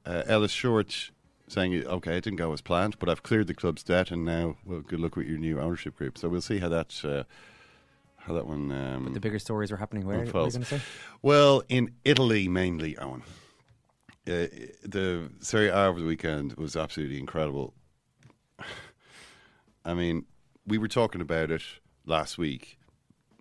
Uh, 0.04 0.22
Ellis 0.26 0.52
Short 0.52 1.10
saying, 1.48 1.86
"Okay, 1.86 2.16
it 2.16 2.24
didn't 2.24 2.36
go 2.38 2.52
as 2.52 2.60
planned, 2.60 2.98
but 2.98 3.08
I've 3.08 3.22
cleared 3.22 3.46
the 3.46 3.54
club's 3.54 3.82
debt, 3.82 4.10
and 4.10 4.24
now, 4.24 4.56
well, 4.64 4.80
good 4.80 5.00
luck 5.00 5.16
with 5.16 5.26
your 5.26 5.38
new 5.38 5.58
ownership 5.60 5.96
group." 5.96 6.18
So 6.18 6.28
we'll 6.28 6.40
see 6.40 6.58
how 6.58 6.68
that 6.68 7.00
uh, 7.04 7.24
how 8.18 8.34
that 8.34 8.46
one. 8.46 8.70
Um, 8.70 9.12
The 9.12 9.20
bigger 9.20 9.38
stories 9.38 9.72
are 9.72 9.76
happening 9.76 10.06
where? 10.06 10.18
What 10.18 10.20
are 10.20 10.24
you 10.24 10.28
unfolds. 10.28 10.54
going 10.56 10.64
to 10.64 10.78
say? 10.78 10.82
Well, 11.22 11.62
in 11.68 11.94
Italy 12.04 12.48
mainly, 12.48 12.96
Owen. 12.98 13.22
Uh, 14.26 14.46
the 14.84 15.30
Serie 15.40 15.68
A 15.68 15.86
over 15.86 15.98
the 15.98 16.06
weekend 16.06 16.52
was 16.54 16.76
absolutely 16.76 17.18
incredible. 17.18 17.72
I 19.84 19.94
mean, 19.94 20.26
we 20.66 20.76
were 20.78 20.88
talking 20.88 21.20
about 21.20 21.50
it 21.50 21.62
last 22.04 22.36
week 22.36 22.78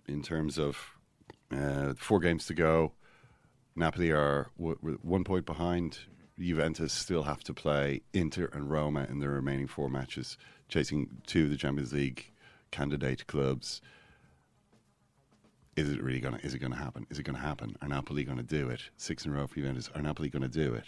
in 0.08 0.22
terms 0.22 0.58
of 0.58 0.78
uh, 1.52 1.92
four 1.96 2.18
games 2.18 2.46
to 2.46 2.54
go. 2.54 2.92
Napoli 3.76 4.10
are 4.10 4.50
w- 4.58 4.98
one 5.02 5.24
point 5.24 5.46
behind. 5.46 5.98
Juventus 6.38 6.92
still 6.92 7.24
have 7.24 7.44
to 7.44 7.52
play 7.52 8.00
Inter 8.14 8.48
and 8.52 8.70
Roma 8.70 9.06
in 9.10 9.20
their 9.20 9.30
remaining 9.30 9.66
four 9.66 9.90
matches, 9.90 10.38
chasing 10.68 11.20
two 11.26 11.44
of 11.44 11.50
the 11.50 11.56
Champions 11.56 11.92
League 11.92 12.32
candidate 12.70 13.26
clubs 13.26 13.82
is 15.80 15.90
it 15.90 16.02
really 16.02 16.20
gonna 16.20 16.38
is 16.42 16.54
it 16.54 16.58
gonna 16.58 16.76
happen? 16.76 17.06
Is 17.10 17.18
it 17.18 17.22
gonna 17.22 17.38
happen? 17.38 17.76
Are 17.80 17.88
Napoli 17.88 18.24
gonna 18.24 18.42
do 18.42 18.68
it? 18.68 18.82
Six 18.96 19.24
in 19.24 19.32
a 19.32 19.34
row 19.34 19.46
for 19.46 19.56
Juventus. 19.56 19.90
Are 19.94 20.02
Napoli 20.02 20.28
gonna 20.28 20.48
do 20.48 20.74
it? 20.74 20.84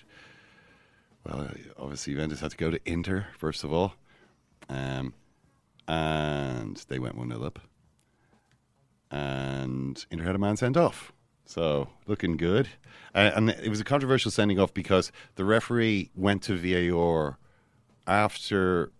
Well, 1.25 1.51
obviously 1.79 2.15
Juventus 2.15 2.41
had 2.41 2.51
to 2.51 2.57
go 2.57 2.71
to 2.71 2.81
Inter 2.85 3.27
first 3.39 3.65
of 3.65 3.73
all, 3.73 3.95
um, 4.69 5.15
and 5.87 6.77
they 6.89 6.99
went 6.99 7.17
one 7.17 7.29
0 7.29 7.43
up, 7.45 7.61
and 9.11 10.05
Inter 10.11 10.25
had 10.25 10.35
a 10.35 10.39
man 10.39 10.57
sent 10.57 10.77
off. 10.77 11.13
So 11.45 11.89
looking 12.07 12.37
good, 12.37 12.69
uh, 13.15 13.33
and 13.35 13.51
it 13.51 13.69
was 13.69 13.81
a 13.81 13.85
controversial 13.85 14.31
sending 14.31 14.59
off 14.59 14.73
because 14.73 15.13
the 15.35 15.45
referee 15.45 16.11
went 16.15 16.43
to 16.45 16.57
VAR 16.57 17.39
after 18.07 18.91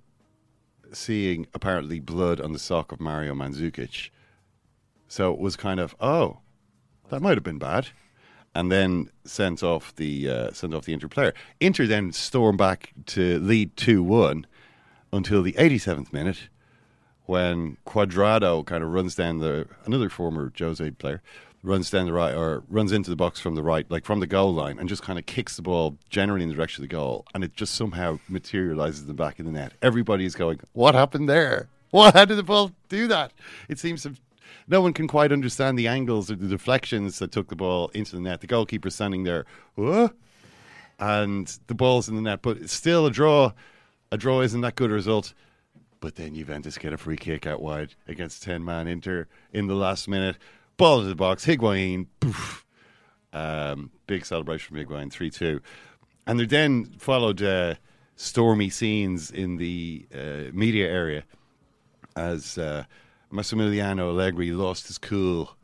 seeing 0.93 1.47
apparently 1.55 2.01
blood 2.01 2.41
on 2.41 2.53
the 2.53 2.59
sock 2.59 2.93
of 2.93 3.01
Mario 3.01 3.35
Mandzukic. 3.35 4.11
So 5.09 5.33
it 5.33 5.39
was 5.39 5.57
kind 5.57 5.81
of, 5.81 5.95
oh, 6.01 6.39
that 7.09 7.23
might 7.23 7.37
have 7.37 7.45
been 7.45 7.59
bad, 7.59 7.89
and 8.55 8.71
then 8.71 9.11
sent 9.25 9.63
off 9.63 9.95
the 9.97 10.29
uh, 10.29 10.53
sent 10.53 10.75
off 10.75 10.85
the 10.85 10.93
Inter 10.93 11.09
player. 11.09 11.35
Inter 11.61 11.87
then 11.87 12.13
stormed 12.13 12.59
back 12.59 12.93
to 13.07 13.39
lead 13.39 13.77
two 13.77 14.03
one 14.03 14.47
until 15.13 15.43
the 15.43 15.53
87th 15.53 16.13
minute, 16.13 16.49
when 17.27 17.77
Cuadrado 17.87 18.65
kind 18.65 18.83
of 18.83 18.91
runs 18.91 19.15
down 19.15 19.39
the 19.39 19.69
another 19.85 20.09
former 20.09 20.53
Jose 20.59 20.91
player 20.93 21.23
runs 21.63 21.91
down 21.91 22.07
the 22.07 22.13
right 22.13 22.35
or 22.35 22.65
runs 22.69 22.93
into 22.93 23.09
the 23.09 23.17
box 23.17 23.39
from 23.41 23.55
the 23.55 23.63
right, 23.63 23.89
like 23.89 24.05
from 24.05 24.21
the 24.21 24.27
goal 24.27 24.53
line, 24.53 24.79
and 24.79 24.89
just 24.89 25.03
kind 25.03 25.19
of 25.19 25.27
kicks 25.27 25.57
the 25.57 25.63
ball 25.63 25.97
generally 26.11 26.43
in 26.43 26.49
the 26.49 26.55
direction 26.55 26.83
of 26.83 26.89
the 26.89 26.95
goal, 26.95 27.25
and 27.35 27.45
it 27.45 27.55
just 27.55 27.75
somehow 27.75 28.19
materializes 28.29 29.03
in 29.03 29.07
the 29.07 29.15
back 29.15 29.39
of 29.39 29.47
the 29.47 29.53
net. 29.53 29.73
Everybody 29.81 30.25
is 30.25 30.35
going, 30.35 30.61
"What 30.73 30.95
happened 30.95 31.29
there? 31.29 31.69
What? 31.91 32.15
How 32.15 32.25
did 32.25 32.37
the 32.37 32.43
ball 32.43 32.73
do 32.89 33.07
that?" 33.09 33.33
It 33.69 33.79
seems 33.79 34.03
to. 34.03 34.15
No 34.69 34.81
one 34.81 34.93
can 34.93 35.09
quite 35.09 35.33
understand 35.33 35.79
the 35.79 35.89
angles 35.89 36.31
or 36.31 36.37
the 36.37 36.47
deflections 36.47 37.19
that 37.19 37.33
took 37.33 37.49
the 37.49 37.57
ball 37.57 37.89
into 37.95 38.17
the 38.17 38.23
net. 38.23 38.41
The 38.41 38.47
goalkeeper 38.47 38.91
standing 38.91 39.25
there, 39.25 39.45
"What?" 39.75 40.15
and 40.99 41.47
the 41.67 41.75
ball's 41.75 42.09
in 42.09 42.17
the 42.17 42.23
net, 42.23 42.43
but 42.43 42.59
it's 42.59 42.73
still 42.73 43.07
a 43.07 43.11
draw. 43.11 43.53
A 44.11 44.17
draw 44.17 44.41
isn't 44.41 44.61
that 44.61 44.77
good 44.77 44.91
a 44.91 44.95
result. 44.95 45.33
But 46.01 46.17
then 46.17 46.35
Juventus 46.35 46.79
get 46.79 46.93
a 46.93 46.99
free 46.99 47.17
kick 47.17 47.47
out 47.47 47.63
wide 47.63 47.95
against 48.09 48.43
10 48.43 48.65
man 48.65 48.89
Inter 48.89 49.29
in 49.53 49.69
the 49.69 49.77
last 49.77 50.09
minute. 50.09 50.37
Ball 50.77 51.03
to 51.03 51.07
the 51.07 51.15
box, 51.15 51.45
Higuain, 51.45 52.07
poof. 52.21 52.65
Um, 53.33 53.91
big 54.07 54.27
celebration 54.27 54.77
from 54.77 54.85
Higuain, 54.85 55.11
3 55.11 55.31
2. 55.31 55.61
And 56.27 56.39
there 56.39 56.47
then 56.47 56.85
followed 56.99 57.43
uh, 57.43 57.75
stormy 58.17 58.71
scenes 58.71 59.31
in 59.31 59.57
the 59.57 60.07
uh, 60.15 60.51
media 60.53 60.89
area 60.89 61.25
as 62.15 62.59
uh, 62.59 62.85
Massimiliano 63.33 64.11
Allegri 64.11 64.53
lost 64.53 64.87
his 64.87 64.99
cool 64.99 65.57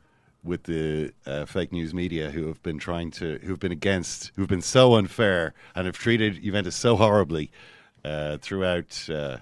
with 0.43 0.65
the 0.65 1.13
uh, 1.27 1.45
fake 1.45 1.73
news 1.73 1.93
media 1.93 2.31
who 2.31 2.47
have 2.47 2.63
been 2.63 2.79
trying 2.79 3.11
to, 3.11 3.39
who 3.43 3.51
have 3.51 3.61
been 3.61 3.73
against, 3.73 4.33
who 4.35 4.43
have 4.43 4.49
been 4.49 4.63
so 4.63 4.95
unfair 4.95 5.53
and 5.75 5.87
have 5.87 5.99
treated 5.99 6.43
Juventus 6.43 6.77
so 6.77 6.97
horribly 6.97 7.51
uh, 8.05 8.39
throughout 8.39 9.09
uh, 9.11 9.39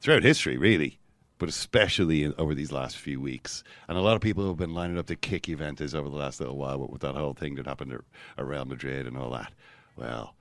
throughout 0.00 0.22
history, 0.22 0.58
really, 0.58 0.98
but 1.44 1.50
especially 1.50 2.22
in, 2.22 2.32
over 2.38 2.54
these 2.54 2.72
last 2.72 2.96
few 2.96 3.20
weeks. 3.20 3.62
And 3.86 3.98
a 3.98 4.00
lot 4.00 4.16
of 4.16 4.22
people 4.22 4.48
have 4.48 4.56
been 4.56 4.72
lining 4.72 4.96
up 4.96 5.08
to 5.08 5.14
kick 5.14 5.42
Juventus 5.42 5.92
over 5.92 6.08
the 6.08 6.16
last 6.16 6.40
little 6.40 6.56
while 6.56 6.78
with, 6.78 7.02
that 7.02 7.14
whole 7.14 7.34
thing 7.34 7.56
that 7.56 7.66
happened 7.66 7.92
at, 7.92 8.46
Real 8.46 8.64
Madrid 8.64 9.06
and 9.06 9.18
all 9.18 9.28
that. 9.32 9.52
Well, 9.94 10.34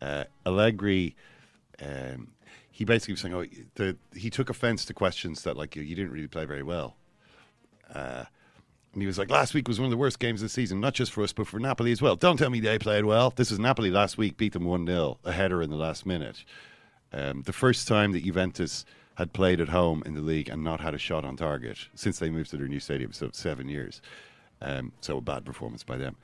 uh, 0.00 0.24
Allegri. 0.46 1.16
Um, 1.82 2.28
he 2.70 2.84
basically 2.84 3.14
was 3.14 3.20
saying, 3.22 3.34
"Oh, 3.34 3.44
the, 3.74 3.96
he 4.14 4.30
took 4.30 4.48
offence 4.48 4.84
to 4.84 4.94
questions 4.94 5.42
that 5.42 5.56
like 5.56 5.74
you, 5.74 5.82
you 5.82 5.96
didn't 5.96 6.12
really 6.12 6.28
play 6.28 6.44
very 6.44 6.62
well." 6.62 6.94
Uh, 7.92 8.22
and 8.92 9.02
he 9.02 9.08
was 9.08 9.18
like, 9.18 9.30
"Last 9.30 9.54
week 9.54 9.66
was 9.66 9.80
one 9.80 9.86
of 9.86 9.90
the 9.90 9.96
worst 9.96 10.20
games 10.20 10.40
of 10.40 10.46
the 10.46 10.52
season, 10.52 10.80
not 10.80 10.94
just 10.94 11.10
for 11.10 11.24
us, 11.24 11.32
but 11.32 11.48
for 11.48 11.58
Napoli 11.58 11.90
as 11.90 12.00
well. 12.00 12.14
Don't 12.14 12.36
tell 12.36 12.50
me 12.50 12.60
they 12.60 12.78
played 12.78 13.06
well. 13.06 13.32
This 13.34 13.50
is 13.50 13.58
Napoli 13.58 13.90
last 13.90 14.16
week, 14.18 14.36
beat 14.36 14.52
them 14.52 14.66
one 14.66 14.86
0 14.86 15.18
a 15.24 15.32
header 15.32 15.62
in 15.62 15.70
the 15.70 15.76
last 15.76 16.06
minute. 16.06 16.44
Um, 17.12 17.42
the 17.42 17.52
first 17.52 17.88
time 17.88 18.12
that 18.12 18.22
Juventus 18.22 18.84
had 19.16 19.32
played 19.32 19.60
at 19.60 19.68
home 19.68 20.02
in 20.06 20.14
the 20.14 20.20
league 20.20 20.48
and 20.48 20.64
not 20.64 20.80
had 20.80 20.94
a 20.94 20.98
shot 20.98 21.24
on 21.24 21.36
target 21.36 21.78
since 21.94 22.18
they 22.18 22.30
moved 22.30 22.50
to 22.50 22.56
their 22.56 22.68
new 22.68 22.80
stadium, 22.80 23.12
so 23.12 23.30
seven 23.32 23.68
years. 23.68 24.02
Um, 24.60 24.92
so 25.00 25.18
a 25.18 25.20
bad 25.20 25.44
performance 25.44 25.82
by 25.82 25.96
them." 25.96 26.16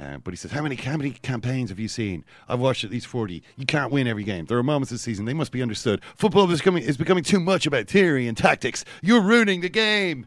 Uh, 0.00 0.18
but 0.18 0.32
he 0.32 0.36
says, 0.36 0.50
how 0.50 0.62
many, 0.62 0.76
how 0.76 0.96
many 0.96 1.10
campaigns 1.10 1.70
have 1.70 1.78
you 1.78 1.88
seen? 1.88 2.24
I've 2.48 2.60
watched 2.60 2.84
at 2.84 2.90
least 2.90 3.06
40. 3.06 3.42
You 3.56 3.64
can't 3.64 3.90
win 3.90 4.06
every 4.06 4.24
game. 4.24 4.44
There 4.44 4.58
are 4.58 4.62
moments 4.62 4.90
this 4.90 5.00
season, 5.00 5.24
they 5.24 5.32
must 5.32 5.52
be 5.52 5.62
understood. 5.62 6.02
Football 6.16 6.50
is 6.50 6.60
becoming, 6.60 6.82
is 6.82 6.98
becoming 6.98 7.24
too 7.24 7.40
much 7.40 7.66
about 7.66 7.86
theory 7.86 8.28
and 8.28 8.36
tactics. 8.36 8.84
You're 9.00 9.22
ruining 9.22 9.62
the 9.62 9.70
game. 9.70 10.26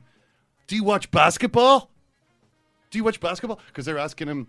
Do 0.66 0.76
you 0.76 0.84
watch 0.84 1.12
basketball? 1.12 1.92
Do 2.90 2.98
you 2.98 3.04
watch 3.04 3.20
basketball? 3.20 3.60
Because 3.68 3.86
they're 3.86 4.00
asking 4.00 4.28
him, 4.28 4.48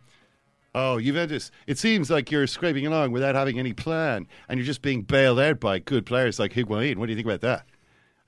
oh, 0.74 1.00
Juventus, 1.00 1.50
it 1.66 1.78
seems 1.78 2.10
like 2.10 2.30
you're 2.30 2.46
scraping 2.46 2.86
along 2.86 3.12
without 3.12 3.34
having 3.34 3.58
any 3.58 3.72
plan 3.72 4.26
and 4.48 4.58
you're 4.58 4.66
just 4.66 4.82
being 4.82 5.02
bailed 5.02 5.40
out 5.40 5.60
by 5.60 5.78
good 5.78 6.06
players 6.06 6.38
like 6.38 6.52
Higuain. 6.52 6.96
What 6.96 7.06
do 7.06 7.12
you 7.12 7.16
think 7.16 7.26
about 7.26 7.40
that? 7.42 7.66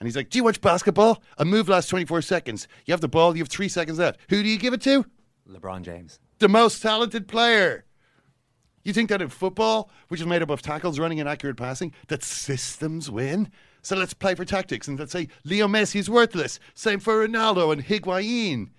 And 0.01 0.07
he's 0.09 0.17
like, 0.17 0.31
do 0.31 0.39
you 0.39 0.45
watch 0.45 0.61
basketball? 0.61 1.23
A 1.39 1.45
move 1.45 1.69
lasts 1.69 1.91
24 1.91 2.23
seconds. 2.23 2.67
You 2.87 2.93
have 2.93 3.01
the 3.01 3.09
ball, 3.09 3.37
you 3.37 3.43
have 3.43 3.49
three 3.49 3.69
seconds 3.69 3.99
left. 3.99 4.19
Who 4.31 4.43
do 4.43 4.49
you 4.49 4.59
give 4.59 4.75
it 4.75 4.83
to? 4.83 5.05
LeBron 5.49 5.83
James. 5.83 6.19
the 6.39 6.49
most 6.49 6.83
talented 6.83 7.29
player. 7.29 7.85
You 8.85 8.93
think 8.93 9.11
that 9.11 9.23
in 9.23 9.29
football, 9.29 9.91
which 10.09 10.21
is 10.21 10.27
made 10.27 10.43
up 10.43 10.51
of 10.51 10.61
tackles, 10.61 10.99
running, 10.99 11.21
and 11.21 11.29
accurate 11.29 11.57
passing, 11.57 11.93
that 12.09 12.25
systems 12.25 13.09
win? 13.09 13.49
So 13.83 13.97
let's 13.97 14.15
play 14.15 14.35
for 14.35 14.45
tactics 14.45 14.89
and 14.89 14.99
let's 14.99 15.13
say 15.13 15.29
Leo 15.45 15.69
Messi 15.69 15.97
is 16.01 16.11
worthless. 16.11 16.59
Same 16.75 16.99
for 16.99 17.27
Ronaldo 17.27 17.73
and 17.73 17.85
Higuain. 17.85 18.71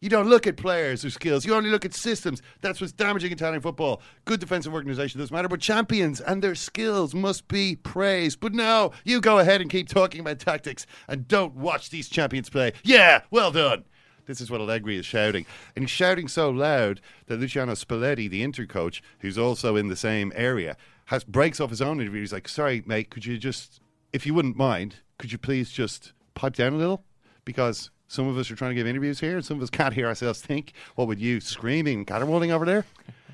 You 0.00 0.10
don't 0.10 0.28
look 0.28 0.46
at 0.46 0.58
players 0.58 1.06
or 1.06 1.10
skills. 1.10 1.46
You 1.46 1.54
only 1.54 1.70
look 1.70 1.86
at 1.86 1.94
systems. 1.94 2.42
That's 2.60 2.82
what's 2.82 2.92
damaging 2.92 3.32
Italian 3.32 3.62
football. 3.62 4.02
Good 4.26 4.40
defensive 4.40 4.74
organisation 4.74 5.18
doesn't 5.18 5.34
matter, 5.34 5.48
but 5.48 5.60
champions 5.60 6.20
and 6.20 6.42
their 6.42 6.54
skills 6.54 7.14
must 7.14 7.48
be 7.48 7.76
praised. 7.76 8.40
But 8.40 8.52
no, 8.52 8.92
you 9.04 9.22
go 9.22 9.38
ahead 9.38 9.62
and 9.62 9.70
keep 9.70 9.88
talking 9.88 10.20
about 10.20 10.38
tactics 10.38 10.86
and 11.08 11.26
don't 11.26 11.54
watch 11.54 11.88
these 11.88 12.10
champions 12.10 12.50
play. 12.50 12.72
Yeah, 12.84 13.22
well 13.30 13.50
done. 13.50 13.84
This 14.26 14.42
is 14.42 14.50
what 14.50 14.60
Allegri 14.60 14.98
is 14.98 15.06
shouting. 15.06 15.46
And 15.74 15.84
he's 15.84 15.90
shouting 15.90 16.28
so 16.28 16.50
loud 16.50 17.00
that 17.26 17.40
Luciano 17.40 17.72
Spalletti, 17.72 18.28
the 18.28 18.42
Inter 18.42 18.66
coach, 18.66 19.02
who's 19.20 19.38
also 19.38 19.76
in 19.76 19.88
the 19.88 19.96
same 19.96 20.30
area, 20.34 20.76
has 21.06 21.24
breaks 21.24 21.58
off 21.58 21.70
his 21.70 21.80
own 21.80 22.00
interview. 22.00 22.20
He's 22.20 22.32
like, 22.34 22.48
sorry, 22.48 22.82
mate, 22.84 23.08
could 23.08 23.24
you 23.24 23.38
just, 23.38 23.80
if 24.12 24.26
you 24.26 24.34
wouldn't 24.34 24.56
mind, 24.56 24.96
could 25.18 25.32
you 25.32 25.38
please 25.38 25.70
just 25.70 26.12
pipe 26.34 26.54
down 26.54 26.74
a 26.74 26.76
little? 26.76 27.04
Because 27.44 27.90
some 28.08 28.28
of 28.28 28.38
us 28.38 28.50
are 28.50 28.56
trying 28.56 28.70
to 28.70 28.74
give 28.74 28.86
interviews 28.86 29.20
here 29.20 29.36
and 29.36 29.44
some 29.44 29.56
of 29.56 29.62
us 29.62 29.70
can't 29.70 29.94
hear 29.94 30.06
ourselves 30.06 30.40
think. 30.40 30.72
What 30.94 31.08
would 31.08 31.20
you 31.20 31.40
screaming, 31.40 32.04
caterwauling 32.04 32.50
over 32.50 32.64
there? 32.64 32.84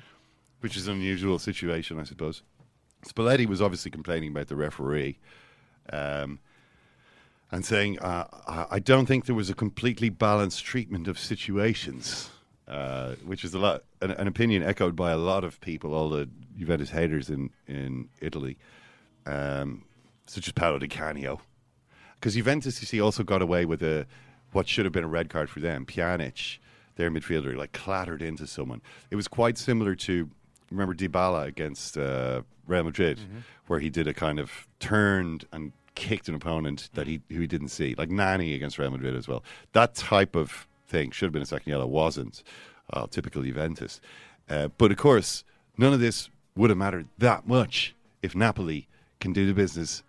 Which 0.61 0.77
is 0.77 0.87
an 0.87 0.95
unusual 0.95 1.39
situation, 1.39 1.99
I 1.99 2.03
suppose. 2.03 2.41
Spalletti 3.05 3.45
was 3.45 3.61
obviously 3.61 3.91
complaining 3.91 4.31
about 4.31 4.47
the 4.47 4.55
referee. 4.55 5.19
Um, 5.91 6.39
and 7.53 7.63
saying, 7.63 7.99
uh, 7.99 8.25
I 8.71 8.79
don't 8.79 9.05
think 9.05 9.27
there 9.27 9.35
was 9.35 9.51
a 9.51 9.53
completely 9.53 10.09
balanced 10.09 10.65
treatment 10.65 11.07
of 11.07 11.19
situations, 11.19 12.31
uh, 12.67 13.13
which 13.23 13.43
is 13.43 13.53
a 13.53 13.59
lot 13.59 13.83
an, 14.01 14.09
an 14.09 14.27
opinion 14.27 14.63
echoed 14.63 14.95
by 14.95 15.11
a 15.11 15.17
lot 15.17 15.43
of 15.43 15.61
people, 15.61 15.93
all 15.93 16.09
the 16.09 16.27
Juventus 16.57 16.89
haters 16.89 17.29
in 17.29 17.51
in 17.67 18.09
Italy, 18.21 18.57
um, 19.27 19.83
such 20.25 20.47
as 20.47 20.53
Paolo 20.53 20.79
Di 20.79 20.87
Canio, 20.87 21.41
because 22.15 22.33
Juventus, 22.33 22.81
you 22.81 22.87
see, 22.87 22.99
also 22.99 23.21
got 23.21 23.43
away 23.43 23.65
with 23.65 23.83
a 23.83 24.07
what 24.53 24.67
should 24.67 24.85
have 24.85 24.93
been 24.93 25.03
a 25.03 25.07
red 25.07 25.29
card 25.29 25.49
for 25.49 25.59
them. 25.59 25.85
Pjanic, 25.85 26.59
their 26.95 27.11
midfielder, 27.11 27.55
like 27.55 27.71
clattered 27.71 28.21
into 28.21 28.47
someone. 28.47 28.81
It 29.11 29.15
was 29.15 29.27
quite 29.27 29.57
similar 29.57 29.95
to 29.95 30.29
remember 30.71 30.93
Dybala 30.95 31.45
against 31.45 31.97
uh, 31.97 32.41
Real 32.67 32.83
Madrid, 32.83 33.19
where 33.67 33.79
he 33.79 33.89
did 33.89 34.07
a 34.07 34.13
kind 34.13 34.39
of 34.39 34.67
turned 34.79 35.45
and 35.51 35.71
kicked 35.95 36.27
an 36.27 36.35
opponent 36.35 36.89
that 36.93 37.05
he 37.07 37.21
who 37.29 37.41
he 37.41 37.47
didn't 37.47 37.67
see, 37.69 37.95
like 37.97 38.09
Nani 38.09 38.53
against 38.53 38.77
Real 38.79 38.91
Madrid 38.91 39.15
as 39.15 39.27
well. 39.27 39.43
That 39.73 39.95
type 39.95 40.35
of 40.35 40.67
thing 40.87 41.11
should 41.11 41.25
have 41.25 41.33
been 41.33 41.41
a 41.41 41.47
second 41.47 41.69
yellow, 41.69 41.87
wasn't. 41.87 42.43
Uh, 42.91 43.07
typical 43.07 43.41
Juventus, 43.41 44.01
uh, 44.49 44.67
but 44.77 44.91
of 44.91 44.97
course, 44.97 45.45
none 45.77 45.93
of 45.93 46.01
this 46.01 46.29
would 46.55 46.69
have 46.69 46.77
mattered 46.77 47.07
that 47.17 47.47
much 47.47 47.95
if 48.21 48.35
Napoli 48.35 48.87
can 49.21 49.31
do 49.31 49.47
the 49.47 49.53
business 49.53 50.03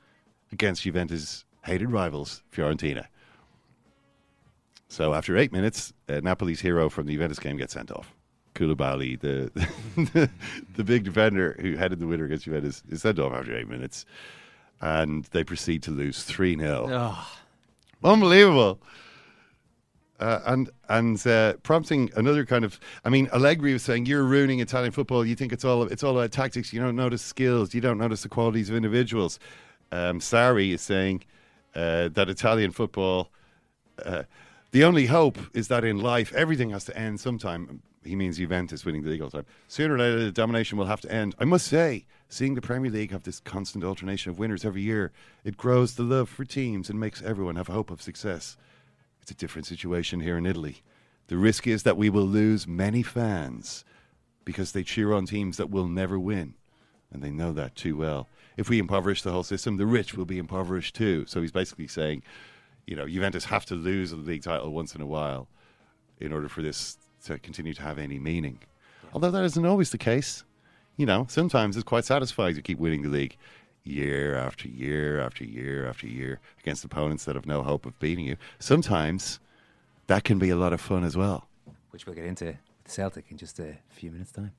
against 0.53 0.83
Juventus' 0.83 1.45
hated 1.65 1.91
rivals, 1.91 2.43
Fiorentina. 2.53 3.07
So 4.89 5.15
after 5.15 5.37
eight 5.37 5.53
minutes, 5.53 5.93
uh, 6.09 6.21
Napoli's 6.21 6.61
hero 6.61 6.89
from 6.89 7.07
the 7.07 7.15
Juventus 7.15 7.39
game 7.39 7.57
gets 7.57 7.73
sent 7.73 7.91
off. 7.91 8.15
Koulibaly, 8.55 9.19
the, 9.19 9.51
the 9.97 10.31
the 10.77 10.85
big 10.85 11.05
defender 11.05 11.57
who 11.61 11.77
headed 11.77 11.99
the 11.99 12.07
winner 12.07 12.25
against 12.27 12.45
Juventus, 12.45 12.83
is 12.89 13.03
sent 13.03 13.19
off 13.19 13.33
after 13.33 13.57
eight 13.57 13.69
minutes, 13.69 14.07
and 14.81 15.25
they 15.33 15.43
proceed 15.43 15.83
to 15.85 15.91
lose 15.91 16.23
three 16.23 16.57
0 16.57 16.87
Unbelievable. 18.03 18.81
Uh, 20.21 20.41
and 20.47 20.71
and 20.89 21.27
uh, 21.27 21.55
prompting 21.65 22.11
another 22.15 22.47
kind 22.47 22.65
of, 22.65 22.79
I 23.05 23.09
mean, 23.09 23.29
Allegri 23.33 23.73
was 23.73 23.83
saying 23.83 24.07
you're 24.07 24.23
ruining 24.23 24.61
Italian 24.61 24.93
football. 24.93 25.27
You 25.27 25.35
think 25.35 25.53
it's 25.53 25.65
all 25.65 25.83
it's 25.83 26.05
all 26.05 26.17
about 26.17 26.31
tactics. 26.31 26.73
You 26.73 26.81
don't 26.81 26.95
notice 26.95 27.23
skills. 27.23 27.75
You 27.75 27.81
don't 27.81 27.99
notice 27.99 28.23
the 28.23 28.29
qualities 28.29 28.71
of 28.71 28.77
individuals. 28.77 29.41
Um, 29.91 30.21
Sarri 30.21 30.73
is 30.73 30.83
saying 30.83 31.25
uh, 31.75 32.09
that 32.11 32.29
Italian 32.29 32.71
football, 32.71 33.31
uh, 34.05 34.23
the 34.75 34.83
only 34.83 35.07
hope 35.07 35.39
is 35.55 35.69
that 35.69 35.85
in 35.85 36.01
life 36.01 36.33
everything 36.35 36.71
has 36.71 36.85
to 36.87 36.99
end 36.99 37.21
sometime. 37.21 37.81
He 38.03 38.17
means 38.17 38.39
Juventus 38.39 38.85
winning 38.85 39.05
the 39.05 39.11
league 39.11 39.23
all 39.23 39.29
the 39.29 39.37
time. 39.37 39.47
Sooner 39.69 39.95
or 39.95 39.99
later, 40.01 40.25
the 40.25 40.33
domination 40.33 40.77
will 40.77 40.87
have 40.87 41.01
to 41.03 41.13
end. 41.13 41.37
I 41.39 41.45
must 41.45 41.69
say, 41.69 42.07
seeing 42.29 42.57
the 42.57 42.61
Premier 42.61 42.91
League 42.91 43.13
have 43.13 43.23
this 43.23 43.39
constant 43.39 43.85
alternation 43.85 44.31
of 44.31 44.39
winners 44.41 44.65
every 44.65 44.83
year, 44.83 45.13
it 45.45 45.57
grows 45.57 45.95
the 45.95 46.03
love 46.03 46.29
for 46.29 46.45
teams 46.45 46.91
and 46.91 46.99
makes 46.99 47.23
everyone 47.23 47.55
have 47.55 47.69
hope 47.69 47.89
of 47.89 48.03
success. 48.03 48.57
It's 49.23 49.31
a 49.31 49.37
different 49.37 49.67
situation 49.67 50.19
here 50.19 50.37
in 50.37 50.45
Italy. 50.45 50.83
The 51.29 51.37
risk 51.37 51.69
is 51.69 51.85
that 51.85 51.97
we 51.97 52.11
will 52.11 52.27
lose 52.27 52.67
many 52.67 53.05
fans 53.05 53.85
because 54.45 54.73
they 54.73 54.83
cheer 54.83 55.13
on 55.13 55.25
teams 55.25 55.57
that 55.57 55.71
will 55.71 55.87
never 55.87 56.19
win. 56.19 56.55
And 57.13 57.23
they 57.23 57.31
know 57.31 57.53
that 57.53 57.77
too 57.77 57.97
well. 57.97 58.27
If 58.57 58.69
we 58.69 58.81
impoverish 58.81 59.23
the 59.23 59.31
whole 59.31 59.45
system, 59.45 59.77
the 59.77 59.87
rich 59.87 60.15
will 60.15 60.25
be 60.25 60.39
impoverished 60.39 60.97
too. 60.97 61.27
So 61.29 61.41
he's 61.41 61.53
basically 61.53 61.87
saying, 61.87 62.25
you 62.87 62.97
know, 62.97 63.07
Juventus 63.07 63.45
have 63.47 63.65
to 63.67 63.75
lose 63.75 64.13
a 64.13 64.17
league 64.17 64.43
title 64.43 64.73
once 64.73 64.95
in 64.95 65.01
a 65.01 65.07
while 65.07 65.49
in 66.21 66.33
order 66.33 66.49
for 66.49 66.63
this 66.63 66.99
to 67.25 67.39
continue 67.39 67.75
to 67.75 67.83
have 67.83 67.99
any 67.99 68.19
meaning. 68.19 68.61
Although 69.13 69.31
that 69.31 69.45
isn't 69.45 69.65
always 69.65 69.91
the 69.91 69.99
case. 69.99 70.45
You 70.97 71.07
know, 71.07 71.27
sometimes 71.29 71.77
it's 71.77 71.85
quite 71.85 72.05
satisfying 72.05 72.55
to 72.55 72.63
keep 72.63 72.79
winning 72.79 73.03
the 73.03 73.09
league 73.09 73.37
year 73.83 74.37
after 74.37 74.69
year 74.69 75.21
after 75.21 75.45
year 75.45 75.89
after 75.89 76.07
year 76.07 76.41
against 76.61 76.85
opponents 76.85 77.25
that 77.25 77.35
have 77.35 77.47
no 77.47 77.63
hope 77.63 77.85
of 77.85 77.99
beating 77.99 78.25
you. 78.25 78.37
Sometimes 78.59 79.41
that 80.07 80.25
can 80.25 80.39
be 80.39 80.51
a 80.51 80.57
lot 80.57 80.73
of 80.73 80.81
fun 80.81 81.05
as 81.05 81.17
well. 81.17 81.49
Which 81.91 82.07
we'll 82.07 82.15
get 82.15 82.25
into 82.25 82.47
with 82.47 82.93
Celtic 82.93 83.27
in 83.31 83.37
just 83.39 83.59
a 83.59 83.77
few 83.91 84.11
minutes' 84.11 84.33
time. 84.33 84.53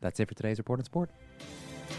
That's 0.00 0.20
it 0.20 0.28
for 0.28 0.34
today's 0.34 0.58
Report 0.58 0.80
on 0.80 0.84
Sport. 0.84 1.10
They 1.88 1.94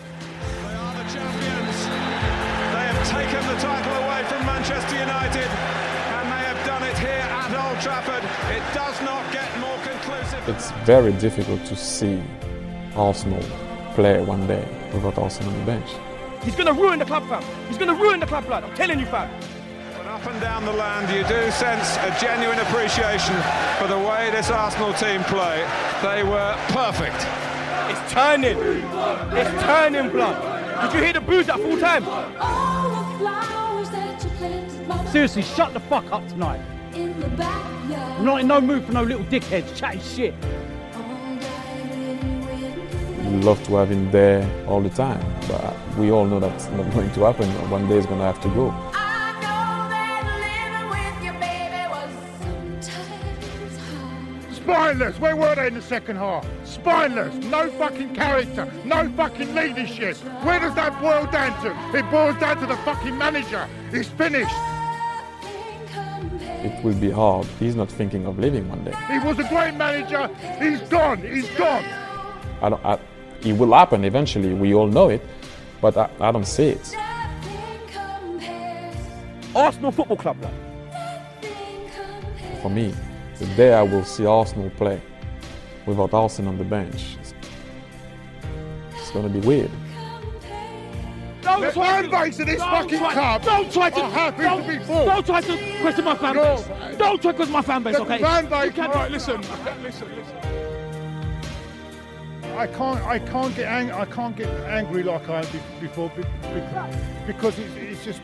are 0.76 1.04
the 1.04 1.14
champions. 1.14 1.86
They 1.86 2.86
have 2.88 3.10
taken 3.10 3.48
the 3.48 3.62
title 3.62 3.92
away 3.92 3.95
from 4.36 4.46
Manchester 4.48 5.00
United, 5.00 5.48
and 5.48 6.26
they 6.28 6.44
have 6.44 6.66
done 6.66 6.84
it 6.84 6.98
here 6.98 7.26
at 7.40 7.50
Old 7.56 7.80
Trafford. 7.80 8.24
It 8.52 8.64
does 8.74 9.02
not 9.02 9.24
get 9.32 9.48
more 9.60 9.78
conclusive. 9.78 10.50
It's 10.50 10.72
very 10.86 11.14
difficult 11.14 11.64
to 11.66 11.76
see 11.76 12.22
Arsenal 12.96 13.44
play 13.94 14.22
one 14.22 14.46
day 14.46 14.68
without 14.94 15.18
Arsene 15.18 15.48
on 15.48 15.58
the 15.58 15.66
bench. 15.66 15.90
He's 16.44 16.56
going 16.56 16.68
to 16.68 16.74
ruin 16.74 17.00
the 17.00 17.06
club, 17.06 17.28
fam. 17.30 17.44
He's 17.70 17.78
going 17.78 17.96
to 17.96 18.02
ruin 18.02 18.20
the 18.20 18.26
club, 18.26 18.46
blood. 18.46 18.66
I'm 18.66 18.76
telling 18.76 19.00
you, 19.00 19.06
fam. 19.06 19.30
But 19.96 20.06
up 20.06 20.26
and 20.26 20.42
down 20.42 20.66
the 20.66 20.74
land, 20.74 21.08
you 21.16 21.24
do 21.24 21.50
sense 21.52 21.96
a 21.98 22.12
genuine 22.20 22.60
appreciation 22.60 23.36
for 23.80 23.88
the 23.88 23.98
way 23.98 24.32
this 24.32 24.50
Arsenal 24.50 24.94
team 24.96 25.24
play. 25.24 25.66
They 26.02 26.24
were 26.24 26.56
perfect. 26.76 27.22
It's 27.90 28.12
turning. 28.12 28.58
It's 29.40 29.64
turning, 29.64 30.10
blood. 30.10 30.38
Did 30.82 30.94
you 30.94 31.04
hear 31.06 31.14
the 31.14 31.22
boos 31.22 31.48
at 31.48 31.58
full 31.58 31.80
time? 31.80 32.04
Seriously, 35.12 35.42
shut 35.42 35.74
the 35.74 35.80
fuck 35.80 36.12
up 36.12 36.28
tonight. 36.28 36.62
I'm 36.94 38.26
not 38.26 38.42
in 38.42 38.48
no 38.48 38.62
mood 38.62 38.86
for 38.86 38.92
no 38.92 39.04
little 39.04 39.26
dickheads 39.26 39.76
chatting 39.76 40.02
shit. 40.02 40.34
We 43.26 43.42
love 43.42 43.62
to 43.68 43.76
have 43.76 43.92
him 43.92 44.12
there 44.12 44.50
all 44.68 44.82
the 44.82 44.90
time, 44.90 45.20
but 45.48 45.74
we 45.98 46.12
all 46.12 46.26
know 46.26 46.40
that's 46.40 46.68
not 46.70 46.92
going 46.94 47.12
to 47.12 47.24
happen. 47.24 47.50
One 47.70 47.88
day 47.88 47.96
he's 47.96 48.06
going 48.06 48.20
to 48.20 48.26
have 48.26 48.42
to 48.42 48.50
go. 48.50 48.74
Spineless. 54.54 55.20
Where 55.20 55.36
were 55.36 55.56
they 55.56 55.68
in 55.68 55.76
the 55.76 55.82
second 55.82 56.16
half? 56.16 56.46
Spineless. 56.66 57.34
No 57.46 57.70
fucking 57.72 58.16
character. 58.16 58.72
No 58.84 59.10
fucking 59.12 59.54
leadership. 59.54 60.18
Where 60.44 60.60
does 60.60 60.74
that 60.76 61.00
boil 61.02 61.26
down 61.32 61.54
to? 61.64 61.98
It 61.98 62.10
boils 62.10 62.38
down 62.40 62.60
to 62.62 62.66
the 62.66 62.78
fucking 62.78 63.18
manager. 63.18 63.68
He's 63.92 64.10
finished. 64.10 64.56
It 66.66 66.84
will 66.84 66.96
be 66.96 67.12
hard. 67.12 67.46
He's 67.60 67.76
not 67.76 67.90
thinking 67.90 68.26
of 68.26 68.40
leaving 68.40 68.68
one 68.68 68.84
day. 68.84 68.96
He 69.08 69.20
was 69.20 69.38
a 69.38 69.48
great 69.48 69.76
manager. 69.76 70.28
He's 70.60 70.82
gone. 70.90 71.20
He's 71.22 71.48
gone. 71.52 71.86
I 72.60 72.70
don't, 72.70 72.84
I, 72.84 72.98
it 73.42 73.54
will 73.54 73.72
happen 73.72 74.04
eventually. 74.04 74.52
We 74.56 74.74
all 74.74 74.88
know 74.88 75.10
it, 75.10 75.22
but 75.80 75.96
I, 75.96 76.10
I 76.20 76.32
don't 76.32 76.48
see 76.48 76.70
it. 76.70 76.96
Arsenal 79.56 79.92
Football 79.92 80.18
Club, 80.18 80.38
though. 80.42 81.50
For 82.64 82.72
me, 82.72 82.96
the 83.38 83.46
day 83.56 83.72
I 83.76 83.84
will 83.84 84.04
see 84.04 84.26
Arsenal 84.26 84.72
play 84.72 85.00
without 85.86 86.16
Arsene 86.16 86.48
on 86.48 86.58
the 86.58 86.64
bench, 86.64 87.16
it's, 87.22 87.36
it's 88.96 89.12
going 89.12 89.32
to 89.32 89.40
be 89.40 89.46
weird. 89.48 89.70
Don't 91.46 91.62
the 91.62 91.72
fan 91.72 92.10
base 92.10 92.40
of 92.40 92.48
this 92.48 92.60
fucking 92.62 92.98
try, 92.98 93.14
club 93.14 93.44
Don't 93.44 93.72
try 93.72 93.90
to 93.92 94.02
are 94.02 94.10
happy 94.10 94.44
don't, 94.44 94.64
to 94.64 94.68
be 94.68 94.84
full. 94.84 95.06
Don't 95.06 95.26
try 95.26 95.42
to 95.42 95.58
question 95.82 96.06
my 96.06 96.16
fan 96.16 96.36
No. 96.36 96.66
Don't 96.98 97.22
try 97.22 97.32
to 97.32 97.36
question 97.38 97.54
my 97.54 97.62
fan 97.62 97.84
base. 97.84 97.96
The 97.96 98.02
okay. 98.02 98.18
fan 98.20 98.46
base- 98.48 98.66
You 98.66 98.72
can't- 98.72 98.90
All 98.90 98.96
right, 98.96 99.12
listen, 99.12 99.42
listen, 99.84 100.08
listen. 100.16 100.66
I 102.58 102.68
can't, 102.68 103.02
I 103.06 103.20
can't 103.20 103.56
get 103.56 103.68
ang- 103.68 103.92
I 103.92 104.06
can't 104.06 104.36
get 104.36 104.48
angry 104.66 105.04
like 105.04 105.28
I 105.30 105.42
am 105.42 105.48
before 105.82 106.10
be- 106.16 106.24
be- 106.24 107.28
because 107.28 107.60
it's, 107.60 107.76
it's 107.76 108.06
just. 108.06 108.22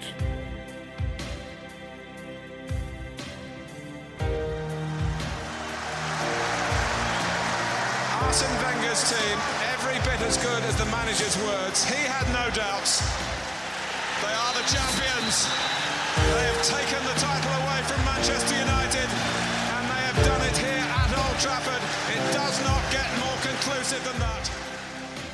Arsene 8.32 8.64
Wenger's 8.64 9.12
team, 9.12 9.38
every 9.76 10.00
bit 10.08 10.22
as 10.22 10.38
good 10.38 10.64
as 10.64 10.78
the 10.78 10.86
manager's 10.86 11.36
words. 11.44 11.84
He 11.84 12.00
had 12.08 12.24
no 12.32 12.48
doubts. 12.56 13.04
They 14.24 14.32
are 14.32 14.54
the 14.56 14.64
champions. 14.72 15.52
They 16.16 16.48
have 16.48 16.64
taken 16.64 17.04
the 17.04 17.20
title 17.20 17.52
away 17.60 17.84
from 17.92 18.00
Manchester 18.06 18.56
United, 18.56 19.10
and 19.76 19.84
they 19.84 20.02
have 20.08 20.16
done 20.24 20.42
it 20.48 20.56
here 20.56 20.80
at 20.80 21.12
Old 21.12 21.38
Trafford. 21.44 21.84
It 22.16 22.24
does 22.32 22.56
not 22.64 22.80
get 22.90 23.04
more 23.20 23.36
conclusive 23.44 24.02
than 24.06 24.18
that. 24.22 24.50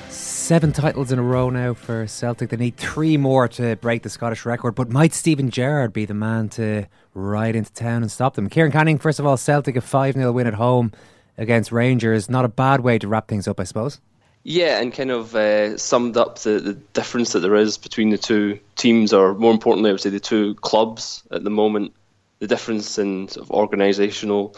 Seven 0.10 0.72
titles 0.72 1.12
in 1.12 1.20
a 1.20 1.24
row 1.24 1.52
now 1.52 1.76
for 1.76 2.08
Celtic. 2.08 2.50
They 2.50 2.58
need 2.58 2.78
three 2.78 3.16
more 3.16 3.48
to 3.50 3.76
break 3.76 4.02
the 4.02 4.10
Scottish 4.10 4.44
record. 4.44 4.74
But 4.74 4.90
might 4.90 5.14
Steven 5.14 5.52
Gerrard 5.52 5.94
be 5.94 6.06
the 6.06 6.16
man 6.16 6.50
to 6.58 6.88
ride 7.14 7.56
into 7.56 7.72
town 7.74 8.02
and 8.02 8.12
stop 8.12 8.34
them? 8.34 8.50
Kieran 8.50 8.72
Canning, 8.72 8.98
first 8.98 9.20
of 9.20 9.28
all, 9.28 9.38
Celtic 9.38 9.76
a 9.76 9.82
5 9.82 10.16
0 10.16 10.32
win 10.32 10.48
at 10.48 10.56
home 10.56 10.92
against 11.38 11.72
Rangers. 11.72 12.30
Not 12.30 12.46
a 12.46 12.50
bad 12.50 12.82
way 12.82 13.00
to 13.00 13.08
wrap 13.08 13.28
things 13.28 13.48
up, 13.48 13.60
I 13.60 13.64
suppose. 13.64 14.00
Yeah, 14.44 14.80
and 14.80 14.94
kind 14.94 15.12
of 15.12 15.36
uh, 15.36 15.78
summed 15.78 16.16
up 16.16 16.40
the, 16.40 16.60
the 16.60 16.74
difference 16.74 17.34
that 17.34 17.40
there 17.40 17.56
is 17.56 17.78
between 17.78 18.12
the 18.12 18.18
two 18.18 18.60
teams, 18.76 19.12
or 19.12 19.34
more 19.34 19.52
importantly, 19.52 19.90
I 19.90 19.94
would 19.94 20.02
say 20.02 20.10
the 20.10 20.20
two 20.20 20.56
clubs 20.56 21.24
at 21.32 21.44
the 21.44 21.50
moment. 21.50 21.94
The 22.40 22.48
difference 22.48 23.00
in 23.00 23.28
sort 23.28 23.50
of 23.50 23.56
organisational 23.56 24.56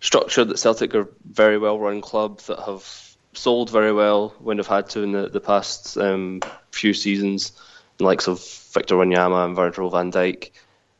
structure 0.00 0.44
that 0.44 0.58
Celtic 0.58 0.94
are 0.94 1.08
very 1.24 1.56
well 1.58 1.78
run 1.78 2.02
clubs 2.02 2.46
that 2.48 2.58
have 2.60 3.16
sold 3.32 3.70
very 3.70 3.92
well 3.92 4.34
when 4.38 4.58
they've 4.58 4.66
had 4.66 4.90
to 4.90 5.02
in 5.02 5.12
the, 5.12 5.28
the 5.28 5.40
past 5.40 5.96
um, 5.96 6.40
few 6.70 6.92
seasons, 6.92 7.52
the 7.96 8.04
likes 8.04 8.28
of 8.28 8.44
Victor 8.72 8.96
Wanyama 8.96 9.46
and 9.46 9.56
Virgil 9.56 9.90
van 9.90 10.12
Dijk. 10.12 10.50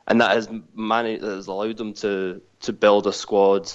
And 0.07 0.21
that 0.21 0.33
has 0.33 0.49
managed, 0.75 1.23
that 1.23 1.37
has 1.37 1.47
allowed 1.47 1.77
them 1.77 1.93
to, 1.95 2.41
to 2.63 2.73
build 2.73 3.07
a 3.07 3.13
squad 3.13 3.71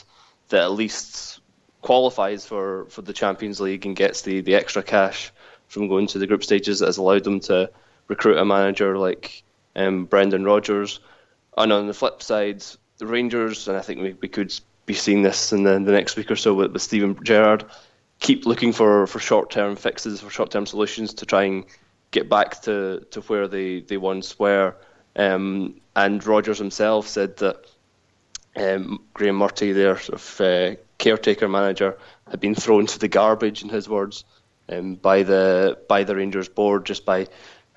that 0.49 0.61
at 0.61 0.71
least 0.71 1.39
qualifies 1.81 2.45
for, 2.45 2.85
for 2.85 3.01
the 3.01 3.13
Champions 3.13 3.59
League 3.59 3.85
and 3.85 3.95
gets 3.95 4.21
the, 4.21 4.41
the 4.41 4.55
extra 4.55 4.83
cash 4.83 5.31
from 5.67 5.87
going 5.87 6.07
to 6.07 6.19
the 6.19 6.27
group 6.27 6.43
stages 6.43 6.79
that 6.79 6.87
has 6.87 6.97
allowed 6.97 7.23
them 7.23 7.39
to 7.39 7.69
recruit 8.07 8.37
a 8.37 8.45
manager 8.45 8.97
like 8.97 9.43
um, 9.75 10.05
Brendan 10.05 10.43
Rodgers. 10.43 10.99
And 11.57 11.71
on 11.71 11.87
the 11.87 11.93
flip 11.93 12.21
side, 12.21 12.63
the 12.97 13.05
Rangers, 13.05 13.67
and 13.67 13.77
I 13.77 13.81
think 13.81 14.01
we, 14.01 14.13
we 14.21 14.27
could 14.27 14.53
be 14.85 14.93
seeing 14.93 15.21
this 15.21 15.53
in 15.53 15.63
the, 15.63 15.73
the 15.73 15.91
next 15.91 16.17
week 16.17 16.31
or 16.31 16.35
so 16.35 16.53
with, 16.53 16.73
with 16.73 16.81
Steven 16.81 17.17
Gerrard, 17.23 17.65
keep 18.19 18.45
looking 18.45 18.73
for, 18.73 19.07
for 19.07 19.19
short 19.19 19.51
term 19.51 19.75
fixes, 19.75 20.21
for 20.21 20.29
short 20.29 20.51
term 20.51 20.65
solutions 20.65 21.13
to 21.15 21.25
try 21.25 21.43
and 21.43 21.65
get 22.11 22.27
back 22.27 22.61
to, 22.63 23.05
to 23.11 23.21
where 23.21 23.47
they, 23.47 23.81
they 23.81 23.97
once 23.97 24.39
were. 24.39 24.75
Um, 25.15 25.79
and 25.95 26.25
Rodgers 26.25 26.57
himself 26.57 27.07
said 27.07 27.37
that 27.37 27.65
um, 28.55 29.03
Graeme 29.13 29.37
Murty, 29.37 29.73
their 29.73 29.97
sort 29.99 30.19
of, 30.19 30.41
uh, 30.41 30.75
caretaker 30.97 31.47
manager, 31.47 31.97
had 32.29 32.39
been 32.39 32.55
thrown 32.55 32.85
to 32.87 32.99
the 32.99 33.07
garbage, 33.07 33.63
in 33.63 33.69
his 33.69 33.87
words, 33.87 34.23
um, 34.69 34.95
by 34.95 35.23
the 35.23 35.77
by 35.87 36.03
the 36.03 36.15
Rangers 36.15 36.49
board 36.49 36.85
just 36.85 37.05
by 37.05 37.27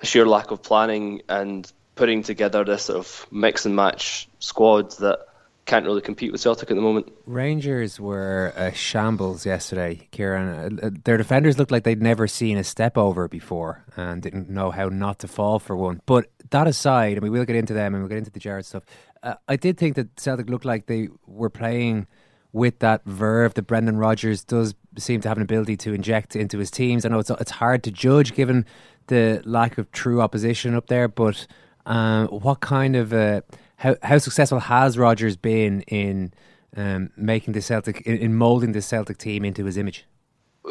a 0.01 0.05
sheer 0.05 0.25
lack 0.25 0.51
of 0.51 0.61
planning 0.61 1.21
and 1.29 1.71
putting 1.95 2.23
together 2.23 2.63
this 2.63 2.83
sort 2.83 2.99
of 2.99 3.27
mix 3.31 3.65
and 3.65 3.75
match 3.75 4.27
squad 4.39 4.91
that 4.97 5.19
can't 5.65 5.85
really 5.85 6.01
compete 6.01 6.31
with 6.31 6.41
Celtic 6.41 6.69
at 6.69 6.75
the 6.75 6.81
moment. 6.81 7.11
Rangers 7.25 7.99
were 7.99 8.51
a 8.57 8.73
shambles 8.73 9.45
yesterday, 9.45 10.07
Kieran. 10.11 10.79
Uh, 10.83 10.87
uh, 10.87 10.89
Their 11.05 11.17
defenders 11.17 11.57
looked 11.57 11.71
like 11.71 11.83
they'd 11.83 12.01
never 12.01 12.27
seen 12.27 12.57
a 12.57 12.63
step 12.65 12.97
over 12.97 13.29
before 13.29 13.85
and 13.95 14.21
didn't 14.21 14.49
know 14.49 14.71
how 14.71 14.89
not 14.89 15.19
to 15.19 15.27
fall 15.27 15.59
for 15.59 15.77
one. 15.77 16.01
But 16.05 16.25
that 16.49 16.67
aside, 16.67 17.13
and 17.13 17.21
we 17.21 17.29
will 17.29 17.45
get 17.45 17.55
into 17.55 17.73
them 17.73 17.93
and 17.93 18.03
we'll 18.03 18.09
get 18.09 18.17
into 18.17 18.31
the 18.31 18.41
Gerrard 18.41 18.65
stuff, 18.65 18.83
uh, 19.23 19.35
I 19.47 19.55
did 19.55 19.77
think 19.77 19.95
that 19.95 20.19
Celtic 20.19 20.49
looked 20.49 20.65
like 20.65 20.85
they 20.85 21.09
were 21.25 21.49
playing 21.49 22.07
with 22.51 22.79
that 22.79 23.03
verve 23.05 23.55
that 23.55 23.63
Brendan 23.63 23.97
Rodgers 23.97 24.43
does 24.43 24.75
seem 24.97 25.21
to 25.21 25.27
have 25.27 25.37
an 25.37 25.43
ability 25.43 25.75
to 25.77 25.93
inject 25.93 26.35
into 26.35 26.59
his 26.59 26.69
teams. 26.69 27.05
I 27.05 27.09
know 27.09 27.19
it's 27.19 27.31
it's 27.31 27.51
hard 27.51 27.83
to 27.83 27.91
judge 27.91 28.35
given 28.35 28.65
the 29.07 29.41
lack 29.45 29.77
of 29.77 29.91
true 29.91 30.21
opposition 30.21 30.75
up 30.75 30.87
there, 30.87 31.07
but 31.07 31.47
um, 31.85 32.27
what 32.27 32.59
kind 32.59 32.95
of 32.95 33.11
uh, 33.11 33.41
how 33.77 33.95
how 34.03 34.17
successful 34.19 34.59
has 34.59 34.97
Rodgers 34.97 35.35
been 35.35 35.81
in 35.83 36.31
um, 36.77 37.09
making 37.17 37.53
the 37.53 37.61
Celtic 37.61 38.01
in, 38.01 38.17
in 38.17 38.35
molding 38.35 38.73
the 38.73 38.81
Celtic 38.81 39.17
team 39.17 39.43
into 39.43 39.65
his 39.65 39.77
image? 39.77 40.05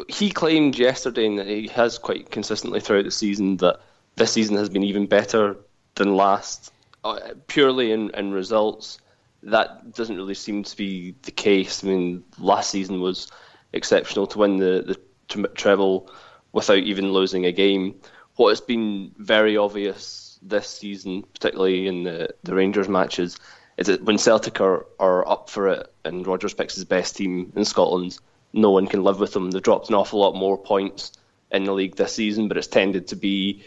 he 0.07 0.29
claimed 0.31 0.77
yesterday, 0.77 1.25
and 1.25 1.39
he 1.47 1.67
has 1.67 1.97
quite 1.97 2.31
consistently 2.31 2.79
throughout 2.79 3.05
the 3.05 3.11
season, 3.11 3.57
that 3.57 3.79
this 4.15 4.31
season 4.31 4.55
has 4.57 4.69
been 4.69 4.83
even 4.83 5.05
better 5.05 5.55
than 5.95 6.15
last, 6.15 6.72
Uh, 7.03 7.33
purely 7.47 7.91
in, 7.91 8.09
in 8.11 8.31
results. 8.31 8.97
That 9.43 9.93
doesn't 9.93 10.15
really 10.15 10.35
seem 10.35 10.63
to 10.63 10.77
be 10.77 11.15
the 11.23 11.31
case. 11.31 11.83
I 11.83 11.87
mean, 11.87 12.23
last 12.39 12.69
season 12.69 13.01
was 13.01 13.29
exceptional 13.73 14.25
to 14.27 14.39
win 14.39 14.55
the, 14.55 14.97
the 15.27 15.47
treble 15.49 16.09
without 16.53 16.77
even 16.77 17.11
losing 17.11 17.45
a 17.45 17.51
game. 17.51 17.95
What 18.37 18.49
has 18.49 18.61
been 18.61 19.11
very 19.17 19.57
obvious 19.57 20.39
this 20.41 20.69
season, 20.69 21.23
particularly 21.23 21.87
in 21.87 22.03
the, 22.03 22.29
the 22.43 22.55
Rangers 22.55 22.87
matches, 22.87 23.37
is 23.75 23.87
that 23.87 24.03
when 24.03 24.17
Celtic 24.17 24.61
are, 24.61 24.85
are 24.97 25.27
up 25.27 25.49
for 25.49 25.67
it 25.67 25.93
and 26.05 26.25
Rodgers 26.25 26.53
picks 26.53 26.75
his 26.75 26.85
best 26.85 27.17
team 27.17 27.51
in 27.55 27.65
Scotland, 27.65 28.17
no 28.53 28.71
one 28.71 28.87
can 28.87 29.03
live 29.03 29.19
with 29.19 29.33
them. 29.33 29.51
They've 29.51 29.61
dropped 29.61 29.89
an 29.89 29.95
awful 29.95 30.19
lot 30.19 30.35
more 30.35 30.57
points 30.57 31.11
in 31.51 31.65
the 31.65 31.73
league 31.73 31.97
this 31.97 32.13
season, 32.13 32.47
but 32.47 32.57
it's 32.57 32.67
tended 32.67 33.07
to 33.07 33.15
be 33.15 33.63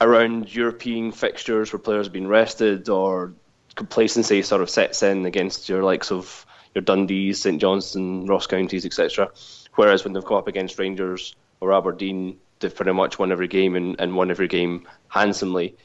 around 0.00 0.54
European 0.54 1.12
fixtures 1.12 1.72
where 1.72 1.80
players 1.80 2.06
have 2.06 2.12
been 2.12 2.28
rested 2.28 2.88
or 2.88 3.32
complacency 3.74 4.42
sort 4.42 4.62
of 4.62 4.70
sets 4.70 5.02
in 5.02 5.24
against 5.26 5.68
your 5.68 5.82
likes 5.82 6.10
of 6.10 6.46
your 6.74 6.82
Dundees, 6.82 7.36
St 7.36 7.60
Johnstone, 7.60 8.26
Ross 8.26 8.46
Counties, 8.46 8.84
etc. 8.84 9.30
Whereas 9.74 10.04
when 10.04 10.12
they've 10.12 10.24
come 10.24 10.36
up 10.36 10.48
against 10.48 10.78
Rangers 10.78 11.34
or 11.60 11.72
Aberdeen, 11.72 12.38
they've 12.60 12.74
pretty 12.74 12.92
much 12.92 13.18
won 13.18 13.32
every 13.32 13.48
game 13.48 13.76
and, 13.76 13.96
and 13.98 14.14
won 14.14 14.30
every 14.30 14.48
game 14.48 14.86
handsomely. 15.08 15.76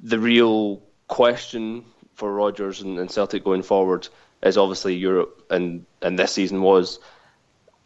The 0.00 0.18
real 0.18 0.82
question 1.08 1.84
for 2.14 2.32
Rodgers 2.32 2.80
and, 2.82 2.98
and 2.98 3.10
Celtic 3.10 3.44
going 3.44 3.62
forward 3.62 4.08
is 4.42 4.58
obviously 4.58 4.94
Europe, 4.94 5.46
and, 5.50 5.86
and 6.02 6.18
this 6.18 6.32
season 6.32 6.60
was 6.60 6.98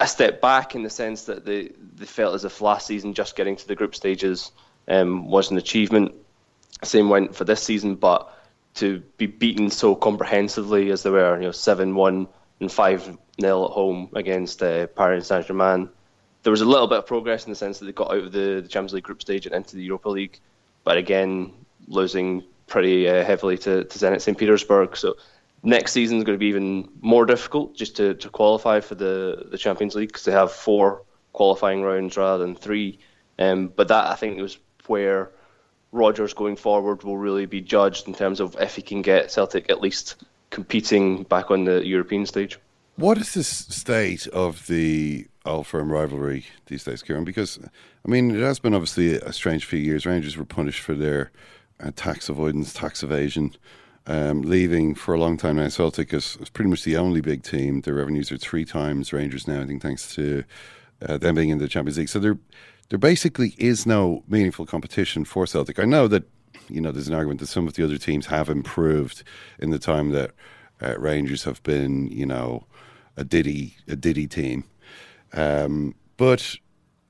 a 0.01 0.07
step 0.07 0.41
back 0.41 0.75
in 0.75 0.83
the 0.83 0.91
sense 0.91 1.25
that 1.25 1.45
they, 1.45 1.71
they 1.95 2.07
felt 2.07 2.35
as 2.35 2.45
if 2.45 2.61
last 2.61 2.87
season 2.87 3.15
just 3.15 3.37
getting 3.37 3.57
to 3.57 3.67
the 3.67 3.75
group 3.75 3.95
stages 3.95 4.53
um, 4.89 5.29
was 5.29 5.51
an 5.51 5.59
achievement. 5.59 6.15
Same 6.83 7.09
went 7.09 7.35
for 7.35 7.45
this 7.45 7.63
season, 7.63 7.97
but 7.97 8.35
to 8.75 9.01
be 9.17 9.27
beaten 9.27 9.71
so 9.71 9.95
comprehensively 9.95 10.91
as 10.91 11.03
they 11.03 11.11
were, 11.11 11.37
you 11.37 11.47
know, 11.47 11.53
seven 11.53 11.95
one 11.95 12.29
and 12.61 12.71
five 12.71 13.03
0 13.41 13.65
at 13.65 13.71
home 13.71 14.11
against 14.15 14.63
uh, 14.63 14.87
Paris 14.89 15.29
Saint 15.29 15.47
Germain, 15.47 15.89
there 16.43 16.51
was 16.51 16.61
a 16.61 16.65
little 16.65 16.87
bit 16.87 16.99
of 16.99 17.07
progress 17.07 17.45
in 17.45 17.51
the 17.51 17.57
sense 17.57 17.79
that 17.79 17.87
they 17.87 17.93
got 17.93 18.11
out 18.11 18.25
of 18.25 18.33
the, 18.33 18.61
the 18.63 18.69
Champions 18.69 18.93
League 18.93 19.05
group 19.05 19.21
stage 19.21 19.47
and 19.47 19.55
into 19.55 19.77
the 19.77 19.83
Europa 19.83 20.09
League, 20.09 20.41
but 20.85 20.97
again 20.97 21.53
losing 21.87 22.45
pretty 22.67 23.09
uh, 23.09 23.25
heavily 23.25 23.57
to, 23.59 23.85
to 23.85 23.99
Zenit 23.99 24.21
St 24.21 24.37
Petersburg. 24.37 24.97
So 24.97 25.17
next 25.63 25.93
season 25.93 26.19
is 26.19 26.25
going 26.25 26.37
to 26.37 26.41
be 26.41 26.47
even 26.47 26.89
more 27.01 27.27
difficult 27.27 27.75
just 27.75 27.97
to, 27.97 28.15
to 28.15 28.29
qualify 28.29 28.81
for 28.81 28.95
the, 28.95 29.47
the 29.51 29.59
Champions 29.59 29.95
League 29.95 30.09
because 30.09 30.25
they 30.25 30.33
have 30.33 30.53
four 30.53 31.03
qualifying 31.33 31.83
rounds 31.83 32.17
rather 32.17 32.45
than 32.45 32.55
three. 32.55 32.99
Um, 33.39 33.73
but 33.75 33.89
that 33.89 34.07
I 34.07 34.15
think 34.15 34.41
was 34.41 34.59
where 34.89 35.31
Rodgers 35.93 36.35
going 36.35 36.57
forward 36.57 37.03
will 37.03 37.19
really 37.19 37.47
be 37.47 37.61
judged 37.61 38.09
in 38.09 38.15
terms 38.15 38.41
of 38.41 38.57
if 38.61 38.77
he 38.77 38.83
can 38.83 39.03
get 39.03 39.31
Celtic 39.31 39.71
at 39.71 39.81
least 39.81 40.17
competing 40.51 41.23
back 41.25 41.51
on 41.51 41.65
the 41.65 41.87
European 41.87 42.27
stage. 42.27 42.59
What 42.97 43.17
is 43.19 43.35
the 43.35 43.45
state 43.45 44.27
of 44.29 44.67
the 44.67 45.29
Old 45.47 45.67
Firm 45.69 45.93
rivalry 45.93 46.47
these 46.67 46.85
days, 46.85 47.03
Kieran? 47.03 47.25
Because, 47.25 47.59
I 48.05 48.11
mean, 48.11 48.33
it 48.33 48.41
has 48.41 48.59
been 48.59 48.75
obviously 48.75 49.15
a 49.15 49.33
strange 49.33 49.65
few 49.65 49.79
years. 49.79 50.05
Rangers 50.05 50.37
were 50.37 50.45
punished 50.45 50.81
for 50.81 50.95
their 50.95 51.31
uh, 51.81 51.93
tax 51.95 52.29
avoidance, 52.29 52.73
tax 52.73 53.05
evasion, 53.05 53.55
um, 54.07 54.43
leaving 54.43 54.95
for 54.95 55.15
a 55.15 55.21
long 55.21 55.37
time 55.37 55.57
now. 55.57 55.69
Celtic 55.69 56.13
is, 56.13 56.39
is, 56.41 56.49
pretty 56.49 56.71
much 56.71 56.83
the 56.83 56.97
only 56.97 57.21
big 57.21 57.45
team. 57.45 57.83
Their 57.83 57.95
revenues 57.95 58.33
are 58.33 58.37
three 58.37 58.65
times 58.65 59.13
Rangers 59.13 59.47
now, 59.47 59.61
I 59.61 59.67
think, 59.67 59.81
thanks 59.81 60.13
to 60.17 60.43
uh, 61.07 61.19
them 61.19 61.37
being 61.37 61.51
in 61.51 61.59
the 61.59 61.69
Champions 61.69 61.99
League. 61.99 62.09
So 62.09 62.19
there, 62.19 62.39
there 62.89 62.99
basically 62.99 63.55
is 63.59 63.87
no 63.87 64.25
meaningful 64.29 64.67
competition 64.67 65.25
for 65.25 65.47
Celtic. 65.47 65.79
I 65.79 65.85
know 65.85 66.09
that, 66.09 66.25
you 66.69 66.81
know, 66.81 66.93
there's 66.93 67.09
an 67.09 67.15
argument 67.15 67.41
that 67.41 67.47
some 67.47 67.67
of 67.67 67.75
the 67.75 67.85
other 67.85 67.99
teams 67.99 68.27
have 68.27 68.49
improved 68.49 69.23
in 69.59 69.71
the 69.71 69.79
time 69.79 70.11
that 70.11 70.33
uh, 70.81 70.99
Rangers 70.99 71.45
have 71.45 71.63
been, 71.63 72.09
you 72.09 72.27
know, 72.27 72.65
a 73.17 73.25
Diddy 73.25 73.77
a 73.89 73.97
Diddy 73.97 74.27
team. 74.27 74.65
Um, 75.33 75.95
but 76.17 76.57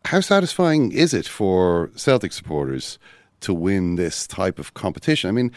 how 0.04 0.20
satisfying 0.20 0.92
is 0.92 1.14
it 1.14 1.26
for 1.26 1.90
Celtic 1.94 2.32
supporters 2.32 2.98
to 3.40 3.54
win 3.54 3.96
this 3.96 4.26
type 4.26 4.58
of 4.58 4.74
competition? 4.74 5.28
I 5.28 5.32
mean, 5.32 5.52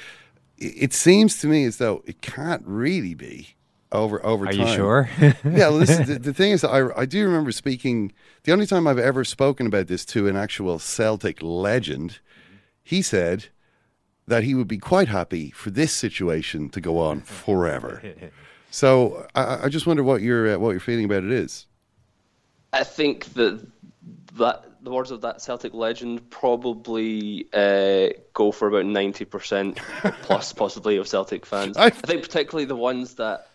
it 0.58 0.94
seems 0.94 1.40
to 1.40 1.48
me 1.48 1.66
as 1.66 1.78
though 1.78 2.04
it 2.06 2.22
can't 2.22 2.64
really 2.66 3.16
be 3.16 3.56
over 3.92 4.26
over 4.26 4.46
time. 4.46 4.54
Are 4.54 4.58
time. 4.58 4.68
you 4.68 4.76
sure? 4.76 5.10
yeah. 5.22 5.34
Well, 5.44 5.80
the, 5.80 6.20
the, 6.22 6.34
thing 6.34 6.52
is, 6.52 6.64
I 6.64 6.88
I 6.98 7.06
do 7.06 7.26
remember 7.26 7.52
speaking. 7.52 8.12
The 8.44 8.52
only 8.52 8.66
time 8.66 8.88
I've 8.88 9.00
ever 9.00 9.24
spoken 9.24 9.68
about 9.68 9.88
this 9.88 10.06
to 10.06 10.28
an 10.28 10.36
actual 10.36 10.80
Celtic 10.80 11.42
legend, 11.42 12.20
he 12.84 13.02
said 13.02 13.48
that 14.28 14.44
he 14.44 14.56
would 14.56 14.68
be 14.68 14.78
quite 14.78 15.08
happy 15.08 15.52
for 15.52 15.70
this 15.70 15.92
situation 15.92 16.70
to 16.70 16.82
go 16.82 17.00
on 17.00 17.22
forever. 17.22 18.02
So 18.74 19.28
I, 19.36 19.66
I 19.66 19.68
just 19.68 19.86
wonder 19.86 20.02
what 20.02 20.22
your 20.22 20.56
uh, 20.56 20.58
what 20.58 20.72
your 20.72 20.80
feeling 20.80 21.04
about 21.04 21.26
it 21.26 21.32
is. 21.32 21.68
I 22.72 22.86
think 22.86 23.26
that 23.34 23.68
that 24.36 24.64
the 24.82 24.92
words 24.92 25.12
of 25.12 25.20
that 25.22 25.42
Celtic 25.42 25.74
legend 25.74 26.30
probably 26.30 27.48
uh, 27.54 28.10
go 28.34 28.54
for 28.54 28.70
about 28.70 28.86
ninety 28.86 29.26
percent 29.26 29.78
plus, 30.22 30.54
possibly 30.54 30.96
of 30.96 31.06
Celtic 31.06 31.46
fans. 31.46 31.76
I, 31.76 31.88
I 31.88 31.90
think 31.90 32.24
particularly 32.24 32.64
the 32.64 32.78
ones 32.78 33.16
that 33.16 33.50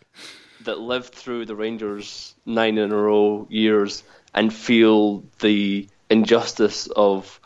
that 0.64 0.78
lived 0.78 1.14
through 1.14 1.46
the 1.46 1.56
Rangers 1.56 2.34
nine 2.44 2.78
in 2.78 2.92
a 2.92 2.96
row 2.96 3.46
years 3.50 4.02
and 4.34 4.52
feel 4.52 5.24
the 5.40 5.88
injustice 6.10 6.86
of 6.88 7.40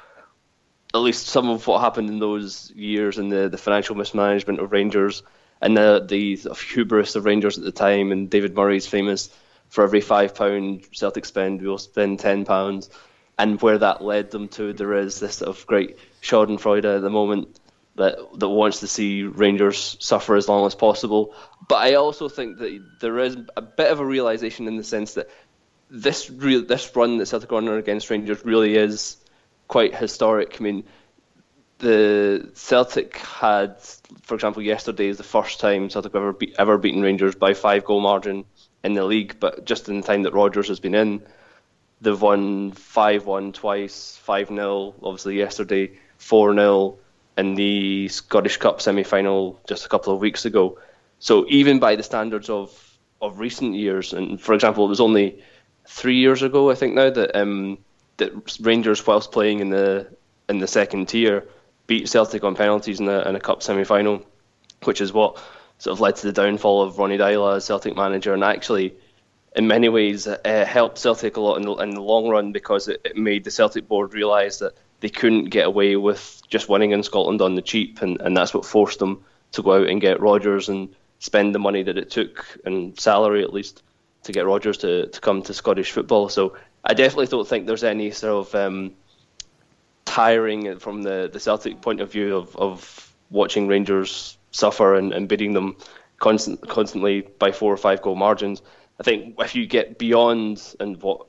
at 0.92 0.98
least 0.98 1.26
some 1.26 1.48
of 1.48 1.66
what 1.66 1.80
happened 1.80 2.08
in 2.08 2.18
those 2.18 2.72
years 2.74 3.18
and 3.18 3.30
the, 3.30 3.48
the 3.48 3.58
financial 3.58 3.94
mismanagement 3.94 4.58
of 4.58 4.72
Rangers 4.72 5.22
and 5.60 5.76
the 5.76 6.04
the 6.08 6.36
hubris 6.54 7.14
of 7.16 7.24
Rangers 7.24 7.58
at 7.58 7.64
the 7.64 7.72
time, 7.72 8.12
and 8.12 8.30
David 8.30 8.54
Murray's 8.54 8.86
famous 8.86 9.30
for 9.68 9.84
every 9.84 10.00
five 10.00 10.34
pound 10.34 10.84
Celtic 10.92 11.24
spend, 11.24 11.62
we'll 11.62 11.78
spend 11.78 12.18
ten 12.18 12.44
pounds, 12.44 12.90
and 13.38 13.60
where 13.62 13.78
that 13.78 14.02
led 14.02 14.30
them 14.30 14.48
to, 14.48 14.72
there 14.72 14.94
is 14.94 15.20
this 15.20 15.36
sort 15.36 15.48
of 15.48 15.66
great 15.66 15.98
Schadenfreude 16.22 16.96
at 16.96 17.02
the 17.02 17.10
moment 17.10 17.59
that 17.96 18.16
that 18.38 18.48
wants 18.48 18.80
to 18.80 18.86
see 18.86 19.24
Rangers 19.24 19.96
suffer 20.00 20.36
as 20.36 20.48
long 20.48 20.66
as 20.66 20.74
possible. 20.74 21.34
But 21.68 21.86
I 21.86 21.94
also 21.94 22.28
think 22.28 22.58
that 22.58 22.82
there 23.00 23.18
is 23.18 23.36
a 23.56 23.62
bit 23.62 23.90
of 23.90 24.00
a 24.00 24.04
realization 24.04 24.68
in 24.68 24.76
the 24.76 24.84
sense 24.84 25.14
that 25.14 25.28
this 25.90 26.26
this 26.28 26.96
run 26.96 27.18
that 27.18 27.26
Celtic 27.26 27.52
are 27.52 27.78
against 27.78 28.10
Rangers 28.10 28.44
really 28.44 28.76
is 28.76 29.16
quite 29.68 29.94
historic. 29.94 30.60
I 30.60 30.64
mean, 30.64 30.84
the 31.78 32.50
Celtic 32.54 33.16
had, 33.18 33.80
for 34.22 34.34
example, 34.34 34.62
yesterday 34.62 35.08
is 35.08 35.16
the 35.16 35.24
first 35.24 35.60
time 35.60 35.90
Celtic 35.90 36.14
ever 36.14 36.32
be, 36.32 36.56
ever 36.58 36.78
beaten 36.78 37.02
Rangers 37.02 37.34
by 37.34 37.54
five 37.54 37.84
goal 37.84 38.00
margin 38.00 38.44
in 38.84 38.94
the 38.94 39.04
league. 39.04 39.36
But 39.40 39.64
just 39.64 39.88
in 39.88 40.00
the 40.00 40.06
time 40.06 40.22
that 40.22 40.34
Rodgers 40.34 40.68
has 40.68 40.80
been 40.80 40.94
in, 40.94 41.22
they've 42.00 42.20
won 42.20 42.72
five 42.72 43.26
one 43.26 43.52
twice, 43.52 44.16
five 44.22 44.48
0 44.48 44.94
obviously 45.02 45.38
yesterday, 45.38 45.98
four 46.18 46.54
0 46.54 46.98
in 47.40 47.54
the 47.54 48.08
Scottish 48.08 48.58
Cup 48.58 48.80
semi 48.80 49.02
final 49.02 49.58
just 49.66 49.86
a 49.86 49.88
couple 49.88 50.14
of 50.14 50.20
weeks 50.20 50.44
ago. 50.44 50.78
So 51.18 51.46
even 51.48 51.80
by 51.80 51.96
the 51.96 52.02
standards 52.02 52.48
of 52.48 52.70
of 53.20 53.38
recent 53.38 53.74
years, 53.74 54.12
and 54.12 54.40
for 54.40 54.54
example, 54.54 54.84
it 54.84 54.88
was 54.88 55.00
only 55.00 55.42
three 55.86 56.16
years 56.16 56.42
ago, 56.42 56.70
I 56.70 56.74
think 56.74 56.94
now 56.94 57.10
that 57.10 57.38
um, 57.38 57.78
that 58.18 58.58
Rangers, 58.60 59.06
whilst 59.06 59.32
playing 59.32 59.60
in 59.60 59.70
the 59.70 60.06
in 60.48 60.58
the 60.58 60.66
second 60.66 61.08
tier 61.08 61.46
beat 61.86 62.08
Celtic 62.08 62.44
on 62.44 62.54
penalties 62.54 63.00
in 63.00 63.08
a, 63.08 63.28
in 63.28 63.34
a 63.34 63.40
cup 63.40 63.62
semi 63.62 63.84
final, 63.84 64.24
which 64.84 65.00
is 65.00 65.12
what 65.12 65.42
sort 65.78 65.92
of 65.92 66.00
led 66.00 66.16
to 66.16 66.26
the 66.26 66.32
downfall 66.32 66.82
of 66.82 66.98
Ronny 66.98 67.18
Deila 67.18 67.56
as 67.56 67.64
Celtic 67.64 67.96
manager, 67.96 68.34
and 68.34 68.44
actually, 68.44 68.94
in 69.56 69.66
many 69.66 69.88
ways, 69.88 70.26
uh, 70.26 70.64
helped 70.68 70.98
Celtic 70.98 71.36
a 71.36 71.40
lot 71.40 71.56
in 71.56 71.62
the, 71.62 71.74
in 71.76 71.90
the 71.90 72.02
long 72.02 72.28
run 72.28 72.52
because 72.52 72.86
it, 72.86 73.00
it 73.04 73.16
made 73.16 73.44
the 73.44 73.50
Celtic 73.50 73.88
board 73.88 74.14
realise 74.14 74.58
that 74.58 74.74
they 75.00 75.08
couldn't 75.08 75.46
get 75.46 75.66
away 75.66 75.96
with 75.96 76.42
just 76.48 76.68
winning 76.68 76.92
in 76.92 77.02
Scotland 77.02 77.40
on 77.40 77.54
the 77.54 77.62
cheap, 77.62 78.02
and, 78.02 78.20
and 78.20 78.36
that's 78.36 78.54
what 78.54 78.64
forced 78.64 78.98
them 78.98 79.24
to 79.52 79.62
go 79.62 79.74
out 79.74 79.88
and 79.88 80.00
get 80.00 80.20
Rodgers 80.20 80.68
and 80.68 80.94
spend 81.18 81.54
the 81.54 81.58
money 81.58 81.82
that 81.82 81.98
it 81.98 82.10
took, 82.10 82.58
and 82.64 82.98
salary 82.98 83.42
at 83.42 83.52
least, 83.52 83.82
to 84.24 84.32
get 84.32 84.46
Rodgers 84.46 84.78
to, 84.78 85.06
to 85.08 85.20
come 85.20 85.42
to 85.42 85.54
Scottish 85.54 85.90
football. 85.90 86.28
So 86.28 86.56
I 86.84 86.94
definitely 86.94 87.26
don't 87.26 87.48
think 87.48 87.66
there's 87.66 87.84
any 87.84 88.10
sort 88.10 88.48
of 88.48 88.54
um, 88.54 88.92
tiring 90.04 90.78
from 90.78 91.02
the, 91.02 91.28
the 91.32 91.40
Celtic 91.40 91.80
point 91.80 92.00
of 92.00 92.12
view 92.12 92.36
of, 92.36 92.56
of 92.56 93.14
watching 93.30 93.68
Rangers 93.68 94.36
suffer 94.50 94.94
and, 94.94 95.12
and 95.12 95.28
beating 95.28 95.52
them 95.52 95.76
constant, 96.18 96.68
constantly 96.68 97.22
by 97.22 97.52
four 97.52 97.72
or 97.72 97.76
five 97.76 98.02
goal 98.02 98.16
margins. 98.16 98.62
I 98.98 99.02
think 99.02 99.36
if 99.38 99.54
you 99.54 99.66
get 99.66 99.98
beyond 99.98 100.74
and 100.78 101.00
what, 101.00 101.26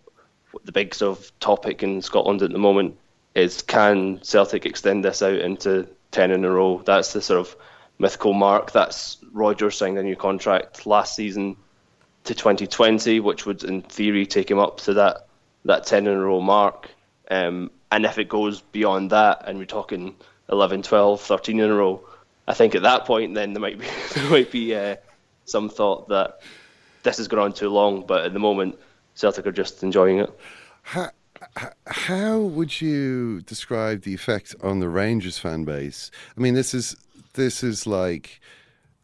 what 0.51 0.65
the 0.65 0.71
big 0.71 0.93
sort 0.93 1.17
of 1.17 1.39
topic 1.39 1.83
in 1.83 2.01
Scotland 2.01 2.41
at 2.41 2.51
the 2.51 2.57
moment 2.57 2.97
is 3.35 3.61
can 3.61 4.19
Celtic 4.23 4.65
extend 4.65 5.05
this 5.05 5.21
out 5.21 5.39
into 5.39 5.87
10 6.11 6.31
in 6.31 6.45
a 6.45 6.51
row? 6.51 6.81
That's 6.85 7.13
the 7.13 7.21
sort 7.21 7.39
of 7.39 7.55
mythical 7.99 8.33
mark. 8.33 8.71
That's 8.71 9.17
Rodgers 9.31 9.77
signed 9.77 9.97
a 9.97 10.03
new 10.03 10.15
contract 10.15 10.85
last 10.85 11.15
season 11.15 11.55
to 12.25 12.35
2020, 12.35 13.19
which 13.19 13.45
would 13.45 13.63
in 13.63 13.81
theory 13.81 14.25
take 14.25 14.51
him 14.51 14.59
up 14.59 14.81
to 14.81 14.95
that, 14.95 15.27
that 15.65 15.85
10 15.85 16.07
in 16.07 16.13
a 16.13 16.19
row 16.19 16.41
mark. 16.41 16.89
Um, 17.29 17.71
and 17.91 18.05
if 18.05 18.17
it 18.17 18.29
goes 18.29 18.61
beyond 18.61 19.11
that, 19.11 19.43
and 19.45 19.57
we're 19.57 19.65
talking 19.65 20.15
11, 20.49 20.83
12, 20.83 21.21
13 21.21 21.59
in 21.59 21.69
a 21.69 21.73
row, 21.73 22.03
I 22.47 22.53
think 22.53 22.75
at 22.75 22.83
that 22.83 23.05
point, 23.05 23.33
then 23.33 23.53
there 23.53 23.61
might 23.61 23.79
be 23.79 23.85
there 24.15 24.29
might 24.29 24.51
be 24.51 24.75
uh, 24.75 24.97
some 25.45 25.69
thought 25.69 26.09
that 26.09 26.41
this 27.03 27.17
has 27.17 27.27
gone 27.27 27.39
on 27.39 27.53
too 27.53 27.69
long. 27.69 28.05
But 28.05 28.25
at 28.25 28.33
the 28.33 28.39
moment, 28.39 28.77
Celtic 29.15 29.45
are 29.47 29.51
just 29.51 29.83
enjoying 29.83 30.19
it. 30.19 31.11
How 31.87 32.39
would 32.39 32.81
you 32.81 33.41
describe 33.41 34.03
the 34.03 34.13
effect 34.13 34.55
on 34.61 34.79
the 34.79 34.89
Rangers 34.89 35.37
fan 35.37 35.63
base? 35.63 36.11
I 36.37 36.41
mean, 36.41 36.53
this 36.53 36.73
is 36.73 36.95
this 37.33 37.63
is 37.63 37.87
like 37.87 38.39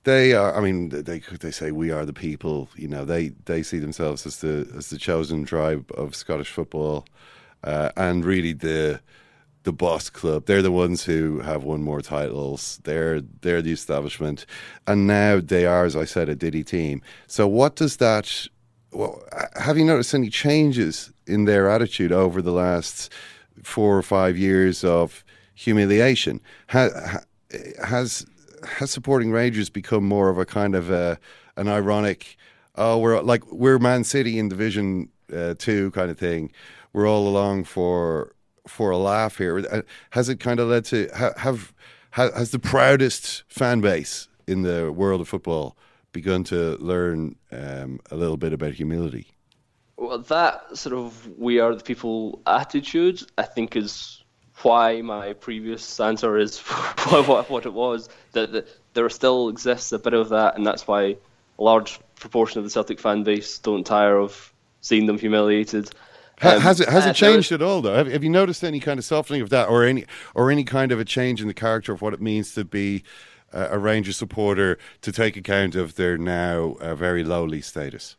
they 0.04 0.34
are. 0.34 0.56
I 0.56 0.62
mean, 0.62 0.90
they 0.90 1.20
they 1.20 1.52
say 1.52 1.72
we 1.72 1.92
are 1.92 2.06
the 2.06 2.14
people. 2.14 2.70
You 2.76 2.88
know, 2.88 3.06
they 3.06 3.30
they 3.46 3.64
see 3.64 3.80
themselves 3.80 4.26
as 4.26 4.38
the 4.38 4.70
as 4.76 4.90
the 4.90 4.98
chosen 4.98 5.46
tribe 5.46 5.92
of 5.96 6.16
Scottish 6.16 6.52
football 6.52 7.06
uh, 7.64 7.90
and 7.98 8.24
really 8.24 8.54
the 8.54 9.02
the 9.64 9.74
boss 9.74 10.10
club. 10.10 10.46
They're 10.46 10.62
the 10.62 10.72
ones 10.72 11.04
who 11.04 11.40
have 11.40 11.64
won 11.64 11.82
more 11.82 12.02
titles. 12.02 12.80
They're 12.84 13.22
they're 13.22 13.62
the 13.62 13.74
establishment, 13.74 14.46
and 14.86 15.08
now 15.08 15.40
they 15.40 15.66
are, 15.66 15.86
as 15.86 15.96
I 15.96 16.06
said, 16.06 16.30
a 16.30 16.36
Diddy 16.36 16.64
team. 16.64 17.02
So 17.28 17.48
what 17.48 17.76
does 17.76 17.98
that? 17.98 18.48
Well, 18.92 19.22
have 19.56 19.78
you 19.78 19.84
noticed 19.84 20.14
any 20.14 20.30
changes 20.30 21.12
in 21.28 21.46
their 21.46 21.70
attitude 21.70 22.12
over 22.12 22.42
the 22.42 22.52
last 22.52 23.12
four 23.64 23.98
or 23.98 24.02
five 24.04 24.38
years 24.38 24.84
of 24.84 25.24
humiliation? 25.54 26.42
Has 26.68 27.24
has, 27.84 28.26
has 28.68 28.92
supporting 28.92 29.32
Rangers 29.32 29.70
become 29.70 30.04
more 30.08 30.30
of 30.30 30.38
a 30.38 30.46
kind 30.46 30.76
of 30.76 30.90
a, 30.90 31.20
an 31.56 31.68
ironic? 31.68 32.38
Oh, 32.76 32.98
we're 32.98 33.22
like 33.22 33.46
we're 33.52 33.80
Man 33.80 34.04
City 34.04 34.40
in 34.40 34.50
Division 34.50 35.10
uh, 35.36 35.56
Two 35.58 35.92
kind 35.92 36.10
of 36.10 36.18
thing 36.18 36.52
we're 36.98 37.08
all 37.08 37.28
along 37.28 37.64
for 37.64 38.34
for 38.68 38.90
a 38.90 38.98
laugh 38.98 39.38
here. 39.38 39.60
Uh, 39.72 39.82
has 40.12 40.30
it 40.30 40.40
kind 40.40 40.60
of 40.60 40.68
led 40.68 40.84
to 40.86 41.08
have 41.38 41.74
has 42.12 42.50
the 42.50 42.60
proudest 42.60 43.44
fan 43.48 43.82
base 43.82 44.28
in 44.48 44.64
the 44.64 44.92
world 44.92 45.22
of 45.22 45.28
football 45.28 45.78
begun 46.12 46.44
to 46.44 46.76
learn 46.78 47.36
um, 47.52 48.00
a 48.10 48.16
little 48.16 48.38
bit 48.38 48.52
about 48.52 48.74
humility? 48.74 49.28
Well, 49.98 50.20
that 50.20 50.78
sort 50.78 50.96
of 50.96 51.38
we 51.38 51.60
are 51.60 51.74
the 51.74 51.84
people 51.84 52.42
attitude, 52.46 53.24
I 53.38 53.44
think, 53.44 53.76
is 53.76 54.24
why 54.62 55.02
my 55.02 55.34
previous 55.34 56.00
answer 56.00 56.38
is 56.38 56.60
what, 57.10 57.50
what 57.50 57.66
it 57.66 57.74
was. 57.74 58.10
That, 58.34 58.52
that 58.52 58.68
there 58.94 59.10
still 59.10 59.50
exists 59.50 59.92
a 59.92 60.00
bit 60.00 60.14
of 60.14 60.30
that, 60.30 60.56
and 60.56 60.66
that's 60.66 60.88
why 60.88 61.02
a 61.02 61.18
large 61.58 62.00
proportion 62.16 62.60
of 62.60 62.64
the 62.64 62.70
Celtic 62.70 63.00
fan 63.00 63.24
base 63.24 63.58
don't 63.60 63.84
tire 63.86 64.18
of 64.18 64.54
seeing 64.82 65.08
them 65.08 65.18
humiliated. 65.18 65.90
Um, 66.42 66.62
has 66.62 66.80
it 66.80 66.90
has 66.90 67.08
it 67.08 67.16
changed 67.16 67.52
at 67.52 67.64
all 67.64 67.82
though? 67.82 67.96
Have, 67.96 68.08
have 68.08 68.24
you 68.24 68.30
noticed 68.30 68.64
any 68.64 68.80
kind 68.80 69.00
of 69.00 69.06
softening 69.06 69.42
of 69.42 69.50
that, 69.50 69.70
or 69.70 69.84
any 69.84 70.06
or 70.36 70.52
any 70.52 70.64
kind 70.64 70.92
of 70.92 71.00
a 71.00 71.06
change 71.06 71.42
in 71.42 71.48
the 71.48 71.54
character 71.54 71.92
of 71.92 72.04
what 72.04 72.14
it 72.14 72.22
means 72.22 72.54
to 72.54 72.64
be 72.64 73.04
uh, 73.52 73.70
a 73.72 73.80
Rangers 73.80 74.18
supporter 74.18 74.78
to 75.02 75.12
take 75.12 75.36
account 75.36 75.74
of 75.74 75.96
their 75.96 76.16
now 76.16 76.78
uh, 76.80 76.94
very 76.94 77.24
lowly 77.24 77.62
status? 77.62 78.18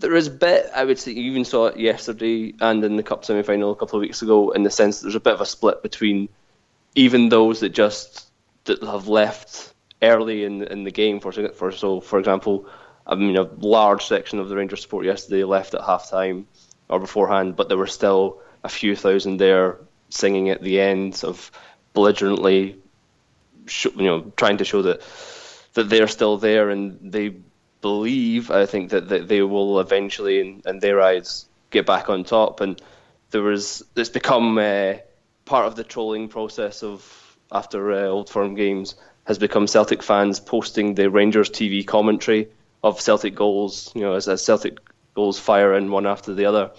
There 0.00 0.14
is 0.14 0.28
a 0.28 0.30
bit, 0.30 0.70
I 0.74 0.84
would 0.84 0.98
say, 0.98 1.12
you 1.12 1.30
even 1.30 1.44
saw 1.44 1.66
it 1.66 1.78
yesterday 1.78 2.54
and 2.58 2.82
in 2.82 2.96
the 2.96 3.02
Cup 3.02 3.24
semi 3.24 3.42
final 3.42 3.70
a 3.70 3.76
couple 3.76 3.98
of 3.98 4.00
weeks 4.00 4.22
ago, 4.22 4.50
in 4.50 4.62
the 4.62 4.70
sense 4.70 4.98
that 4.98 5.04
there's 5.04 5.14
a 5.14 5.20
bit 5.20 5.34
of 5.34 5.42
a 5.42 5.46
split 5.46 5.82
between 5.82 6.30
even 6.94 7.28
those 7.28 7.60
that 7.60 7.70
just 7.70 8.26
that 8.64 8.82
have 8.82 9.08
left 9.08 9.74
early 10.00 10.44
in 10.44 10.62
in 10.62 10.84
the 10.84 10.90
game. 10.90 11.20
For 11.20 11.32
for 11.50 11.70
so, 11.70 12.00
for 12.00 12.18
example, 12.18 12.66
I 13.06 13.14
mean, 13.14 13.36
a 13.36 13.42
large 13.42 14.06
section 14.06 14.38
of 14.38 14.48
the 14.48 14.56
Rangers 14.56 14.80
support 14.80 15.04
yesterday 15.04 15.44
left 15.44 15.74
at 15.74 15.82
half 15.82 16.08
time 16.08 16.46
or 16.88 16.98
beforehand, 16.98 17.56
but 17.56 17.68
there 17.68 17.78
were 17.78 17.86
still 17.86 18.40
a 18.64 18.68
few 18.70 18.96
thousand 18.96 19.36
there 19.36 19.78
singing 20.08 20.48
at 20.48 20.62
the 20.62 20.80
end 20.80 21.20
of 21.24 21.50
belligerently, 21.92 22.78
you 23.84 23.92
know, 23.96 24.32
trying 24.36 24.56
to 24.58 24.64
show 24.64 24.82
that 24.82 25.02
that 25.74 25.90
they're 25.90 26.08
still 26.08 26.38
there 26.38 26.70
and 26.70 27.12
they 27.12 27.36
believe, 27.80 28.50
I 28.50 28.66
think, 28.66 28.90
that, 28.90 29.08
that 29.08 29.28
they 29.28 29.42
will 29.42 29.80
eventually, 29.80 30.40
in, 30.40 30.62
in 30.66 30.78
their 30.78 31.00
eyes, 31.00 31.46
get 31.70 31.86
back 31.86 32.08
on 32.08 32.24
top. 32.24 32.60
And 32.60 32.80
there 33.30 33.42
was, 33.42 33.82
it's 33.96 34.08
become 34.08 34.58
uh, 34.58 34.94
part 35.44 35.66
of 35.66 35.76
the 35.76 35.84
trolling 35.84 36.28
process 36.28 36.82
of 36.82 37.36
after 37.52 37.92
uh, 37.92 38.06
Old 38.06 38.30
Firm 38.30 38.54
games 38.54 38.94
has 39.24 39.38
become 39.38 39.66
Celtic 39.66 40.02
fans 40.02 40.40
posting 40.40 40.94
the 40.94 41.10
Rangers 41.10 41.50
TV 41.50 41.86
commentary 41.86 42.48
of 42.82 43.00
Celtic 43.00 43.34
goals, 43.34 43.92
you 43.94 44.02
know, 44.02 44.14
as, 44.14 44.28
as 44.28 44.44
Celtic 44.44 44.78
goals 45.14 45.38
fire 45.38 45.74
in 45.74 45.90
one 45.90 46.06
after 46.06 46.34
the 46.34 46.46
other. 46.46 46.70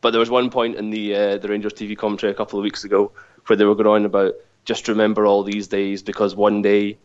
But 0.00 0.10
there 0.10 0.20
was 0.20 0.30
one 0.30 0.50
point 0.50 0.76
in 0.76 0.90
the 0.90 1.14
uh, 1.14 1.38
the 1.38 1.48
Rangers 1.48 1.72
TV 1.72 1.96
commentary 1.96 2.32
a 2.32 2.36
couple 2.36 2.58
of 2.58 2.62
weeks 2.62 2.84
ago 2.84 3.12
where 3.46 3.56
they 3.56 3.64
were 3.64 3.74
going 3.74 3.88
on 3.88 4.04
about 4.04 4.34
just 4.64 4.88
remember 4.88 5.26
all 5.26 5.42
these 5.42 5.68
days 5.68 6.02
because 6.02 6.34
one 6.34 6.62
day 6.62 6.98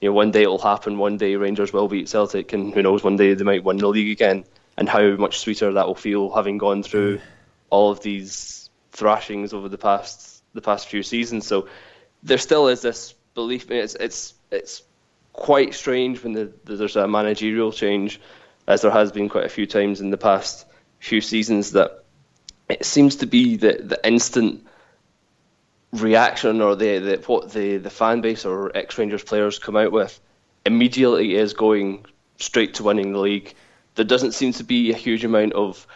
you 0.00 0.08
know, 0.08 0.12
one 0.12 0.30
day 0.30 0.42
it'll 0.42 0.58
happen. 0.58 0.98
One 0.98 1.16
day 1.16 1.36
Rangers 1.36 1.72
will 1.72 1.88
beat 1.88 2.08
Celtic, 2.08 2.52
and 2.52 2.72
who 2.72 2.82
knows, 2.82 3.02
one 3.02 3.16
day 3.16 3.34
they 3.34 3.44
might 3.44 3.64
win 3.64 3.78
the 3.78 3.88
league 3.88 4.10
again. 4.10 4.44
And 4.76 4.88
how 4.88 5.16
much 5.16 5.40
sweeter 5.40 5.72
that 5.72 5.88
will 5.88 5.96
feel, 5.96 6.30
having 6.30 6.58
gone 6.58 6.84
through 6.84 7.18
mm. 7.18 7.22
all 7.68 7.90
of 7.90 8.00
these 8.00 8.70
thrashings 8.92 9.52
over 9.52 9.68
the 9.68 9.78
past 9.78 10.42
the 10.54 10.60
past 10.60 10.88
few 10.88 11.02
seasons. 11.02 11.46
So 11.46 11.68
there 12.22 12.38
still 12.38 12.68
is 12.68 12.82
this 12.82 13.14
belief. 13.34 13.70
It's 13.70 13.96
it's 13.96 14.34
it's 14.52 14.82
quite 15.32 15.74
strange 15.74 16.22
when 16.22 16.32
the, 16.32 16.52
there's 16.64 16.96
a 16.96 17.08
managerial 17.08 17.72
change, 17.72 18.20
as 18.66 18.82
there 18.82 18.90
has 18.90 19.10
been 19.10 19.28
quite 19.28 19.46
a 19.46 19.48
few 19.48 19.66
times 19.66 20.00
in 20.00 20.10
the 20.10 20.16
past 20.16 20.66
few 21.00 21.20
seasons. 21.20 21.72
That 21.72 22.04
it 22.68 22.84
seems 22.84 23.16
to 23.16 23.26
be 23.26 23.56
the 23.56 23.80
the 23.82 24.06
instant 24.06 24.66
reaction 25.92 26.60
or 26.60 26.76
the, 26.76 26.98
the 26.98 27.16
what 27.26 27.52
the, 27.52 27.78
the 27.78 27.90
fan 27.90 28.20
base 28.20 28.44
or 28.44 28.76
ex 28.76 28.98
Rangers 28.98 29.22
players 29.22 29.58
come 29.58 29.76
out 29.76 29.92
with 29.92 30.20
immediately 30.66 31.34
is 31.34 31.54
going 31.54 32.04
straight 32.38 32.74
to 32.74 32.82
winning 32.82 33.12
the 33.12 33.18
league. 33.18 33.54
There 33.94 34.04
doesn't 34.04 34.32
seem 34.32 34.52
to 34.54 34.64
be 34.64 34.90
a 34.90 34.96
huge 34.96 35.24
amount 35.24 35.54
of 35.54 35.86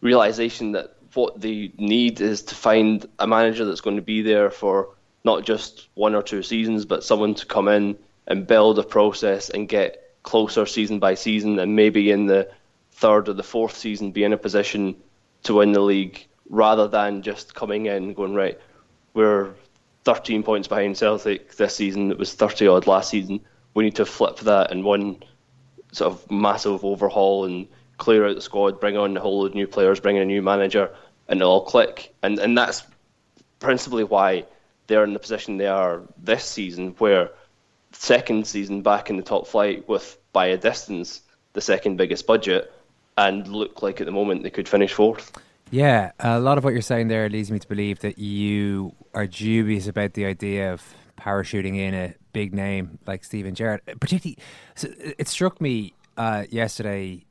realization 0.00 0.72
that 0.72 0.96
what 1.14 1.40
they 1.40 1.72
need 1.78 2.20
is 2.20 2.42
to 2.42 2.54
find 2.54 3.06
a 3.18 3.26
manager 3.26 3.64
that's 3.64 3.80
going 3.80 3.96
to 3.96 4.02
be 4.02 4.20
there 4.22 4.50
for 4.50 4.90
not 5.24 5.44
just 5.44 5.88
one 5.94 6.14
or 6.14 6.22
two 6.22 6.42
seasons, 6.42 6.84
but 6.84 7.02
someone 7.02 7.34
to 7.34 7.46
come 7.46 7.68
in 7.68 7.96
and 8.26 8.46
build 8.46 8.78
a 8.78 8.82
process 8.82 9.48
and 9.48 9.68
get 9.68 10.14
closer 10.22 10.66
season 10.66 10.98
by 10.98 11.14
season, 11.14 11.58
and 11.58 11.74
maybe 11.74 12.10
in 12.10 12.26
the 12.26 12.50
third 12.90 13.28
or 13.28 13.32
the 13.32 13.42
fourth 13.42 13.76
season 13.76 14.10
be 14.10 14.24
in 14.24 14.32
a 14.32 14.36
position 14.36 14.96
to 15.44 15.54
win 15.54 15.72
the 15.72 15.80
league 15.80 16.26
rather 16.48 16.88
than 16.88 17.22
just 17.22 17.54
coming 17.54 17.86
in 17.86 18.14
going 18.14 18.34
right 18.34 18.58
we're 19.16 19.54
13 20.04 20.44
points 20.44 20.68
behind 20.68 20.96
Celtic 20.96 21.56
this 21.56 21.74
season. 21.74 22.12
It 22.12 22.18
was 22.18 22.34
30 22.34 22.68
odd 22.68 22.86
last 22.86 23.10
season. 23.10 23.40
We 23.74 23.84
need 23.84 23.96
to 23.96 24.06
flip 24.06 24.38
that 24.40 24.70
in 24.70 24.84
one 24.84 25.22
sort 25.90 26.12
of 26.12 26.30
massive 26.30 26.84
overhaul 26.84 27.46
and 27.46 27.66
clear 27.96 28.26
out 28.26 28.34
the 28.34 28.42
squad, 28.42 28.78
bring 28.78 28.96
on 28.96 29.16
a 29.16 29.20
whole 29.20 29.40
load 29.40 29.46
of 29.52 29.54
new 29.54 29.66
players, 29.66 29.98
bring 29.98 30.16
in 30.16 30.22
a 30.22 30.26
new 30.26 30.42
manager, 30.42 30.94
and 31.28 31.40
it'll 31.40 31.52
all 31.52 31.64
click. 31.64 32.14
And 32.22 32.38
and 32.38 32.56
that's 32.56 32.82
principally 33.58 34.04
why 34.04 34.44
they're 34.86 35.04
in 35.04 35.14
the 35.14 35.18
position 35.18 35.56
they 35.56 35.66
are 35.66 36.02
this 36.22 36.44
season, 36.44 36.94
where 36.98 37.30
second 37.92 38.46
season 38.46 38.82
back 38.82 39.10
in 39.10 39.16
the 39.16 39.22
top 39.22 39.46
flight 39.46 39.88
with 39.88 40.18
by 40.32 40.46
a 40.46 40.58
distance 40.58 41.22
the 41.54 41.60
second 41.62 41.96
biggest 41.96 42.26
budget, 42.26 42.72
and 43.16 43.48
look 43.48 43.82
like 43.82 44.00
at 44.00 44.06
the 44.06 44.12
moment 44.12 44.42
they 44.42 44.50
could 44.50 44.68
finish 44.68 44.92
fourth. 44.92 45.32
Yeah, 45.70 46.12
a 46.20 46.38
lot 46.38 46.58
of 46.58 46.64
what 46.64 46.72
you're 46.72 46.82
saying 46.82 47.08
there 47.08 47.28
leads 47.28 47.50
me 47.50 47.58
to 47.58 47.66
believe 47.66 47.98
that 48.00 48.18
you 48.18 48.94
are 49.14 49.26
dubious 49.26 49.88
about 49.88 50.14
the 50.14 50.24
idea 50.24 50.72
of 50.72 50.94
parachuting 51.18 51.76
in 51.76 51.92
a 51.92 52.14
big 52.32 52.54
name 52.54 52.98
like 53.06 53.24
Steven 53.24 53.54
Gerrard. 53.54 53.80
Particularly, 53.98 54.38
so 54.76 54.88
it 54.96 55.26
struck 55.26 55.60
me 55.60 55.94
uh, 56.16 56.44
yesterday, 56.50 57.24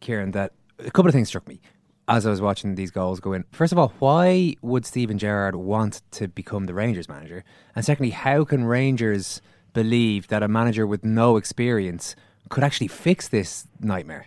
Kieran, 0.00 0.32
that 0.32 0.52
a 0.80 0.90
couple 0.90 1.08
of 1.08 1.14
things 1.14 1.28
struck 1.28 1.46
me 1.46 1.60
as 2.08 2.26
I 2.26 2.30
was 2.30 2.40
watching 2.40 2.74
these 2.74 2.90
goals 2.90 3.20
go 3.20 3.32
in. 3.32 3.44
First 3.52 3.72
of 3.72 3.78
all, 3.78 3.92
why 4.00 4.56
would 4.60 4.84
Steven 4.84 5.16
Gerrard 5.16 5.54
want 5.54 6.02
to 6.12 6.26
become 6.26 6.66
the 6.66 6.74
Rangers 6.74 7.08
manager? 7.08 7.44
And 7.76 7.84
secondly, 7.84 8.10
how 8.10 8.44
can 8.44 8.64
Rangers 8.64 9.40
believe 9.72 10.26
that 10.28 10.42
a 10.42 10.48
manager 10.48 10.84
with 10.84 11.04
no 11.04 11.36
experience 11.36 12.16
could 12.48 12.64
actually 12.64 12.88
fix 12.88 13.28
this 13.28 13.68
nightmare? 13.80 14.26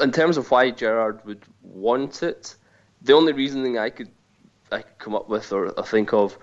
In 0.00 0.12
terms 0.12 0.36
of 0.36 0.50
why 0.50 0.70
Gerrard 0.70 1.24
would 1.24 1.44
want 1.62 2.22
it, 2.22 2.56
the 3.02 3.12
only 3.12 3.32
reasoning 3.32 3.78
I 3.78 3.90
could 3.90 4.10
I 4.72 4.82
could 4.82 4.98
come 4.98 5.14
up 5.14 5.28
with 5.28 5.52
or, 5.52 5.68
or 5.68 5.84
think 5.84 6.12
of, 6.12 6.36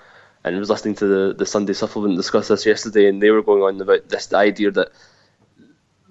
and 0.43 0.55
I 0.55 0.59
was 0.59 0.69
listening 0.69 0.95
to 0.95 1.05
the, 1.05 1.33
the 1.33 1.45
Sunday 1.45 1.73
supplement 1.73 2.15
discuss 2.15 2.47
this 2.47 2.65
yesterday, 2.65 3.07
and 3.07 3.21
they 3.21 3.31
were 3.31 3.41
going 3.41 3.63
on 3.63 3.81
about 3.81 4.09
this 4.09 4.33
idea 4.33 4.71
that 4.71 4.89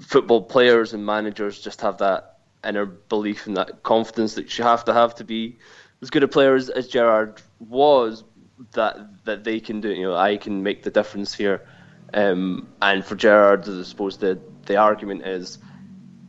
football 0.01 0.43
players 0.43 0.93
and 0.93 1.05
managers 1.05 1.61
just 1.61 1.81
have 1.81 1.99
that 1.99 2.39
inner 2.65 2.87
belief 2.87 3.47
and 3.47 3.57
that 3.57 3.83
confidence 3.83 4.35
that 4.35 4.59
you 4.59 4.65
have 4.65 4.85
to 4.85 4.93
have 4.93 5.15
to 5.15 5.25
be 5.25 5.59
as 6.03 6.11
good 6.11 6.23
a 6.23 6.29
player 6.29 6.55
as, 6.55 6.69
as 6.69 6.89
Gerrard 6.89 7.41
was, 7.59 8.25
that 8.73 9.25
that 9.25 9.45
they 9.45 9.61
can 9.61 9.81
do. 9.81 9.91
You 9.91 10.03
know, 10.03 10.17
I 10.17 10.37
can 10.37 10.63
make 10.63 10.83
the 10.83 10.91
difference 10.91 11.35
here. 11.35 11.67
Um, 12.13 12.69
and 12.83 13.05
for 13.05 13.15
Gerrard, 13.15 13.69
I 13.69 13.83
suppose 13.83 14.19
the 14.19 14.39
the 14.67 14.77
argument 14.77 15.27
is 15.27 15.59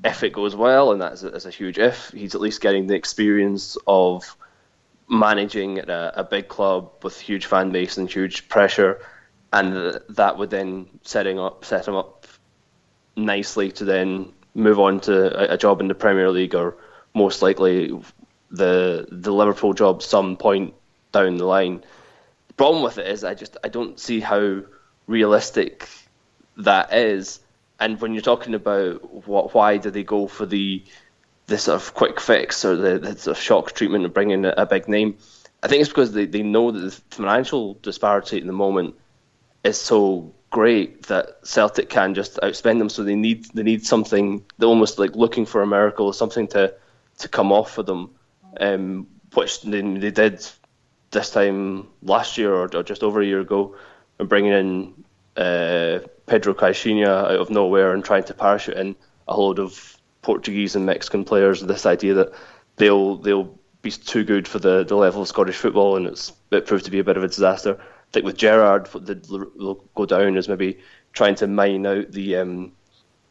if 0.04 0.24
it 0.24 0.34
goes 0.34 0.56
well, 0.56 0.92
and 0.92 1.02
that's 1.02 1.24
a, 1.24 1.30
that's 1.30 1.46
a 1.46 1.52
huge 1.52 1.78
if, 1.78 2.10
he's 2.12 2.36
at 2.36 2.42
least 2.42 2.62
getting 2.62 2.88
the 2.88 2.96
experience 2.96 3.78
of 3.88 4.36
managing 5.08 5.78
at 5.78 5.90
a, 5.90 6.22
a 6.22 6.24
big 6.24 6.48
club 6.48 6.92
with 7.04 7.20
huge 7.20 7.46
fan 7.46 7.72
base 7.72 7.98
and 7.98 8.12
huge 8.12 8.48
pressure, 8.50 9.00
and 9.54 10.00
that 10.10 10.38
would 10.38 10.50
then 10.50 10.88
setting 11.04 11.38
up 11.38 11.66
set 11.66 11.88
him 11.88 11.96
up 11.96 12.26
nicely 13.16 13.72
to 13.72 13.86
then 13.86 14.32
move 14.56 14.80
on 14.80 15.00
to 15.02 15.52
a, 15.52 15.56
a 15.56 15.58
job 15.58 15.82
in 15.82 15.88
the 15.88 15.96
Premier 15.96 16.30
League 16.32 16.56
or 16.56 16.78
most 17.14 17.42
likely 17.42 17.92
the 18.50 19.08
the 19.12 19.34
Liverpool 19.34 19.74
job 19.74 20.02
some 20.02 20.38
point 20.38 20.74
down 21.12 21.38
the 21.38 21.46
line. 21.46 21.84
The 22.48 22.54
problem 22.54 22.84
with 22.84 22.98
it 22.98 23.08
is 23.08 23.24
I 23.24 23.34
just 23.34 23.58
I 23.64 23.68
don't 23.68 24.00
see 24.00 24.20
how 24.20 24.62
realistic 25.08 25.90
that 26.58 26.94
is 26.94 27.40
and 27.82 28.00
when 28.00 28.14
you're 28.14 28.22
talking 28.22 28.54
about 28.54 29.28
what, 29.28 29.54
why 29.54 29.78
do 29.78 29.90
they 29.90 30.04
go 30.04 30.28
for 30.28 30.46
the 30.46 30.84
the 31.48 31.58
sort 31.58 31.82
of 31.82 31.94
quick 31.94 32.22
fix 32.22 32.64
or 32.64 32.78
the, 32.78 33.00
the 33.00 33.18
sort 33.18 33.36
of 33.36 33.44
shock 33.44 33.74
treatment 33.74 34.06
of 34.06 34.14
bringing 34.14 34.46
a, 34.46 34.54
a 34.56 34.66
big 34.66 34.88
name, 34.88 35.18
I 35.62 35.68
think 35.68 35.82
it's 35.82 35.90
because 35.90 36.14
they, 36.14 36.26
they 36.26 36.44
know 36.44 36.72
that 36.72 36.80
the 36.80 36.92
financial 37.10 37.74
disparity 37.82 38.38
at 38.38 38.46
the 38.46 38.54
moment 38.54 38.96
is 39.66 39.78
so 39.78 40.34
great 40.50 41.04
that 41.08 41.46
Celtic 41.46 41.90
can 41.90 42.14
just 42.14 42.38
outspend 42.38 42.78
them. 42.78 42.90
So 42.90 43.04
they 43.04 43.16
need 43.16 43.46
they 43.54 43.64
need 43.64 43.86
something. 43.86 44.46
They're 44.58 44.70
almost 44.70 45.00
like 45.00 45.16
looking 45.16 45.46
for 45.46 45.62
a 45.62 45.68
miracle, 45.68 46.14
something 46.14 46.48
to 46.50 46.76
to 47.18 47.28
come 47.28 47.52
off 47.52 47.72
for 47.74 47.84
them, 47.84 48.12
um, 48.60 49.08
which 49.34 49.62
they, 49.64 49.82
they 49.82 50.12
did 50.12 50.48
this 51.10 51.32
time 51.32 51.88
last 52.04 52.38
year 52.38 52.54
or, 52.54 52.70
or 52.74 52.84
just 52.84 53.04
over 53.04 53.22
a 53.22 53.26
year 53.26 53.42
ago, 53.42 53.76
and 54.20 54.30
bringing 54.30 54.54
in 54.54 55.04
uh, 55.36 56.00
Pedro 56.32 56.54
Caixinha 56.54 57.10
out 57.10 57.42
of 57.42 57.50
nowhere 57.50 57.92
and 57.92 58.06
trying 58.06 58.24
to 58.24 58.34
parachute 58.34 58.78
in 58.78 58.96
a 59.28 59.38
load 59.38 59.60
of 59.60 59.98
Portuguese 60.22 60.78
and 60.78 60.86
Mexican 60.86 61.26
players. 61.26 61.60
This 61.60 61.86
idea 61.86 62.14
that 62.14 62.32
they'll 62.78 63.18
they'll 63.18 63.54
be 63.82 63.92
too 63.92 64.24
good 64.24 64.48
for 64.48 64.58
the, 64.58 64.86
the 64.86 64.96
level 64.96 65.24
of 65.24 65.28
Scottish 65.28 65.58
football, 65.58 65.98
and 65.98 66.08
it's 66.08 66.32
it 66.52 66.66
proved 66.66 66.86
to 66.86 66.92
be 66.92 67.00
a 67.00 67.04
bit 67.04 67.18
of 67.18 67.24
a 67.26 67.28
disaster. 67.28 67.78
I 67.82 68.12
think 68.14 68.26
with 68.26 68.38
Gerrard, 68.38 68.88
what 68.94 69.28
will 69.58 69.84
go 69.94 70.06
down 70.06 70.38
is 70.38 70.48
maybe 70.48 70.80
trying 71.12 71.36
to 71.36 71.48
mine 71.48 71.86
out 71.86 72.14
the 72.14 72.38
um, 72.38 72.72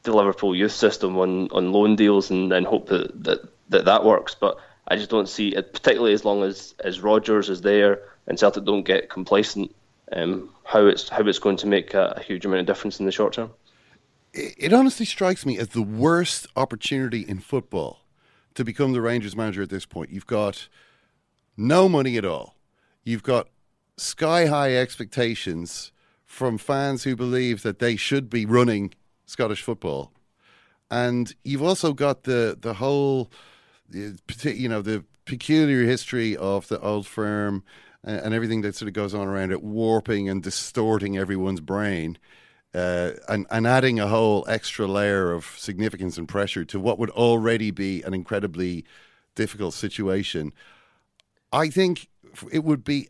the 0.03 0.13
Liverpool 0.15 0.55
youth 0.55 0.73
system 0.73 1.17
on, 1.17 1.49
on 1.53 1.73
loan 1.73 1.97
deals 1.97 2.31
and, 2.31 2.53
and 2.53 2.67
hope 2.67 2.91
that, 2.91 3.25
that 3.25 3.41
that 3.71 3.87
that 3.87 4.05
works. 4.05 4.35
But 4.35 4.59
I 4.87 4.97
just 4.97 5.09
don't 5.09 5.27
see 5.27 5.57
it, 5.57 5.73
particularly 5.73 6.13
as 6.13 6.27
long 6.27 6.43
as 6.43 6.75
as 6.85 7.01
Rodgers 7.01 7.49
is 7.49 7.63
there 7.63 8.03
and 8.27 8.39
Celtic 8.39 8.67
don't 8.67 8.85
get 8.85 9.09
complacent. 9.09 9.75
Um, 10.13 10.51
how 10.65 10.87
it's 10.87 11.09
how 11.09 11.23
it's 11.27 11.39
going 11.39 11.57
to 11.59 11.67
make 11.67 11.95
a, 11.95 12.15
a, 12.17 12.23
huge 12.23 12.45
amount 12.45 12.61
of 12.61 12.67
difference 12.67 12.99
in 12.99 13.07
the 13.07 13.13
short 13.13 13.33
term. 13.33 13.51
it, 14.33 14.55
it 14.57 14.73
honestly 14.73 15.07
strikes 15.07 15.47
me 15.47 15.57
as 15.57 15.69
the 15.69 15.83
worst 15.83 16.49
opportunity 16.57 17.21
in 17.21 17.39
football 17.39 18.01
to 18.55 18.65
become 18.65 18.93
the 18.93 19.01
Rangers 19.01 19.37
manager 19.37 19.63
at 19.63 19.71
this 19.71 19.87
point. 19.87 20.11
You've 20.11 20.27
got 20.27 20.69
no 21.57 21.89
money 21.89 22.17
at 22.17 22.25
all. 22.25 22.57
You've 23.05 23.23
got 23.23 23.49
sky 23.97 24.47
high 24.47 24.75
expectations 24.77 25.93
from 26.25 26.59
fans 26.59 27.05
who 27.05 27.17
believe 27.17 27.63
that 27.63 27.79
they 27.79 27.97
should 27.97 28.31
be 28.31 28.47
running 28.47 28.95
Scottish 29.27 29.63
football. 29.63 30.13
And 30.91 31.35
you've 31.45 31.63
also 31.63 31.93
got 31.93 32.25
the 32.25 32.57
the 32.61 32.75
whole 32.75 33.31
you 33.93 34.69
know 34.69 34.83
the 34.83 35.05
peculiar 35.25 35.85
history 35.85 36.37
of 36.37 36.69
the 36.69 36.81
old 36.81 37.07
firm 37.07 37.63
and, 38.05 38.21
and 38.21 38.35
everything 38.35 38.63
that 38.63 38.75
sort 38.75 38.89
of 38.89 38.95
goes 38.95 39.15
on 39.15 39.27
around 39.27 39.53
it 39.53 39.63
warping 39.63 40.29
and 40.29 40.43
distorting 40.43 41.17
everyone's 41.19 41.61
brain 41.61 42.19
uh, 42.75 43.13
and, 43.29 43.47
and 43.51 43.67
adding 43.67 43.99
a 43.99 44.07
whole 44.07 44.45
extra 44.49 44.87
layer 44.87 45.33
of 45.33 45.45
significance 45.59 46.17
and 46.17 46.29
pressure 46.29 46.65
to 46.65 46.79
what 46.79 46.99
would 46.99 47.11
already 47.11 47.71
be 47.71 48.03
an 48.03 48.15
incredibly 48.15 48.85
difficult 49.35 49.75
situation. 49.75 50.53
I 51.53 51.69
think 51.69 52.09
it 52.53 52.65
would 52.65 52.85
be 52.85 53.09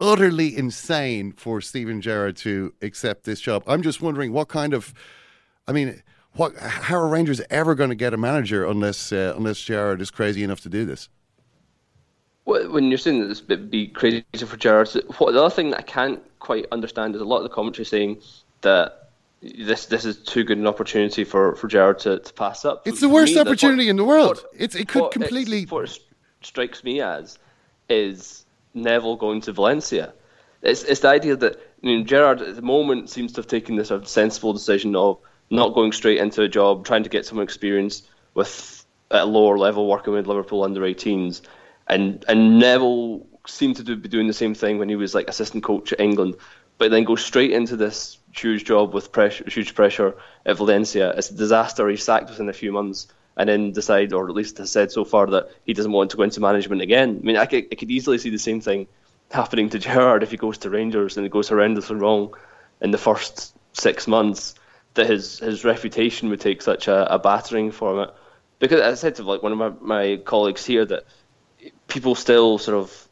utterly 0.00 0.56
insane 0.56 1.32
for 1.32 1.60
Steven 1.60 2.00
Gerrard 2.00 2.36
to 2.38 2.74
accept 2.82 3.24
this 3.24 3.40
job. 3.40 3.64
I'm 3.66 3.82
just 3.82 4.00
wondering 4.00 4.32
what 4.32 4.48
kind 4.48 4.74
of, 4.74 4.94
I 5.66 5.72
mean, 5.72 6.02
what 6.34 6.56
how 6.56 6.96
are 6.96 7.08
Rangers 7.08 7.40
ever 7.48 7.74
going 7.74 7.90
to 7.90 7.96
get 7.96 8.12
a 8.12 8.16
manager 8.16 8.66
unless 8.66 9.12
uh, 9.12 9.34
unless 9.36 9.60
Gerrard 9.60 10.00
is 10.00 10.10
crazy 10.10 10.42
enough 10.42 10.60
to 10.62 10.68
do 10.68 10.84
this? 10.84 11.08
When 12.44 12.88
you're 12.90 12.98
saying 12.98 13.20
that 13.20 13.26
this 13.26 13.46
would 13.48 13.70
be 13.70 13.88
crazy 13.88 14.24
for 14.46 14.56
Gerrard, 14.56 14.88
what 15.18 15.32
the 15.32 15.42
other 15.42 15.54
thing 15.54 15.70
that 15.70 15.78
I 15.78 15.82
can't 15.82 16.20
quite 16.40 16.66
understand 16.72 17.14
is 17.14 17.22
a 17.22 17.24
lot 17.24 17.38
of 17.38 17.42
the 17.44 17.48
commentary 17.48 17.86
saying 17.86 18.20
that 18.60 19.10
this 19.40 19.86
this 19.86 20.04
is 20.04 20.18
too 20.18 20.44
good 20.44 20.58
an 20.58 20.66
opportunity 20.66 21.24
for, 21.24 21.54
for 21.56 21.68
Gerrard 21.68 21.98
to, 22.00 22.18
to 22.18 22.32
pass 22.34 22.64
up. 22.64 22.86
It's 22.86 23.00
the 23.00 23.08
worst 23.08 23.34
me, 23.34 23.40
opportunity 23.40 23.88
in 23.88 23.96
the 23.96 24.04
world. 24.04 24.36
what- 24.36 24.50
it's 24.56 24.74
it 24.74 24.88
could 24.88 25.02
what 25.02 25.16
it's- 25.16 25.28
completely. 25.28 25.64
what 25.66 25.84
it 25.84 25.98
strikes 26.42 26.84
me 26.84 27.00
as 27.00 27.38
is 27.88 28.44
Neville 28.74 29.16
going 29.16 29.40
to 29.42 29.52
Valencia. 29.52 30.12
It's 30.62 30.82
it's 30.82 31.00
the 31.00 31.08
idea 31.08 31.36
that 31.36 31.58
mean, 31.84 32.06
Gerrard 32.06 32.40
at 32.42 32.56
the 32.56 32.62
moment 32.62 33.10
seems 33.10 33.32
to 33.32 33.40
have 33.40 33.46
taken 33.46 33.76
this 33.76 33.88
sort 33.88 34.02
of 34.02 34.08
sensible 34.08 34.52
decision 34.52 34.96
of 34.96 35.18
not 35.50 35.74
going 35.74 35.92
straight 35.92 36.18
into 36.18 36.42
a 36.42 36.48
job, 36.48 36.84
trying 36.86 37.02
to 37.04 37.10
get 37.10 37.26
some 37.26 37.38
experience 37.40 38.02
with 38.34 38.84
at 39.10 39.22
a 39.22 39.24
lower 39.26 39.58
level 39.58 39.86
working 39.86 40.14
with 40.14 40.26
Liverpool 40.26 40.64
under 40.64 40.80
18s, 40.80 41.42
and 41.86 42.24
and 42.28 42.58
Neville 42.58 43.26
seemed 43.46 43.76
to 43.76 43.82
do, 43.82 43.96
be 43.96 44.08
doing 44.08 44.26
the 44.26 44.32
same 44.32 44.54
thing 44.54 44.78
when 44.78 44.88
he 44.88 44.96
was 44.96 45.14
like 45.14 45.28
assistant 45.28 45.64
coach 45.64 45.92
at 45.92 46.00
England, 46.00 46.36
but 46.78 46.90
then 46.90 47.04
go 47.04 47.16
straight 47.16 47.52
into 47.52 47.76
this 47.76 48.18
huge 48.34 48.64
job 48.64 48.94
with 48.94 49.12
pressure, 49.12 49.44
huge 49.48 49.74
pressure 49.74 50.16
at 50.46 50.56
Valencia. 50.56 51.10
It's 51.10 51.30
a 51.30 51.34
disaster. 51.34 51.88
He's 51.88 52.02
sacked 52.02 52.30
within 52.30 52.48
a 52.48 52.52
few 52.52 52.72
months, 52.72 53.08
and 53.36 53.48
then 53.48 53.72
decide, 53.72 54.12
or 54.12 54.28
at 54.28 54.34
least 54.34 54.58
has 54.58 54.70
said 54.70 54.90
so 54.90 55.04
far, 55.04 55.26
that 55.26 55.50
he 55.64 55.72
doesn't 55.72 55.92
want 55.92 56.10
to 56.10 56.16
go 56.16 56.22
into 56.22 56.40
management 56.40 56.82
again. 56.82 57.20
I 57.22 57.26
mean, 57.26 57.36
I 57.36 57.46
could, 57.46 57.66
I 57.70 57.74
could 57.74 57.90
easily 57.90 58.18
see 58.18 58.30
the 58.30 58.38
same 58.38 58.60
thing 58.60 58.86
happening 59.30 59.70
to 59.70 59.78
Gerrard 59.78 60.22
if 60.22 60.30
he 60.30 60.36
goes 60.36 60.58
to 60.58 60.70
Rangers 60.70 61.16
and 61.16 61.26
it 61.26 61.30
goes 61.32 61.50
horrendously 61.50 62.00
wrong 62.00 62.34
in 62.80 62.90
the 62.90 62.98
first 62.98 63.56
six 63.72 64.06
months. 64.06 64.54
That 64.94 65.08
his 65.08 65.40
his 65.40 65.64
reputation 65.64 66.28
would 66.28 66.40
take 66.40 66.62
such 66.62 66.86
a, 66.86 67.12
a 67.12 67.18
battering 67.18 67.72
from 67.72 67.98
it. 67.98 68.10
Because 68.60 68.80
I 68.80 68.94
said 68.94 69.16
to 69.16 69.24
like 69.24 69.42
one 69.42 69.50
of 69.50 69.58
my, 69.58 69.70
my 69.80 70.16
colleagues 70.18 70.64
here 70.64 70.84
that 70.84 71.04
people 71.88 72.14
still 72.14 72.58
sort 72.58 72.76
of 72.76 73.08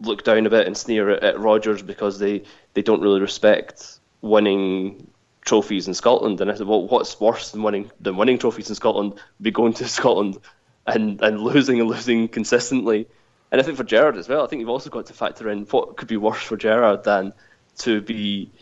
look 0.00 0.24
down 0.24 0.46
a 0.46 0.50
bit 0.50 0.66
and 0.66 0.76
sneer 0.76 1.10
at, 1.10 1.22
at 1.22 1.40
Rodgers 1.40 1.82
because 1.82 2.18
they, 2.18 2.42
they 2.74 2.82
don't 2.82 3.02
really 3.02 3.20
respect 3.20 3.98
winning 4.22 5.10
trophies 5.42 5.88
in 5.88 5.94
Scotland. 5.94 6.40
And 6.40 6.50
I 6.50 6.54
said, 6.54 6.66
well, 6.66 6.86
what's 6.86 7.20
worse 7.20 7.50
than 7.50 7.62
winning 7.62 7.90
than 8.00 8.16
winning 8.16 8.38
trophies 8.38 8.68
in 8.68 8.74
Scotland? 8.74 9.12
Would 9.12 9.42
be 9.42 9.50
going 9.50 9.72
to 9.74 9.88
Scotland 9.98 10.38
and, 10.86 11.20
and 11.22 11.40
losing 11.40 11.80
and 11.80 11.88
losing 11.88 12.28
consistently. 12.28 13.06
And 13.52 13.60
I 13.60 13.64
think 13.64 13.76
for 13.76 13.84
Gerrard 13.84 14.16
as 14.16 14.28
well, 14.28 14.44
I 14.44 14.46
think 14.46 14.60
you've 14.60 14.68
also 14.68 14.90
got 14.90 15.06
to 15.06 15.12
factor 15.12 15.48
in 15.48 15.64
what 15.66 15.96
could 15.96 16.08
be 16.08 16.16
worse 16.16 16.42
for 16.42 16.56
Gerrard 16.56 17.04
than 17.04 17.32
to 17.78 18.00
be 18.00 18.52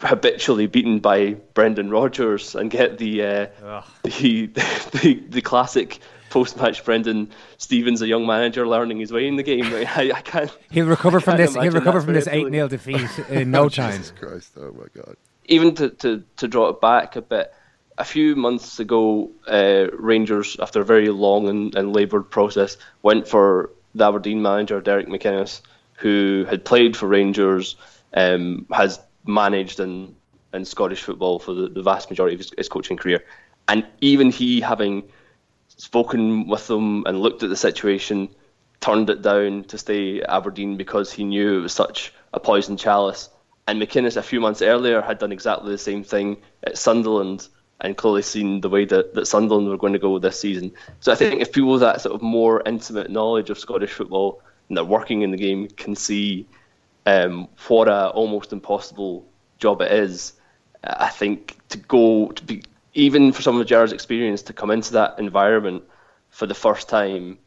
habitually 0.00 0.66
beaten 0.66 1.00
by 1.00 1.32
Brendan 1.54 1.90
Rodgers 1.90 2.54
and 2.54 2.70
get 2.70 2.98
the 2.98 3.22
uh, 3.22 3.82
the, 4.04 4.46
the 5.02 5.24
the 5.28 5.40
classic 5.40 5.98
post-match 6.30 6.84
Brendan 6.84 7.30
Stevens, 7.56 8.02
a 8.02 8.06
young 8.06 8.26
manager 8.26 8.66
learning 8.66 8.98
his 8.98 9.12
way 9.12 9.26
in 9.26 9.36
the 9.36 9.42
game. 9.42 9.64
I, 9.66 10.12
I 10.14 10.20
can't. 10.20 10.56
He'll 10.70 10.86
recover 10.86 11.20
from 11.20 11.36
this. 11.36 11.54
He'll 11.54 11.72
recover 11.72 12.00
from 12.00 12.14
this 12.14 12.28
eight 12.28 12.50
0 12.50 12.68
defeat 12.76 13.18
in 13.28 13.50
no 13.50 13.68
time. 13.68 13.92
Jesus 13.92 14.12
Christ! 14.18 14.52
Oh 14.56 14.72
my 14.72 14.86
God! 14.94 15.16
even 15.48 15.74
to, 15.74 15.88
to, 15.90 16.22
to 16.36 16.46
draw 16.46 16.68
it 16.68 16.80
back 16.80 17.16
a 17.16 17.22
bit, 17.22 17.52
a 17.96 18.04
few 18.04 18.36
months 18.36 18.78
ago, 18.78 19.30
uh, 19.48 19.86
Rangers, 19.92 20.56
after 20.60 20.82
a 20.82 20.84
very 20.84 21.08
long 21.08 21.48
and, 21.48 21.74
and 21.74 21.92
laboured 21.92 22.30
process, 22.30 22.76
went 23.02 23.26
for 23.26 23.70
the 23.94 24.06
Aberdeen 24.06 24.40
manager, 24.40 24.80
Derek 24.80 25.08
McInnes, 25.08 25.62
who 25.94 26.46
had 26.48 26.64
played 26.64 26.96
for 26.96 27.08
Rangers, 27.08 27.74
um, 28.14 28.66
has 28.70 29.00
managed 29.26 29.80
in, 29.80 30.14
in 30.52 30.64
Scottish 30.64 31.02
football 31.02 31.40
for 31.40 31.54
the, 31.54 31.68
the 31.68 31.82
vast 31.82 32.08
majority 32.08 32.34
of 32.34 32.40
his, 32.40 32.52
his 32.56 32.68
coaching 32.68 32.96
career. 32.96 33.24
And 33.66 33.84
even 34.00 34.30
he, 34.30 34.60
having 34.60 35.10
spoken 35.78 36.48
with 36.48 36.66
them 36.66 37.04
and 37.06 37.22
looked 37.22 37.42
at 37.42 37.48
the 37.48 37.56
situation, 37.56 38.28
turned 38.80 39.08
it 39.08 39.22
down 39.22 39.64
to 39.64 39.78
stay 39.78 40.20
at 40.20 40.28
Aberdeen 40.28 40.76
because 40.76 41.12
he 41.12 41.24
knew 41.24 41.58
it 41.58 41.62
was 41.62 41.72
such 41.72 42.12
a 42.34 42.40
poison 42.40 42.76
chalice. 42.76 43.30
And 43.66 43.80
McInnes, 43.80 44.16
a 44.16 44.22
few 44.22 44.40
months 44.40 44.62
earlier, 44.62 45.00
had 45.00 45.18
done 45.18 45.32
exactly 45.32 45.70
the 45.70 45.78
same 45.78 46.04
thing 46.04 46.38
at 46.62 46.78
Sunderland 46.78 47.48
and 47.80 47.96
clearly 47.96 48.22
seen 48.22 48.60
the 48.60 48.68
way 48.68 48.84
that, 48.84 49.14
that 49.14 49.26
Sunderland 49.26 49.68
were 49.68 49.76
going 49.76 49.92
to 49.92 49.98
go 49.98 50.18
this 50.18 50.40
season. 50.40 50.72
So 51.00 51.12
I 51.12 51.14
think 51.14 51.40
if 51.40 51.52
people 51.52 51.70
with 51.70 51.80
that 51.80 52.00
sort 52.00 52.14
of 52.14 52.22
more 52.22 52.62
intimate 52.66 53.10
knowledge 53.10 53.50
of 53.50 53.58
Scottish 53.58 53.92
football 53.92 54.42
and 54.68 54.76
that 54.76 54.82
are 54.82 54.86
working 54.86 55.22
in 55.22 55.30
the 55.30 55.36
game 55.36 55.68
can 55.68 55.94
see 55.94 56.46
um, 57.06 57.48
what 57.68 57.88
a 57.88 58.08
almost 58.10 58.52
impossible 58.52 59.28
job 59.58 59.80
it 59.80 59.92
is, 59.92 60.32
I 60.82 61.08
think 61.08 61.56
to 61.68 61.78
go 61.78 62.30
to 62.30 62.44
be 62.44 62.62
even 62.98 63.32
for 63.32 63.42
some 63.42 63.60
of 63.60 63.66
Gerrard's 63.66 63.92
experience 63.92 64.42
to 64.42 64.52
come 64.52 64.72
into 64.72 64.92
that 64.92 65.18
environment 65.20 65.84
for 66.30 66.46
the 66.46 66.54
first 66.54 66.88
time 66.88 67.38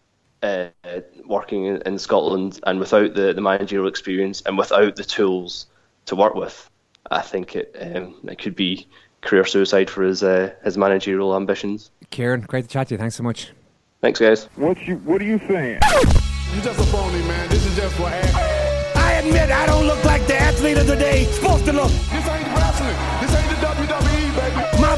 uh, 0.41 0.67
working 1.25 1.65
in, 1.65 1.81
in 1.85 1.99
Scotland 1.99 2.61
and 2.65 2.79
without 2.79 3.13
the, 3.13 3.33
the 3.33 3.41
managerial 3.41 3.89
experience 3.89 4.41
and 4.45 4.57
without 4.57 4.95
the 4.95 5.03
tools 5.03 5.67
to 6.05 6.15
work 6.15 6.35
with, 6.35 6.69
I 7.11 7.21
think 7.21 7.57
it 7.57 7.75
um, 7.79 8.15
it 8.29 8.39
could 8.39 8.55
be 8.55 8.87
career 9.19 9.45
suicide 9.45 9.89
for 9.89 10.03
his 10.03 10.23
uh, 10.23 10.53
his 10.63 10.77
managerial 10.77 11.35
ambitions. 11.35 11.91
Kieran, 12.11 12.41
great 12.41 12.63
to 12.63 12.69
chat 12.69 12.87
to 12.87 12.93
you. 12.93 12.97
Thanks 12.97 13.15
so 13.15 13.23
much. 13.23 13.51
Thanks, 13.99 14.19
guys. 14.19 14.45
What 14.55 14.81
you 14.87 14.95
What 14.99 15.21
are 15.21 15.25
you 15.25 15.37
saying? 15.49 15.79
You're 16.53 16.63
just 16.63 16.79
a 16.79 16.83
phony, 16.83 17.21
man. 17.27 17.49
This 17.49 17.65
is 17.65 17.75
just 17.75 17.95
for 17.97 18.07
act. 18.07 18.35
I 18.95 19.13
admit 19.13 19.51
I 19.51 19.65
don't 19.65 19.85
look 19.85 20.03
like 20.05 20.25
the 20.27 20.37
athlete 20.37 20.77
of 20.77 20.87
the 20.87 20.95
day. 20.95 21.25
Supposed 21.25 21.65
to 21.65 21.73
look. 21.73 21.91
This 21.91 22.27
ain't 22.27 22.47
wrestling. 22.55 22.95
This 23.19 23.35
ain't 23.35 23.49
the 23.49 23.67
WWE, 23.67 24.10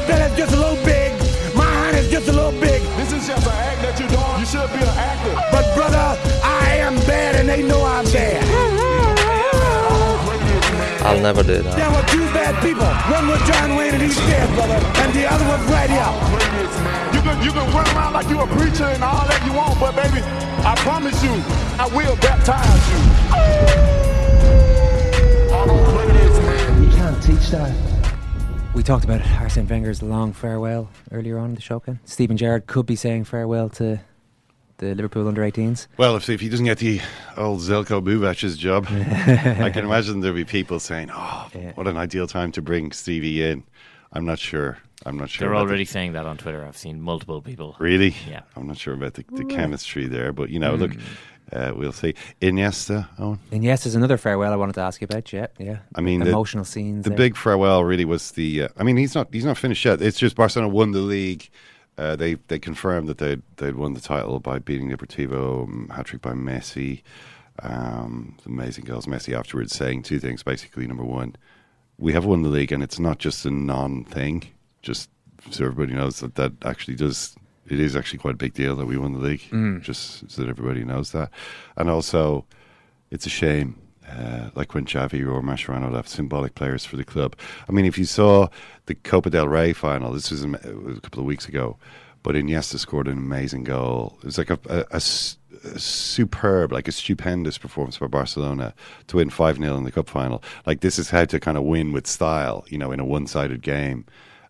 baby. 0.06 0.20
My 0.20 0.36
just 0.36 0.52
a 0.52 0.56
little 0.56 0.84
big. 0.84 1.12
My 1.54 1.64
hand 1.64 1.96
is 1.96 2.10
just 2.10 2.28
a 2.28 2.32
little 2.32 2.52
big. 2.60 2.82
This 2.96 3.12
is 3.12 3.26
just 3.26 3.46
an 3.46 3.52
act 3.52 3.82
that 3.82 3.98
you're 3.98 4.08
doing. 4.08 4.38
You 4.40 4.46
should 4.46 4.70
be 4.72 4.82
an 4.82 4.96
actor. 4.98 5.34
But 5.52 5.64
brother, 5.74 6.18
I 6.42 6.76
am 6.82 6.96
bad 7.06 7.36
and 7.36 7.48
they 7.48 7.62
know 7.62 7.84
I'm 7.84 8.04
bad. 8.06 8.42
I'll 11.04 11.20
never 11.20 11.42
do 11.42 11.60
that. 11.60 11.76
There 11.76 11.90
were 11.92 12.06
two 12.08 12.24
bad 12.32 12.56
people. 12.64 12.88
One 13.12 13.28
was 13.28 13.40
John 13.46 13.76
Wayne 13.76 13.92
and 13.92 14.02
he's 14.02 14.16
dead, 14.24 14.48
brother. 14.56 14.80
And 15.04 15.12
the 15.12 15.28
other 15.28 15.44
was 15.44 15.60
right 15.68 15.90
here. 15.90 16.12
You 17.12 17.20
can 17.20 17.36
you 17.44 17.52
can 17.52 17.66
run 17.76 17.86
around 17.94 18.14
like 18.14 18.28
you're 18.28 18.42
a 18.42 18.48
preacher 18.56 18.88
and 18.88 19.04
all 19.04 19.26
that 19.28 19.42
you 19.44 19.52
want, 19.52 19.78
but 19.78 19.94
baby, 19.94 20.24
I 20.64 20.74
promise 20.80 21.22
you, 21.22 21.36
I 21.78 21.86
will 21.92 22.16
baptize 22.16 22.84
you. 22.90 23.00
I 25.52 25.66
don't 25.66 25.84
play 25.92 26.08
this, 26.08 26.38
man. 26.40 26.82
You 26.82 26.90
can't 26.90 27.22
teach 27.22 27.50
that. 27.50 28.03
We 28.74 28.82
talked 28.82 29.04
about 29.04 29.24
Arsene 29.40 29.68
Wenger's 29.68 30.02
long 30.02 30.32
farewell 30.32 30.90
earlier 31.12 31.38
on 31.38 31.50
in 31.50 31.54
the 31.54 31.60
show. 31.60 31.78
Ken. 31.78 32.00
Steven 32.04 32.36
Gerrard 32.36 32.66
could 32.66 32.86
be 32.86 32.96
saying 32.96 33.22
farewell 33.24 33.68
to 33.70 34.00
the 34.78 34.94
Liverpool 34.96 35.28
under 35.28 35.42
18s. 35.42 35.86
Well, 35.96 36.16
if, 36.16 36.28
if 36.28 36.40
he 36.40 36.48
doesn't 36.48 36.64
get 36.66 36.78
the 36.78 37.00
old 37.36 37.60
Zeljko 37.60 38.02
Buvac's 38.02 38.56
job, 38.56 38.86
I 38.90 39.70
can 39.70 39.84
imagine 39.84 40.20
there'll 40.20 40.34
be 40.34 40.44
people 40.44 40.80
saying, 40.80 41.10
"Oh, 41.12 41.48
what 41.76 41.86
an 41.86 41.96
ideal 41.96 42.26
time 42.26 42.50
to 42.52 42.62
bring 42.62 42.90
Stevie 42.90 43.44
in." 43.44 43.62
I'm 44.12 44.24
not 44.24 44.40
sure. 44.40 44.78
I'm 45.06 45.16
not 45.16 45.30
sure. 45.30 45.46
They're 45.46 45.52
about 45.54 45.66
the- 45.66 45.70
already 45.70 45.84
saying 45.84 46.14
that 46.14 46.26
on 46.26 46.36
Twitter. 46.36 46.64
I've 46.64 46.76
seen 46.76 47.00
multiple 47.00 47.40
people. 47.42 47.76
Really? 47.78 48.16
Yeah. 48.28 48.40
I'm 48.56 48.66
not 48.66 48.78
sure 48.78 48.94
about 48.94 49.14
the, 49.14 49.24
the 49.32 49.44
chemistry 49.44 50.08
there, 50.08 50.32
but 50.32 50.50
you 50.50 50.58
know, 50.58 50.74
look, 50.74 50.94
hmm. 50.94 51.00
Uh, 51.54 51.72
we'll 51.74 51.92
see. 51.92 52.14
Iniesta, 52.40 53.08
Owen. 53.18 53.38
Yes, 53.50 53.86
another 53.94 54.16
farewell 54.16 54.52
I 54.52 54.56
wanted 54.56 54.74
to 54.74 54.80
ask 54.80 55.00
you 55.00 55.06
about. 55.06 55.32
Yeah, 55.32 55.46
yeah. 55.58 55.78
I 55.94 56.00
mean, 56.00 56.20
the- 56.20 56.30
emotional 56.30 56.64
scenes. 56.64 57.04
The 57.04 57.10
there. 57.10 57.16
big 57.16 57.36
farewell 57.36 57.84
really 57.84 58.04
was 58.04 58.32
the. 58.32 58.64
Uh, 58.64 58.68
I 58.76 58.82
mean, 58.82 58.96
he's 58.96 59.14
not 59.14 59.28
he's 59.32 59.44
not 59.44 59.56
finished 59.56 59.84
yet. 59.84 60.02
It's 60.02 60.18
just 60.18 60.36
Barcelona 60.36 60.72
won 60.72 60.92
the 60.92 61.00
league. 61.00 61.48
Uh, 61.96 62.16
they 62.16 62.34
they 62.48 62.58
confirmed 62.58 63.08
that 63.08 63.18
they 63.18 63.36
they'd 63.56 63.76
won 63.76 63.94
the 63.94 64.00
title 64.00 64.40
by 64.40 64.58
beating 64.58 64.90
Deportivo, 64.90 65.64
um, 65.64 65.88
hat 65.94 66.06
trick 66.06 66.22
by 66.22 66.32
Messi. 66.32 67.02
Um, 67.62 68.36
amazing 68.46 68.84
goals. 68.84 69.06
Messi 69.06 69.38
afterwards 69.38 69.74
saying 69.74 70.02
two 70.02 70.18
things 70.18 70.42
basically. 70.42 70.86
Number 70.86 71.04
one, 71.04 71.36
we 71.98 72.12
have 72.12 72.24
won 72.24 72.42
the 72.42 72.48
league, 72.48 72.72
and 72.72 72.82
it's 72.82 72.98
not 72.98 73.18
just 73.18 73.46
a 73.46 73.50
non-thing. 73.50 74.44
Just 74.82 75.08
so 75.50 75.64
everybody 75.66 75.94
knows 75.94 76.20
that 76.20 76.34
that 76.34 76.52
actually 76.64 76.96
does. 76.96 77.36
It 77.68 77.80
is 77.80 77.96
actually 77.96 78.18
quite 78.18 78.34
a 78.34 78.38
big 78.38 78.54
deal 78.54 78.76
that 78.76 78.86
we 78.86 78.96
won 78.96 79.12
the 79.12 79.18
league. 79.18 79.42
Mm. 79.50 79.82
Just 79.82 80.30
so 80.30 80.42
that 80.42 80.48
everybody 80.48 80.84
knows 80.84 81.12
that, 81.12 81.30
and 81.76 81.88
also, 81.88 82.44
it's 83.10 83.26
a 83.26 83.30
shame. 83.30 83.80
Uh, 84.06 84.50
like 84.54 84.74
when 84.74 84.84
Xavi 84.84 85.20
or 85.26 85.40
Mascherano 85.40 85.90
left, 85.90 86.10
symbolic 86.10 86.54
players 86.54 86.84
for 86.84 86.96
the 86.96 87.04
club. 87.04 87.34
I 87.66 87.72
mean, 87.72 87.86
if 87.86 87.96
you 87.96 88.04
saw 88.04 88.48
the 88.84 88.94
Copa 88.94 89.30
del 89.30 89.48
Rey 89.48 89.72
final, 89.72 90.12
this 90.12 90.30
was, 90.30 90.44
it 90.44 90.84
was 90.84 90.98
a 90.98 91.00
couple 91.00 91.20
of 91.20 91.26
weeks 91.26 91.48
ago, 91.48 91.78
but 92.22 92.34
Iniesta 92.34 92.78
scored 92.78 93.08
an 93.08 93.16
amazing 93.16 93.64
goal. 93.64 94.18
It 94.18 94.26
was 94.26 94.36
like 94.36 94.50
a 94.50 95.00
superb, 95.78 96.72
like 96.72 96.88
a 96.88 96.92
stupendous 96.92 97.58
performance 97.58 97.98
by 97.98 98.06
Barcelona 98.06 98.74
to 99.08 99.16
win 99.16 99.30
5 99.30 99.58
0 99.58 99.76
in 99.76 99.84
the 99.84 99.92
cup 99.92 100.08
final. 100.08 100.42
Like, 100.66 100.80
this 100.80 100.98
is 100.98 101.10
how 101.10 101.24
to 101.24 101.40
kind 101.40 101.56
of 101.56 101.64
win 101.64 101.92
with 101.92 102.06
style, 102.06 102.64
you 102.68 102.78
know, 102.78 102.92
in 102.92 103.00
a 103.00 103.04
one 103.04 103.26
sided 103.26 103.62
game. 103.62 104.06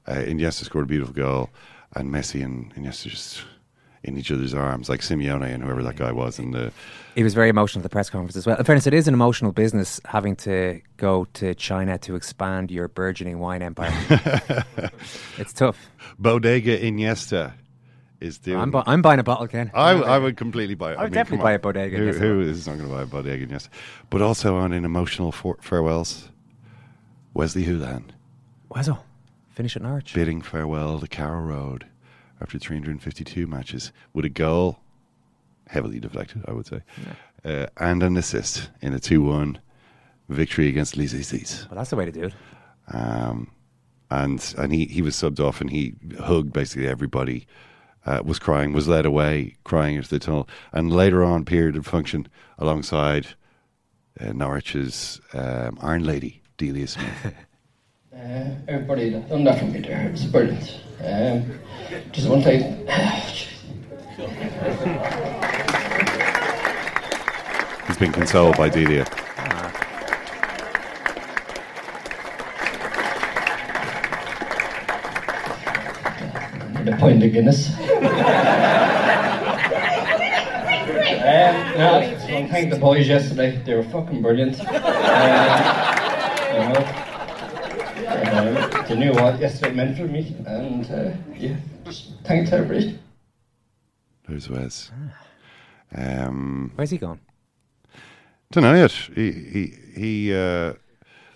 Uh, 0.06 0.16
Iniesta 0.16 0.64
scored 0.64 0.84
a 0.84 0.88
beautiful 0.88 1.14
goal, 1.14 1.50
and 1.94 2.10
Messi 2.10 2.44
and 2.44 2.74
Iniesta 2.74 3.08
just 3.08 3.42
in 4.02 4.18
each 4.18 4.30
other's 4.30 4.52
arms, 4.52 4.88
like 4.90 5.00
Simeone 5.00 5.54
and 5.54 5.62
whoever 5.64 5.82
that 5.82 5.96
guy 5.96 6.12
was. 6.12 6.38
And 6.38 6.52
the 6.52 6.72
He 7.14 7.22
was 7.22 7.32
very 7.32 7.48
emotional 7.48 7.80
at 7.80 7.84
the 7.84 7.88
press 7.88 8.10
conference 8.10 8.36
as 8.36 8.46
well. 8.46 8.56
In 8.58 8.64
fairness, 8.64 8.86
it 8.86 8.92
is 8.92 9.08
an 9.08 9.14
emotional 9.14 9.50
business 9.50 9.98
having 10.04 10.36
to 10.36 10.80
go 10.98 11.24
to 11.34 11.54
China 11.54 11.96
to 11.98 12.14
expand 12.14 12.70
your 12.70 12.86
burgeoning 12.88 13.38
wine 13.38 13.62
empire. 13.62 13.90
it's 15.38 15.52
tough. 15.54 15.88
Bodega 16.18 16.78
Iniesta 16.78 17.54
is 18.20 18.36
doing. 18.38 18.58
I'm, 18.60 18.70
bu- 18.70 18.82
I'm 18.86 19.00
buying 19.00 19.20
a 19.20 19.24
bottle, 19.24 19.48
Ken. 19.48 19.70
I, 19.72 19.92
I 19.92 20.18
would 20.18 20.36
completely 20.36 20.74
buy 20.74 20.92
it. 20.92 20.98
I 20.98 21.02
would 21.04 21.12
mean, 21.12 21.12
definitely 21.14 21.42
buy 21.44 21.52
a 21.52 21.58
Bodega 21.58 21.96
Who, 21.96 22.12
Iniesta. 22.12 22.18
who 22.18 22.40
is 22.42 22.66
not 22.66 22.76
going 22.76 22.88
to 22.90 22.94
buy 22.94 23.02
a 23.02 23.06
Bodega 23.06 23.46
Iniesta? 23.46 23.68
But 24.10 24.20
also 24.20 24.56
on 24.56 24.72
in 24.74 24.84
emotional 24.84 25.32
for- 25.32 25.58
farewells, 25.62 26.28
Wesley 27.32 27.64
Hoolahan 27.64 28.04
Wazzo, 28.70 28.98
finish 29.54 29.76
at 29.76 29.82
Norwich. 29.82 30.12
bidding 30.14 30.42
farewell 30.42 30.98
to 30.98 31.06
Carrow 31.06 31.40
Road 31.40 31.86
after 32.40 32.58
352 32.58 33.46
matches 33.46 33.92
with 34.12 34.24
a 34.24 34.28
goal, 34.28 34.80
heavily 35.68 36.00
deflected, 36.00 36.44
I 36.46 36.52
would 36.52 36.66
say, 36.66 36.80
uh, 37.44 37.66
and 37.78 38.02
an 38.02 38.16
assist 38.16 38.70
in 38.82 38.92
a 38.92 38.98
2 38.98 39.22
1 39.22 39.58
victory 40.28 40.68
against 40.68 40.98
Aces. 40.98 41.66
Well, 41.70 41.78
that's 41.78 41.90
the 41.90 41.96
way 41.96 42.04
to 42.04 42.12
do 42.12 42.24
it. 42.24 42.34
Um, 42.88 43.50
and 44.10 44.54
and 44.58 44.72
he, 44.72 44.86
he 44.86 45.02
was 45.02 45.14
subbed 45.14 45.40
off 45.40 45.60
and 45.60 45.70
he 45.70 45.94
hugged 46.18 46.52
basically 46.52 46.88
everybody. 46.88 47.46
Uh, 48.06 48.20
was 48.22 48.38
crying, 48.38 48.74
was 48.74 48.86
led 48.86 49.06
away, 49.06 49.56
crying 49.64 49.96
into 49.96 50.10
the 50.10 50.18
tunnel, 50.18 50.46
and 50.74 50.92
later 50.92 51.24
on 51.24 51.40
appeared 51.40 51.74
and 51.74 51.86
function 51.86 52.28
alongside 52.58 53.28
uh, 54.20 54.30
Norwich's 54.30 55.22
um, 55.32 55.78
Iron 55.80 56.04
Lady, 56.04 56.42
Delia 56.58 56.86
Smith. 56.86 57.34
Uh, 58.16 58.54
everybody 58.68 59.10
that 59.10 59.28
done 59.28 59.42
that 59.44 59.58
for 59.58 59.64
me 59.64 59.80
there, 59.80 60.06
it 60.06 60.12
was 60.12 60.24
brilliant. 60.26 60.80
Um, 61.02 61.58
just 62.12 62.28
one 62.28 62.42
thing. 62.42 62.86
He's 67.88 67.98
been 67.98 68.12
consoled 68.12 68.56
by 68.56 68.68
Delia. 68.68 69.04
the 76.84 76.96
point 76.98 77.24
of 77.24 77.32
Guinness. 77.32 77.68
um, 77.78 77.86
no, 81.78 82.00
just 82.10 82.30
want 82.30 82.50
thank 82.50 82.70
the 82.70 82.78
boys 82.78 83.08
yesterday. 83.08 83.56
They 83.64 83.74
were 83.74 83.82
fucking 83.84 84.20
brilliant. 84.22 84.60
Um, 84.60 84.66
you 86.52 86.58
know, 86.68 87.03
they 88.88 88.96
knew 88.96 89.12
what 89.12 89.38
yesterday 89.40 89.74
meant 89.74 89.96
for 89.96 90.06
me, 90.06 90.34
and 90.46 90.90
uh, 90.90 91.12
yeah, 91.36 91.56
just 91.84 92.12
thanks 92.24 92.52
everybody. 92.52 92.98
There's 94.28 94.48
Wes. 94.48 94.90
Um, 95.94 96.72
Where's 96.74 96.90
he 96.90 96.98
gone? 96.98 97.20
Don't 98.52 98.64
know 98.64 98.74
yet. 98.74 98.90
He 98.92 99.32
he 99.32 99.74
he. 99.96 100.32
Uh, 100.34 100.74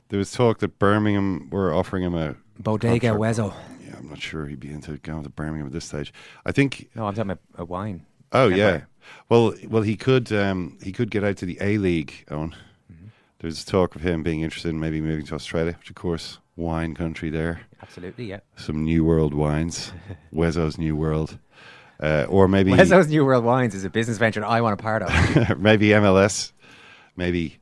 there 0.08 0.18
was 0.18 0.32
talk 0.32 0.58
that 0.60 0.78
Birmingham 0.78 1.50
were 1.50 1.74
offering 1.74 2.02
him 2.02 2.14
a 2.14 2.34
Bodega 2.58 3.08
contract. 3.08 3.38
Wezzo. 3.38 3.54
Yeah, 3.86 3.96
I'm 3.98 4.08
not 4.08 4.20
sure 4.20 4.46
he'd 4.46 4.60
be 4.60 4.70
into 4.70 4.96
going 4.98 5.22
to 5.22 5.28
Birmingham 5.28 5.66
at 5.66 5.72
this 5.72 5.84
stage. 5.84 6.12
I 6.46 6.52
think. 6.52 6.88
No, 6.94 7.06
I'm 7.06 7.14
talking 7.14 7.30
about 7.32 7.42
a 7.56 7.64
wine. 7.64 8.06
Oh 8.32 8.48
yeah. 8.48 8.82
Well, 9.28 9.54
well, 9.68 9.82
he 9.82 9.96
could 9.96 10.32
um, 10.32 10.78
he 10.82 10.92
could 10.92 11.10
get 11.10 11.24
out 11.24 11.36
to 11.38 11.46
the 11.46 11.58
A 11.60 11.78
League. 11.78 12.24
On 12.30 12.54
Mm-hmm. 12.90 13.08
there's 13.40 13.64
talk 13.66 13.96
of 13.96 14.00
him 14.00 14.22
being 14.22 14.40
interested 14.40 14.70
in 14.70 14.80
maybe 14.80 15.00
moving 15.02 15.26
to 15.26 15.34
Australia, 15.34 15.74
which 15.78 15.90
of 15.90 15.96
course 15.96 16.38
wine 16.58 16.94
country 16.94 17.30
there. 17.30 17.60
Absolutely, 17.82 18.26
yeah. 18.26 18.40
Some 18.56 18.84
New 18.84 19.04
World 19.04 19.32
wines, 19.32 19.92
Wezzo's 20.34 20.76
New 20.76 20.96
World, 20.96 21.38
uh, 22.02 22.26
or 22.28 22.48
maybe 22.48 22.72
Wezzo's 22.72 23.08
New 23.08 23.24
World 23.24 23.44
Wines 23.44 23.74
is 23.74 23.84
a 23.84 23.90
business 23.90 24.18
venture 24.18 24.44
I 24.44 24.60
want 24.60 24.74
a 24.78 24.82
part 24.82 25.02
of. 25.02 25.58
maybe 25.58 25.88
MLS, 25.88 26.52
maybe 27.16 27.58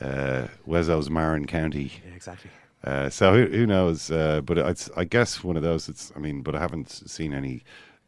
uh, 0.00 0.48
Wezzo's 0.68 1.08
Marin 1.08 1.46
County. 1.46 1.92
Yeah, 2.06 2.14
exactly. 2.14 2.50
Uh, 2.82 3.08
so 3.10 3.32
who, 3.34 3.46
who 3.46 3.66
knows? 3.66 4.10
Uh, 4.10 4.40
but 4.40 4.58
it's, 4.58 4.90
I 4.96 5.04
guess 5.04 5.44
one 5.44 5.56
of 5.56 5.62
those. 5.62 5.88
It's 5.88 6.12
I 6.16 6.18
mean, 6.18 6.42
but 6.42 6.54
I 6.54 6.60
haven't 6.60 6.88
seen 6.90 7.32
any 7.34 7.62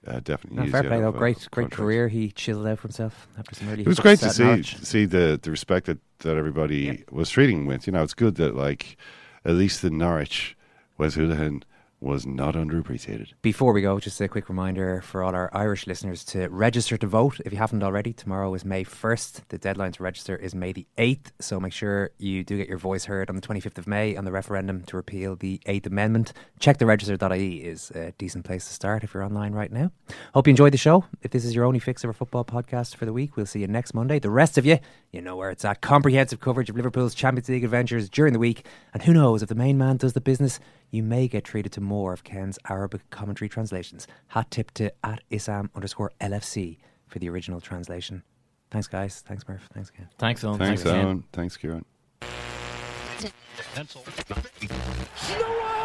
uh, 0.06 0.20
definite 0.20 0.54
No, 0.54 0.66
fair 0.66 0.82
play 0.82 1.00
though. 1.00 1.08
uh, 1.08 1.12
Great, 1.12 1.46
great 1.50 1.70
career. 1.70 2.08
He 2.08 2.30
chiseled 2.32 2.66
out 2.66 2.78
for 2.78 2.88
himself 2.88 3.28
after 3.38 3.54
some 3.54 3.68
early. 3.68 3.82
It 3.82 3.86
was 3.88 4.00
great 4.00 4.18
to 4.20 4.30
see 4.30 4.62
see 4.62 5.04
the 5.04 5.38
the 5.40 5.50
respect 5.50 5.86
that, 5.86 5.98
that 6.20 6.36
everybody 6.36 7.04
was 7.10 7.30
treating 7.30 7.58
him 7.58 7.66
with. 7.66 7.86
You 7.86 7.92
know, 7.92 8.02
it's 8.02 8.14
good 8.14 8.36
that 8.36 8.56
like 8.56 8.96
at 9.44 9.54
least 9.54 9.84
in 9.84 9.98
Norwich, 9.98 10.56
Wes 10.98 11.16
Hoolahan 11.16 11.62
was 12.02 12.26
not 12.26 12.54
underappreciated. 12.54 13.28
Before 13.42 13.72
we 13.72 13.80
go, 13.80 14.00
just 14.00 14.20
a 14.20 14.28
quick 14.28 14.48
reminder 14.48 15.00
for 15.02 15.22
all 15.22 15.34
our 15.34 15.48
Irish 15.52 15.86
listeners 15.86 16.24
to 16.24 16.48
register 16.48 16.96
to 16.96 17.06
vote 17.06 17.40
if 17.44 17.52
you 17.52 17.58
haven't 17.58 17.82
already. 17.82 18.12
Tomorrow 18.12 18.52
is 18.54 18.64
May 18.64 18.84
1st. 18.84 19.42
The 19.48 19.58
deadline 19.58 19.92
to 19.92 20.02
register 20.02 20.36
is 20.36 20.54
May 20.54 20.72
the 20.72 20.86
8th. 20.98 21.30
So 21.38 21.60
make 21.60 21.72
sure 21.72 22.10
you 22.18 22.42
do 22.42 22.56
get 22.56 22.68
your 22.68 22.78
voice 22.78 23.04
heard 23.04 23.30
on 23.30 23.36
the 23.36 23.42
25th 23.42 23.78
of 23.78 23.86
May 23.86 24.16
on 24.16 24.24
the 24.24 24.32
referendum 24.32 24.82
to 24.84 24.96
repeal 24.96 25.36
the 25.36 25.60
8th 25.66 25.86
Amendment. 25.86 26.32
Check 26.58 26.78
the 26.78 26.86
register.ie 26.86 27.56
is 27.58 27.90
a 27.92 28.12
decent 28.18 28.44
place 28.44 28.66
to 28.66 28.74
start 28.74 29.04
if 29.04 29.14
you're 29.14 29.22
online 29.22 29.52
right 29.52 29.70
now. 29.70 29.92
Hope 30.34 30.48
you 30.48 30.50
enjoyed 30.50 30.72
the 30.72 30.78
show. 30.78 31.04
If 31.22 31.30
this 31.30 31.44
is 31.44 31.54
your 31.54 31.64
only 31.64 31.78
fix 31.78 32.02
of 32.02 32.08
our 32.08 32.14
football 32.14 32.44
podcast 32.44 32.96
for 32.96 33.06
the 33.06 33.12
week, 33.12 33.36
we'll 33.36 33.46
see 33.46 33.60
you 33.60 33.68
next 33.68 33.94
Monday. 33.94 34.18
The 34.18 34.30
rest 34.30 34.58
of 34.58 34.66
you, 34.66 34.80
you 35.12 35.20
know 35.20 35.36
where 35.36 35.50
it's 35.50 35.64
at. 35.64 35.80
Comprehensive 35.80 36.40
coverage 36.40 36.68
of 36.68 36.76
Liverpool's 36.76 37.14
Champions 37.14 37.48
League 37.48 37.64
adventures 37.64 38.08
during 38.08 38.32
the 38.32 38.38
week. 38.40 38.66
And 38.92 39.02
who 39.04 39.12
knows, 39.12 39.42
if 39.42 39.48
the 39.48 39.54
main 39.54 39.78
man 39.78 39.98
does 39.98 40.14
the 40.14 40.20
business, 40.20 40.58
you 40.92 41.02
may 41.02 41.26
get 41.26 41.42
treated 41.42 41.72
to 41.72 41.80
more 41.80 42.12
of 42.12 42.22
Ken's 42.22 42.58
Arabic 42.68 43.08
commentary 43.10 43.48
translations. 43.48 44.06
Hat 44.28 44.50
tip 44.50 44.70
to 44.72 44.92
at 45.02 45.22
Isam 45.30 45.70
underscore 45.74 46.12
LFC 46.20 46.78
for 47.08 47.18
the 47.18 47.28
original 47.28 47.60
translation. 47.60 48.22
Thanks, 48.70 48.86
guys. 48.86 49.24
Thanks, 49.26 49.48
Murph. 49.48 49.68
Thanks, 49.72 49.90
Ken. 49.90 50.08
Thanks, 50.18 50.44
Owen. 50.44 50.58
Thanks, 50.58 50.82
Ken. 50.82 51.04
Owen. 51.04 51.24
Thanks, 51.32 51.56
Kieran. 51.56 51.84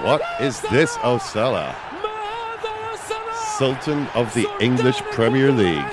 What 0.04 0.22
is 0.40 0.62
this, 0.62 0.96
Osella? 0.98 1.74
Sultan 3.58 4.08
of 4.14 4.34
the 4.34 4.48
English 4.60 4.98
Premier 5.14 5.52
League. 5.52 5.86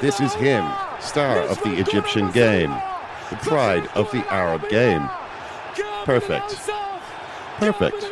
This 0.00 0.20
is 0.20 0.34
him, 0.34 0.68
star 1.00 1.40
of 1.40 1.62
the 1.62 1.78
Egyptian 1.78 2.30
game, 2.32 2.70
the 3.30 3.36
pride 3.36 3.88
of 3.94 4.10
the 4.10 4.26
Arab 4.32 4.68
game. 4.68 5.08
Perfect. 6.04 6.58
Perfect. 7.60 8.02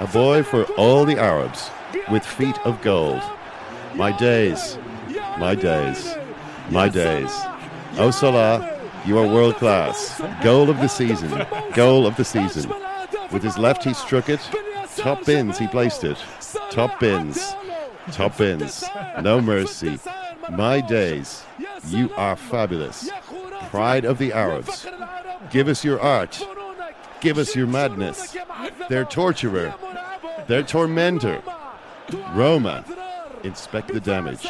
A 0.00 0.06
boy 0.12 0.44
for 0.44 0.62
all 0.74 1.04
the 1.04 1.18
Arabs, 1.18 1.70
with 2.08 2.24
feet 2.24 2.56
of 2.64 2.80
gold. 2.82 3.20
My 3.96 4.16
days, 4.16 4.78
my 5.38 5.56
days, 5.56 6.14
my 6.70 6.88
days. 6.88 7.32
Oh 7.96 8.12
Salah, 8.12 8.78
you 9.04 9.18
are 9.18 9.26
world 9.26 9.56
class. 9.56 10.22
Goal 10.40 10.70
of 10.70 10.78
the 10.78 10.86
season, 10.86 11.44
goal 11.74 12.06
of 12.06 12.16
the 12.16 12.24
season. 12.24 12.72
With 13.32 13.42
his 13.42 13.58
left, 13.58 13.82
he 13.82 13.92
struck 13.92 14.28
it. 14.28 14.40
Top 14.96 15.24
bins, 15.24 15.58
he 15.58 15.66
placed 15.66 16.04
it. 16.04 16.18
Top 16.70 17.00
bins, 17.00 17.54
top 18.12 18.38
bins. 18.38 18.84
No 19.20 19.40
mercy. 19.40 19.98
My 20.52 20.80
days, 20.80 21.42
you 21.88 22.12
are 22.14 22.36
fabulous. 22.36 23.10
Pride 23.70 24.04
of 24.04 24.18
the 24.18 24.32
Arabs. 24.32 24.86
Give 25.50 25.66
us 25.66 25.84
your 25.84 26.00
art. 26.00 26.40
Give 27.20 27.38
us 27.38 27.56
your 27.56 27.66
madness. 27.66 28.36
Their 28.88 29.04
torturer. 29.04 29.74
Their 30.46 30.62
tormentor. 30.62 31.42
Roma. 32.32 32.84
Inspect 33.42 33.88
the 33.88 34.00
damage. 34.00 34.42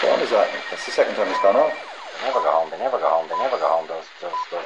Phone 0.00 0.20
is 0.20 0.30
that? 0.30 0.50
That's 0.70 0.86
the 0.86 0.92
second 0.92 1.14
time 1.14 1.28
it's 1.28 1.40
gone 1.40 1.56
off. 1.56 1.72
They 2.20 2.26
never 2.26 2.40
go 2.40 2.50
home, 2.50 2.70
they 2.70 2.78
never 2.78 2.98
go 2.98 3.08
home, 3.08 3.28
they 3.28 3.38
never 3.38 3.58
go 3.58 3.68
home, 3.68 3.86
those, 3.88 4.04
those, 4.20 4.32
those 4.50 4.65